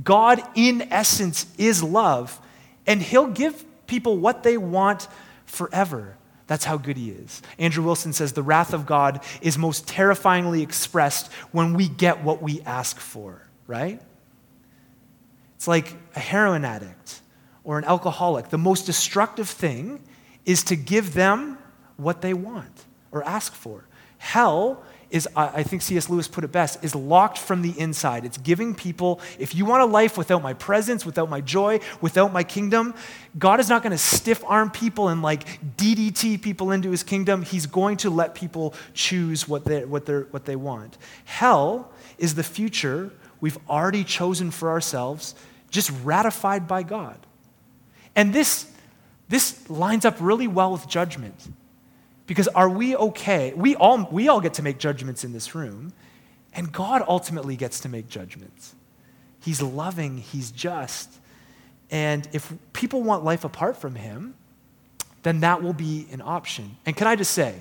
God, 0.03 0.41
in 0.55 0.87
essence, 0.91 1.45
is 1.59 1.83
love, 1.83 2.41
and 2.87 3.01
He'll 3.01 3.27
give 3.27 3.63
people 3.85 4.17
what 4.17 4.41
they 4.41 4.57
want 4.57 5.07
forever. 5.45 6.17
That's 6.47 6.65
how 6.65 6.77
good 6.77 6.97
he 6.97 7.11
is. 7.11 7.43
Andrew 7.59 7.83
Wilson 7.83 8.11
says 8.11 8.33
the 8.33 8.41
wrath 8.41 8.73
of 8.73 8.87
God 8.87 9.23
is 9.39 9.55
most 9.55 9.87
terrifyingly 9.87 10.63
expressed 10.63 11.31
when 11.51 11.75
we 11.75 11.87
get 11.87 12.23
what 12.23 12.41
we 12.41 12.61
ask 12.61 12.99
for, 12.99 13.47
right? 13.67 14.01
It's 15.55 15.67
like 15.67 15.93
a 16.15 16.19
heroin 16.19 16.65
addict 16.65 17.21
or 17.63 17.77
an 17.77 17.85
alcoholic, 17.85 18.49
the 18.49 18.57
most 18.57 18.87
destructive 18.87 19.47
thing 19.47 20.01
is 20.43 20.63
to 20.63 20.75
give 20.75 21.13
them 21.13 21.59
what 21.97 22.21
they 22.21 22.33
want 22.33 22.85
or 23.11 23.23
ask 23.25 23.53
for. 23.53 23.85
Hell 24.17 24.83
is, 25.11 25.27
I 25.35 25.63
think 25.63 25.81
C.S. 25.81 26.07
Lewis 26.07 26.27
put 26.27 26.43
it 26.43 26.51
best, 26.51 26.83
is 26.83 26.93
locked 26.93 27.37
from 27.39 27.63
the 27.63 27.77
inside. 27.79 28.25
It's 28.25 28.37
giving 28.37 28.75
people, 28.75 29.19
if 29.39 29.55
you 29.55 29.65
want 29.65 29.81
a 29.81 29.85
life 29.85 30.17
without 30.17 30.43
my 30.43 30.53
presence, 30.53 31.05
without 31.05 31.29
my 31.29 31.41
joy, 31.41 31.79
without 31.99 32.31
my 32.31 32.43
kingdom, 32.43 32.93
God 33.37 33.59
is 33.59 33.69
not 33.69 33.81
going 33.81 33.91
to 33.91 33.97
stiff 33.97 34.43
arm 34.45 34.69
people 34.69 35.07
and 35.07 35.23
like 35.23 35.59
DDT 35.77 36.41
people 36.41 36.71
into 36.71 36.91
his 36.91 37.01
kingdom. 37.01 37.41
He's 37.41 37.65
going 37.65 37.97
to 37.97 38.11
let 38.11 38.35
people 38.35 38.75
choose 38.93 39.47
what 39.47 39.65
they, 39.65 39.83
what 39.83 40.05
they 40.05 40.13
what 40.13 40.45
they 40.45 40.55
want. 40.55 40.97
Hell 41.25 41.91
is 42.17 42.35
the 42.35 42.43
future 42.43 43.11
we've 43.41 43.57
already 43.69 44.03
chosen 44.03 44.51
for 44.51 44.69
ourselves, 44.69 45.35
just 45.69 45.91
ratified 46.03 46.67
by 46.67 46.83
God. 46.83 47.17
And 48.15 48.33
this, 48.33 48.71
this 49.27 49.69
lines 49.69 50.05
up 50.05 50.17
really 50.19 50.47
well 50.47 50.71
with 50.71 50.87
judgment. 50.87 51.35
Because 52.29 52.47
are 52.49 52.69
we 52.69 52.95
okay? 52.95 53.53
We 53.55 53.75
all, 53.75 54.07
we 54.11 54.27
all 54.27 54.39
get 54.39 54.53
to 54.53 54.61
make 54.61 54.77
judgments 54.77 55.23
in 55.23 55.33
this 55.33 55.55
room, 55.55 55.93
and 56.53 56.71
God 56.71 57.03
ultimately 57.07 57.55
gets 57.55 57.79
to 57.79 57.89
make 57.89 58.07
judgments. 58.07 58.75
He's 59.39 59.63
loving, 59.63 60.19
He's 60.19 60.51
just. 60.51 61.11
And 61.89 62.29
if 62.31 62.53
people 62.71 63.01
want 63.01 63.23
life 63.23 63.45
apart 63.45 63.77
from 63.77 63.95
Him, 63.95 64.35
then 65.23 65.39
that 65.39 65.63
will 65.63 65.73
be 65.73 66.05
an 66.11 66.21
option. 66.21 66.77
And 66.85 66.95
can 66.95 67.07
I 67.07 67.15
just 67.15 67.31
say, 67.31 67.55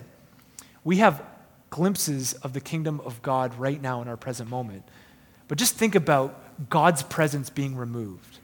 we 0.85 0.99
have 0.99 1.23
glimpses 1.71 2.35
of 2.35 2.53
the 2.53 2.61
kingdom 2.61 3.01
of 3.07 3.23
God 3.23 3.55
right 3.59 3.81
now 3.81 4.03
in 4.03 4.09
our 4.09 4.19
present 4.19 4.51
moment. 4.51 4.83
But 5.49 5.57
just 5.57 5.77
think 5.77 5.95
about 5.95 6.69
God's 6.69 7.03
presence 7.03 7.49
being 7.49 7.75
removed. 7.75 8.38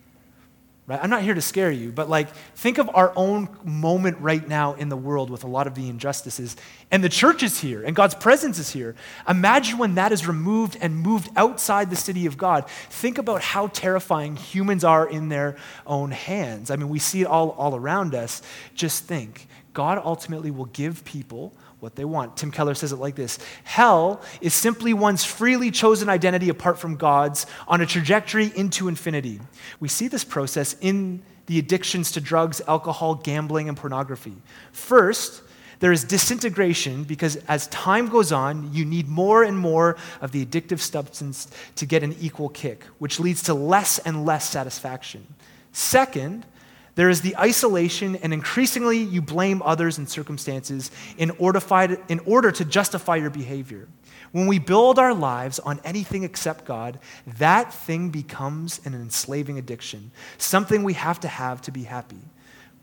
Right? 0.86 1.00
I'm 1.02 1.08
not 1.08 1.22
here 1.22 1.32
to 1.32 1.40
scare 1.40 1.70
you, 1.70 1.92
but 1.92 2.10
like 2.10 2.28
think 2.56 2.76
of 2.76 2.90
our 2.92 3.10
own 3.16 3.48
moment 3.64 4.18
right 4.20 4.46
now 4.46 4.74
in 4.74 4.90
the 4.90 4.98
world 4.98 5.30
with 5.30 5.42
a 5.42 5.46
lot 5.46 5.66
of 5.66 5.74
the 5.74 5.88
injustices. 5.88 6.56
And 6.90 7.02
the 7.02 7.08
church 7.08 7.42
is 7.42 7.58
here 7.58 7.82
and 7.82 7.96
God's 7.96 8.14
presence 8.14 8.58
is 8.58 8.68
here. 8.70 8.94
Imagine 9.26 9.78
when 9.78 9.94
that 9.94 10.12
is 10.12 10.28
removed 10.28 10.76
and 10.82 10.98
moved 10.98 11.30
outside 11.36 11.88
the 11.88 11.96
city 11.96 12.26
of 12.26 12.36
God. 12.36 12.68
Think 12.90 13.16
about 13.16 13.40
how 13.40 13.68
terrifying 13.68 14.36
humans 14.36 14.84
are 14.84 15.08
in 15.08 15.30
their 15.30 15.56
own 15.86 16.10
hands. 16.10 16.70
I 16.70 16.76
mean, 16.76 16.90
we 16.90 16.98
see 16.98 17.22
it 17.22 17.28
all, 17.28 17.50
all 17.52 17.74
around 17.74 18.14
us. 18.14 18.42
Just 18.74 19.04
think 19.04 19.48
God 19.72 20.02
ultimately 20.04 20.50
will 20.50 20.66
give 20.66 21.02
people 21.06 21.54
what 21.84 21.94
they 21.94 22.04
want. 22.04 22.36
Tim 22.36 22.50
Keller 22.50 22.74
says 22.74 22.92
it 22.92 22.96
like 22.96 23.14
this 23.14 23.38
Hell 23.62 24.22
is 24.40 24.54
simply 24.54 24.94
one's 24.94 25.24
freely 25.24 25.70
chosen 25.70 26.08
identity 26.08 26.48
apart 26.48 26.78
from 26.78 26.96
God's 26.96 27.46
on 27.68 27.80
a 27.80 27.86
trajectory 27.86 28.50
into 28.56 28.88
infinity. 28.88 29.38
We 29.78 29.88
see 29.88 30.08
this 30.08 30.24
process 30.24 30.74
in 30.80 31.22
the 31.46 31.58
addictions 31.58 32.10
to 32.12 32.22
drugs, 32.22 32.62
alcohol, 32.66 33.16
gambling, 33.16 33.68
and 33.68 33.76
pornography. 33.76 34.34
First, 34.72 35.42
there 35.80 35.92
is 35.92 36.04
disintegration 36.04 37.04
because 37.04 37.36
as 37.48 37.66
time 37.66 38.08
goes 38.08 38.32
on, 38.32 38.72
you 38.72 38.86
need 38.86 39.06
more 39.06 39.42
and 39.42 39.58
more 39.58 39.98
of 40.22 40.32
the 40.32 40.44
addictive 40.46 40.80
substance 40.80 41.50
to 41.76 41.84
get 41.84 42.02
an 42.02 42.16
equal 42.18 42.48
kick, 42.48 42.84
which 42.98 43.20
leads 43.20 43.42
to 43.42 43.52
less 43.52 43.98
and 43.98 44.24
less 44.24 44.48
satisfaction. 44.48 45.26
Second, 45.72 46.46
there 46.94 47.10
is 47.10 47.22
the 47.22 47.36
isolation, 47.36 48.16
and 48.16 48.32
increasingly 48.32 48.98
you 48.98 49.20
blame 49.20 49.62
others 49.62 49.98
and 49.98 50.08
circumstances 50.08 50.90
in 51.18 51.30
order, 51.32 51.60
in 52.08 52.20
order 52.20 52.52
to 52.52 52.64
justify 52.64 53.16
your 53.16 53.30
behavior. 53.30 53.88
When 54.30 54.46
we 54.46 54.58
build 54.58 54.98
our 54.98 55.14
lives 55.14 55.58
on 55.58 55.80
anything 55.84 56.24
except 56.24 56.64
God, 56.64 56.98
that 57.38 57.72
thing 57.72 58.10
becomes 58.10 58.80
an 58.84 58.94
enslaving 58.94 59.58
addiction, 59.58 60.12
something 60.38 60.82
we 60.82 60.94
have 60.94 61.20
to 61.20 61.28
have 61.28 61.62
to 61.62 61.70
be 61.70 61.84
happy. 61.84 62.20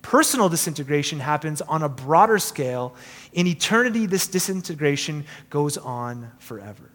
Personal 0.02 0.50
disintegration 0.50 1.19
happens 1.19 1.62
on 1.62 1.84
a 1.84 1.89
broader 1.89 2.39
scale. 2.39 2.95
In 3.34 3.47
eternity, 3.47 4.07
this 4.07 4.28
disintegration 4.28 5.26
goes 5.49 5.78
on 5.78 6.32
forever. 6.39 6.89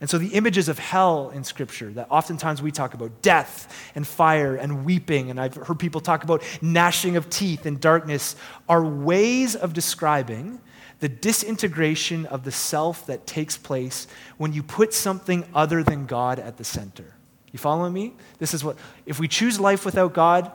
And 0.00 0.08
so, 0.08 0.16
the 0.16 0.28
images 0.28 0.68
of 0.70 0.78
hell 0.78 1.30
in 1.30 1.44
Scripture 1.44 1.90
that 1.90 2.06
oftentimes 2.10 2.62
we 2.62 2.72
talk 2.72 2.94
about 2.94 3.20
death 3.20 3.92
and 3.94 4.06
fire 4.06 4.56
and 4.56 4.86
weeping, 4.86 5.30
and 5.30 5.38
I've 5.38 5.54
heard 5.54 5.78
people 5.78 6.00
talk 6.00 6.24
about 6.24 6.42
gnashing 6.62 7.16
of 7.16 7.28
teeth 7.28 7.66
and 7.66 7.78
darkness, 7.78 8.34
are 8.66 8.82
ways 8.82 9.54
of 9.54 9.74
describing 9.74 10.60
the 11.00 11.08
disintegration 11.08 12.26
of 12.26 12.44
the 12.44 12.52
self 12.52 13.06
that 13.06 13.26
takes 13.26 13.58
place 13.58 14.06
when 14.38 14.52
you 14.52 14.62
put 14.62 14.94
something 14.94 15.44
other 15.54 15.82
than 15.82 16.06
God 16.06 16.38
at 16.38 16.56
the 16.56 16.64
center. 16.64 17.14
You 17.52 17.58
follow 17.58 17.90
me? 17.90 18.14
This 18.38 18.54
is 18.54 18.64
what, 18.64 18.76
if 19.04 19.18
we 19.18 19.28
choose 19.28 19.60
life 19.60 19.84
without 19.84 20.14
God, 20.14 20.50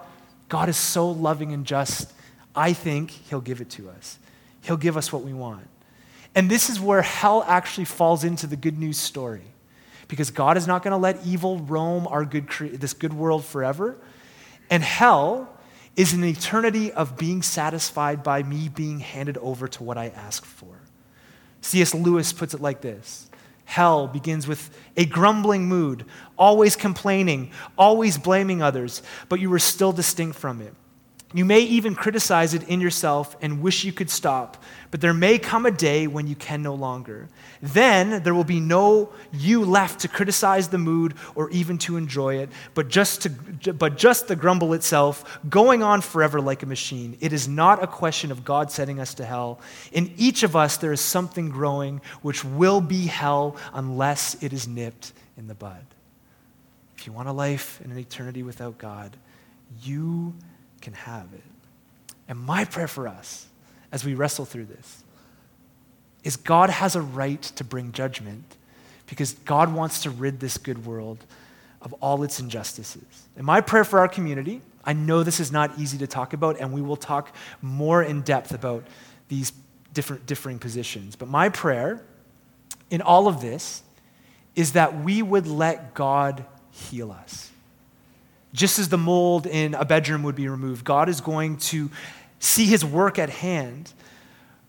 God 0.49 0.69
is 0.69 0.77
so 0.77 1.09
loving 1.09 1.51
and 1.51 1.65
just, 1.65 2.11
I 2.55 2.73
think 2.73 3.11
He'll 3.11 3.41
give 3.41 3.61
it 3.61 3.69
to 3.71 3.89
us. 3.89 4.17
He'll 4.61 4.77
give 4.77 4.97
us 4.97 5.13
what 5.13 5.23
we 5.23 5.33
want. 5.33 5.67
And 6.35 6.51
this 6.51 6.69
is 6.69 6.79
where 6.79 7.01
hell 7.01 7.43
actually 7.47 7.85
falls 7.85 8.23
into 8.23 8.45
the 8.45 8.57
good 8.57 8.77
news 8.77 8.97
story. 8.97 9.41
because 10.07 10.29
God 10.29 10.55
is 10.55 10.67
not 10.67 10.83
going 10.83 10.91
to 10.91 10.97
let 10.97 11.25
evil 11.25 11.57
roam 11.57 12.05
our 12.07 12.25
good 12.25 12.47
cre- 12.47 12.67
this 12.67 12.93
good 12.93 13.11
world 13.11 13.43
forever. 13.43 13.97
And 14.69 14.83
hell 14.83 15.49
is 15.95 16.13
an 16.13 16.23
eternity 16.23 16.91
of 16.91 17.17
being 17.17 17.41
satisfied 17.41 18.21
by 18.23 18.43
me 18.43 18.69
being 18.69 18.99
handed 18.99 19.37
over 19.39 19.67
to 19.67 19.83
what 19.83 19.97
I 19.97 20.09
ask 20.09 20.45
for. 20.45 20.75
C.S. 21.61 21.95
Lewis 21.95 22.33
puts 22.33 22.53
it 22.53 22.61
like 22.61 22.81
this 22.81 23.29
Hell 23.65 24.07
begins 24.07 24.47
with 24.47 24.69
a 24.95 25.05
grumbling 25.05 25.65
mood, 25.65 26.05
always 26.37 26.75
complaining, 26.75 27.51
always 27.77 28.17
blaming 28.17 28.61
others, 28.61 29.01
but 29.27 29.39
you 29.39 29.51
are 29.53 29.59
still 29.59 29.91
distinct 29.91 30.37
from 30.37 30.61
it. 30.61 30.73
You 31.33 31.43
may 31.43 31.61
even 31.61 31.95
criticize 31.95 32.53
it 32.53 32.63
in 32.69 32.79
yourself 32.79 33.35
and 33.41 33.61
wish 33.61 33.83
you 33.83 33.91
could 33.91 34.09
stop, 34.09 34.63
but 34.91 35.01
there 35.01 35.13
may 35.13 35.37
come 35.37 35.65
a 35.65 35.71
day 35.71 36.07
when 36.07 36.27
you 36.27 36.35
can 36.35 36.61
no 36.61 36.75
longer. 36.75 37.27
Then 37.61 38.23
there 38.23 38.33
will 38.33 38.45
be 38.45 38.59
no 38.59 39.09
you 39.33 39.65
left 39.65 40.01
to 40.01 40.07
criticize 40.07 40.69
the 40.69 40.77
mood 40.77 41.15
or 41.33 41.49
even 41.49 41.77
to 41.79 41.97
enjoy 41.97 42.35
it, 42.37 42.49
but 42.73 42.89
just, 42.89 43.23
to, 43.23 43.73
but 43.73 43.97
just 43.97 44.27
the 44.27 44.35
grumble 44.35 44.73
itself, 44.73 45.39
going 45.49 45.81
on 45.81 46.01
forever 46.01 46.39
like 46.39 46.63
a 46.63 46.67
machine. 46.67 47.17
It 47.19 47.33
is 47.33 47.47
not 47.47 47.83
a 47.83 47.87
question 47.87 48.31
of 48.31 48.45
God 48.45 48.71
sending 48.71 48.99
us 48.99 49.15
to 49.15 49.25
hell. 49.25 49.59
In 49.91 50.13
each 50.17 50.43
of 50.43 50.55
us, 50.55 50.77
there 50.77 50.93
is 50.93 51.01
something 51.01 51.49
growing 51.49 52.01
which 52.21 52.45
will 52.45 52.81
be 52.81 53.07
hell 53.07 53.57
unless 53.73 54.41
it 54.43 54.53
is 54.53 54.67
nipped 54.67 55.11
in 55.37 55.47
the 55.47 55.55
bud. 55.55 55.85
If 56.97 57.07
you 57.07 57.13
want 57.13 57.27
a 57.27 57.33
life 57.33 57.81
and 57.83 57.91
an 57.91 57.97
eternity 57.97 58.43
without 58.43 58.77
God, 58.77 59.17
you 59.83 60.33
can 60.85 60.93
have 60.93 61.33
it. 61.33 61.41
And 62.29 62.37
my 62.37 62.63
prayer 62.63 62.87
for 62.87 63.07
us 63.07 63.47
as 63.91 64.05
we 64.05 64.13
wrestle 64.13 64.45
through 64.45 64.65
this 64.65 65.03
is 66.23 66.37
God 66.37 66.69
has 66.69 66.95
a 66.95 67.01
right 67.01 67.41
to 67.41 67.63
bring 67.63 67.91
judgment 67.91 68.55
because 69.07 69.33
God 69.33 69.73
wants 69.73 70.03
to 70.03 70.11
rid 70.11 70.39
this 70.39 70.59
good 70.59 70.85
world 70.85 71.25
of 71.81 71.93
all 71.93 72.21
its 72.21 72.39
injustices. 72.39 73.27
And 73.35 73.45
my 73.45 73.61
prayer 73.61 73.83
for 73.83 73.97
our 73.99 74.07
community, 74.07 74.61
I 74.83 74.93
know 74.93 75.23
this 75.23 75.39
is 75.39 75.51
not 75.51 75.77
easy 75.79 75.97
to 75.97 76.07
talk 76.07 76.33
about, 76.33 76.59
and 76.59 76.71
we 76.71 76.81
will 76.81 76.97
talk 76.97 77.35
more 77.63 78.03
in 78.03 78.21
depth 78.21 78.53
about 78.53 78.83
these 79.27 79.53
different 79.91 80.27
differing 80.27 80.59
positions. 80.59 81.15
But 81.15 81.29
my 81.29 81.49
prayer 81.49 82.03
in 82.91 83.01
all 83.01 83.27
of 83.27 83.41
this 83.41 83.81
is 84.55 84.73
that 84.73 84.99
we 85.03 85.23
would 85.23 85.47
let 85.47 85.95
God 85.95 86.45
heal 86.69 87.11
us. 87.11 87.49
Just 88.55 88.79
as 88.79 88.87
the 88.87 88.97
mold 88.97 89.45
in 89.45 89.73
a 89.73 89.83
bedroom 89.83 90.23
would 90.23 90.35
be 90.35 90.47
removed, 90.47 90.85
God 90.85 91.09
is 91.09 91.19
going 91.19 91.57
to 91.57 91.91
see 92.39 92.65
his 92.65 92.85
work 92.85 93.19
at 93.19 93.29
hand. 93.29 93.91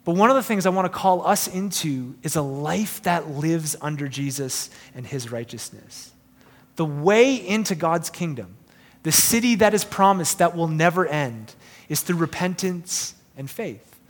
But 0.05 0.17
one 0.17 0.29
of 0.29 0.35
the 0.37 0.43
things 0.43 0.67
I 0.67 0.71
want 0.71 0.87
to 0.93 0.99
call 0.99 1.25
us 1.25 1.47
into 1.47 2.17
is 2.25 2.35
a 2.35 2.43
life 2.43 3.03
that 3.03 3.31
lives 3.31 3.77
under 3.81 4.09
Jesus 4.09 4.71
and 4.95 5.07
his 5.07 5.31
righteousness. 5.31 6.11
The 6.75 6.85
way 6.85 7.35
into 7.35 7.77
God's 7.77 8.11
kingdom, 8.11 8.57
the 9.05 9.13
city 9.13 9.55
that 9.57 9.73
is 9.73 9.85
promised 9.85 10.39
that 10.39 10.57
will 10.57 10.69
never 10.69 11.07
end, 11.07 11.55
is 11.89 12.01
through 12.01 12.17
repentance 12.17 13.15
and 13.37 13.49
faith, 13.49 14.01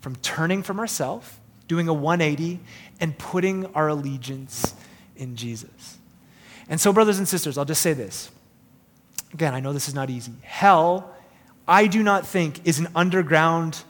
from 0.00 0.14
turning 0.16 0.62
from 0.62 0.78
ourselves, 0.78 1.40
doing 1.66 1.88
a 1.88 1.94
180, 1.94 2.60
and 3.00 3.18
putting 3.18 3.66
our 3.74 3.88
allegiance 3.88 4.74
in 5.16 5.34
Jesus. 5.34 5.98
And 6.68 6.80
so, 6.80 6.92
brothers 6.92 7.18
and 7.18 7.26
sisters, 7.26 7.58
I'll 7.58 7.64
just 7.64 7.82
say 7.82 7.94
this 7.94 8.30
Again, 9.34 9.52
I 9.52 9.60
know 9.60 9.72
this 9.72 9.88
is 9.88 9.94
not 9.94 10.10
easy. 10.10 10.32
Hell, 10.42 11.12
I 11.66 11.88
do 11.88 12.02
not 12.02 12.26
think, 12.26 12.66
is 12.66 12.78
an 12.78 12.88
underground 12.94 13.82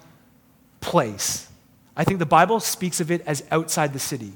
place. 0.81 1.49
I 1.97 2.05
think 2.05 2.19
the 2.19 2.27
Bible 2.27 2.61
speaks 2.61 3.01
of 3.01 3.11
it 3.11 3.23
as 3.27 3.45
outside 3.51 3.93
the 3.93 3.99
city. 3.99 4.33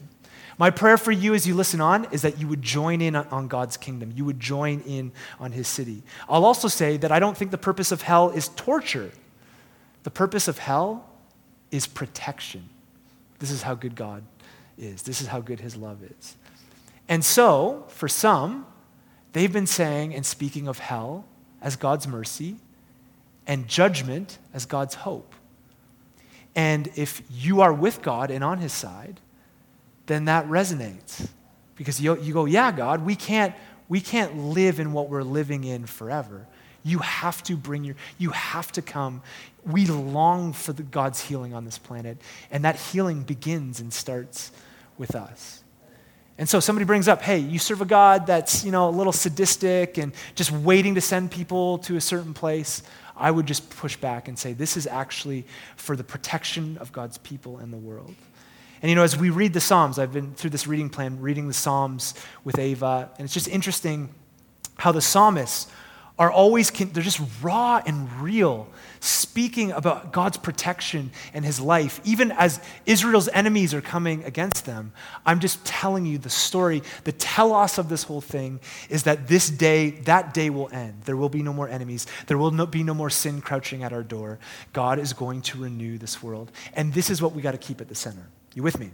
My 0.58 0.70
prayer 0.70 0.98
for 0.98 1.12
you 1.12 1.34
as 1.34 1.46
you 1.46 1.54
listen 1.54 1.80
on 1.80 2.06
is 2.12 2.22
that 2.22 2.40
you 2.40 2.48
would 2.48 2.62
join 2.62 3.00
in 3.00 3.16
on 3.16 3.48
God's 3.48 3.76
kingdom. 3.76 4.12
You 4.14 4.24
would 4.24 4.40
join 4.40 4.80
in 4.80 5.12
on 5.38 5.52
his 5.52 5.68
city. 5.68 6.02
I'll 6.28 6.44
also 6.44 6.68
say 6.68 6.96
that 6.98 7.12
I 7.12 7.20
don't 7.20 7.36
think 7.36 7.52
the 7.52 7.58
purpose 7.58 7.92
of 7.92 8.02
hell 8.02 8.30
is 8.30 8.48
torture. 8.48 9.12
The 10.02 10.10
purpose 10.10 10.48
of 10.48 10.58
hell 10.58 11.08
is 11.70 11.86
protection. 11.86 12.68
This 13.38 13.50
is 13.50 13.62
how 13.62 13.74
good 13.76 13.94
God 13.94 14.24
is. 14.76 15.02
This 15.02 15.20
is 15.20 15.28
how 15.28 15.40
good 15.40 15.60
his 15.60 15.76
love 15.76 16.02
is. 16.02 16.36
And 17.08 17.24
so, 17.24 17.84
for 17.88 18.08
some, 18.08 18.66
They've 19.38 19.52
been 19.52 19.68
saying 19.68 20.16
and 20.16 20.26
speaking 20.26 20.66
of 20.66 20.80
hell 20.80 21.24
as 21.62 21.76
God's 21.76 22.08
mercy 22.08 22.56
and 23.46 23.68
judgment 23.68 24.36
as 24.52 24.66
God's 24.66 24.96
hope. 24.96 25.32
And 26.56 26.90
if 26.96 27.22
you 27.30 27.60
are 27.60 27.72
with 27.72 28.02
God 28.02 28.32
and 28.32 28.42
on 28.42 28.58
his 28.58 28.72
side, 28.72 29.20
then 30.06 30.24
that 30.24 30.44
resonates. 30.48 31.28
Because 31.76 32.00
you, 32.00 32.20
you 32.20 32.34
go, 32.34 32.46
yeah, 32.46 32.72
God, 32.72 33.06
we 33.06 33.14
can't, 33.14 33.54
we 33.88 34.00
can't 34.00 34.36
live 34.36 34.80
in 34.80 34.92
what 34.92 35.08
we're 35.08 35.22
living 35.22 35.62
in 35.62 35.86
forever. 35.86 36.48
You 36.82 36.98
have 36.98 37.40
to 37.44 37.56
bring 37.56 37.84
your, 37.84 37.94
you 38.18 38.30
have 38.30 38.72
to 38.72 38.82
come. 38.82 39.22
We 39.64 39.86
long 39.86 40.52
for 40.52 40.72
the, 40.72 40.82
God's 40.82 41.20
healing 41.20 41.54
on 41.54 41.64
this 41.64 41.78
planet, 41.78 42.18
and 42.50 42.64
that 42.64 42.74
healing 42.74 43.22
begins 43.22 43.78
and 43.78 43.92
starts 43.92 44.50
with 44.96 45.14
us. 45.14 45.62
And 46.38 46.48
so 46.48 46.60
somebody 46.60 46.84
brings 46.84 47.08
up, 47.08 47.20
hey, 47.20 47.38
you 47.38 47.58
serve 47.58 47.80
a 47.80 47.84
God 47.84 48.26
that's, 48.26 48.64
you 48.64 48.70
know, 48.70 48.88
a 48.88 48.90
little 48.90 49.12
sadistic 49.12 49.98
and 49.98 50.12
just 50.36 50.52
waiting 50.52 50.94
to 50.94 51.00
send 51.00 51.32
people 51.32 51.78
to 51.78 51.96
a 51.96 52.00
certain 52.00 52.32
place. 52.32 52.84
I 53.16 53.32
would 53.32 53.46
just 53.46 53.68
push 53.70 53.96
back 53.96 54.28
and 54.28 54.38
say, 54.38 54.52
this 54.52 54.76
is 54.76 54.86
actually 54.86 55.44
for 55.74 55.96
the 55.96 56.04
protection 56.04 56.78
of 56.78 56.92
God's 56.92 57.18
people 57.18 57.58
and 57.58 57.72
the 57.72 57.76
world. 57.76 58.14
And 58.80 58.88
you 58.88 58.94
know, 58.94 59.02
as 59.02 59.16
we 59.16 59.30
read 59.30 59.52
the 59.52 59.60
Psalms, 59.60 59.98
I've 59.98 60.12
been 60.12 60.34
through 60.34 60.50
this 60.50 60.68
reading 60.68 60.88
plan, 60.88 61.20
reading 61.20 61.48
the 61.48 61.54
Psalms 61.54 62.14
with 62.44 62.60
Ava, 62.60 63.10
and 63.18 63.24
it's 63.24 63.34
just 63.34 63.48
interesting 63.48 64.14
how 64.76 64.92
the 64.92 65.00
psalmists 65.00 65.66
are 66.18 66.30
always, 66.30 66.70
they're 66.70 67.02
just 67.02 67.20
raw 67.40 67.80
and 67.86 68.10
real, 68.20 68.68
speaking 69.00 69.70
about 69.70 70.12
God's 70.12 70.36
protection 70.36 71.12
and 71.32 71.44
his 71.44 71.60
life, 71.60 72.00
even 72.04 72.32
as 72.32 72.60
Israel's 72.86 73.28
enemies 73.28 73.72
are 73.72 73.80
coming 73.80 74.24
against 74.24 74.66
them. 74.66 74.92
I'm 75.24 75.38
just 75.38 75.64
telling 75.64 76.04
you 76.04 76.18
the 76.18 76.30
story. 76.30 76.82
The 77.04 77.12
telos 77.12 77.78
of 77.78 77.88
this 77.88 78.02
whole 78.02 78.20
thing 78.20 78.58
is 78.88 79.04
that 79.04 79.28
this 79.28 79.48
day, 79.48 79.90
that 79.90 80.34
day 80.34 80.50
will 80.50 80.68
end. 80.72 81.02
There 81.04 81.16
will 81.16 81.28
be 81.28 81.42
no 81.42 81.52
more 81.52 81.68
enemies. 81.68 82.06
There 82.26 82.38
will 82.38 82.50
no, 82.50 82.66
be 82.66 82.82
no 82.82 82.94
more 82.94 83.10
sin 83.10 83.40
crouching 83.40 83.84
at 83.84 83.92
our 83.92 84.02
door. 84.02 84.40
God 84.72 84.98
is 84.98 85.12
going 85.12 85.42
to 85.42 85.58
renew 85.58 85.98
this 85.98 86.22
world. 86.22 86.50
And 86.74 86.92
this 86.92 87.10
is 87.10 87.22
what 87.22 87.32
we 87.32 87.42
got 87.42 87.52
to 87.52 87.58
keep 87.58 87.80
at 87.80 87.88
the 87.88 87.94
center. 87.94 88.28
You 88.54 88.64
with 88.64 88.80
me? 88.80 88.90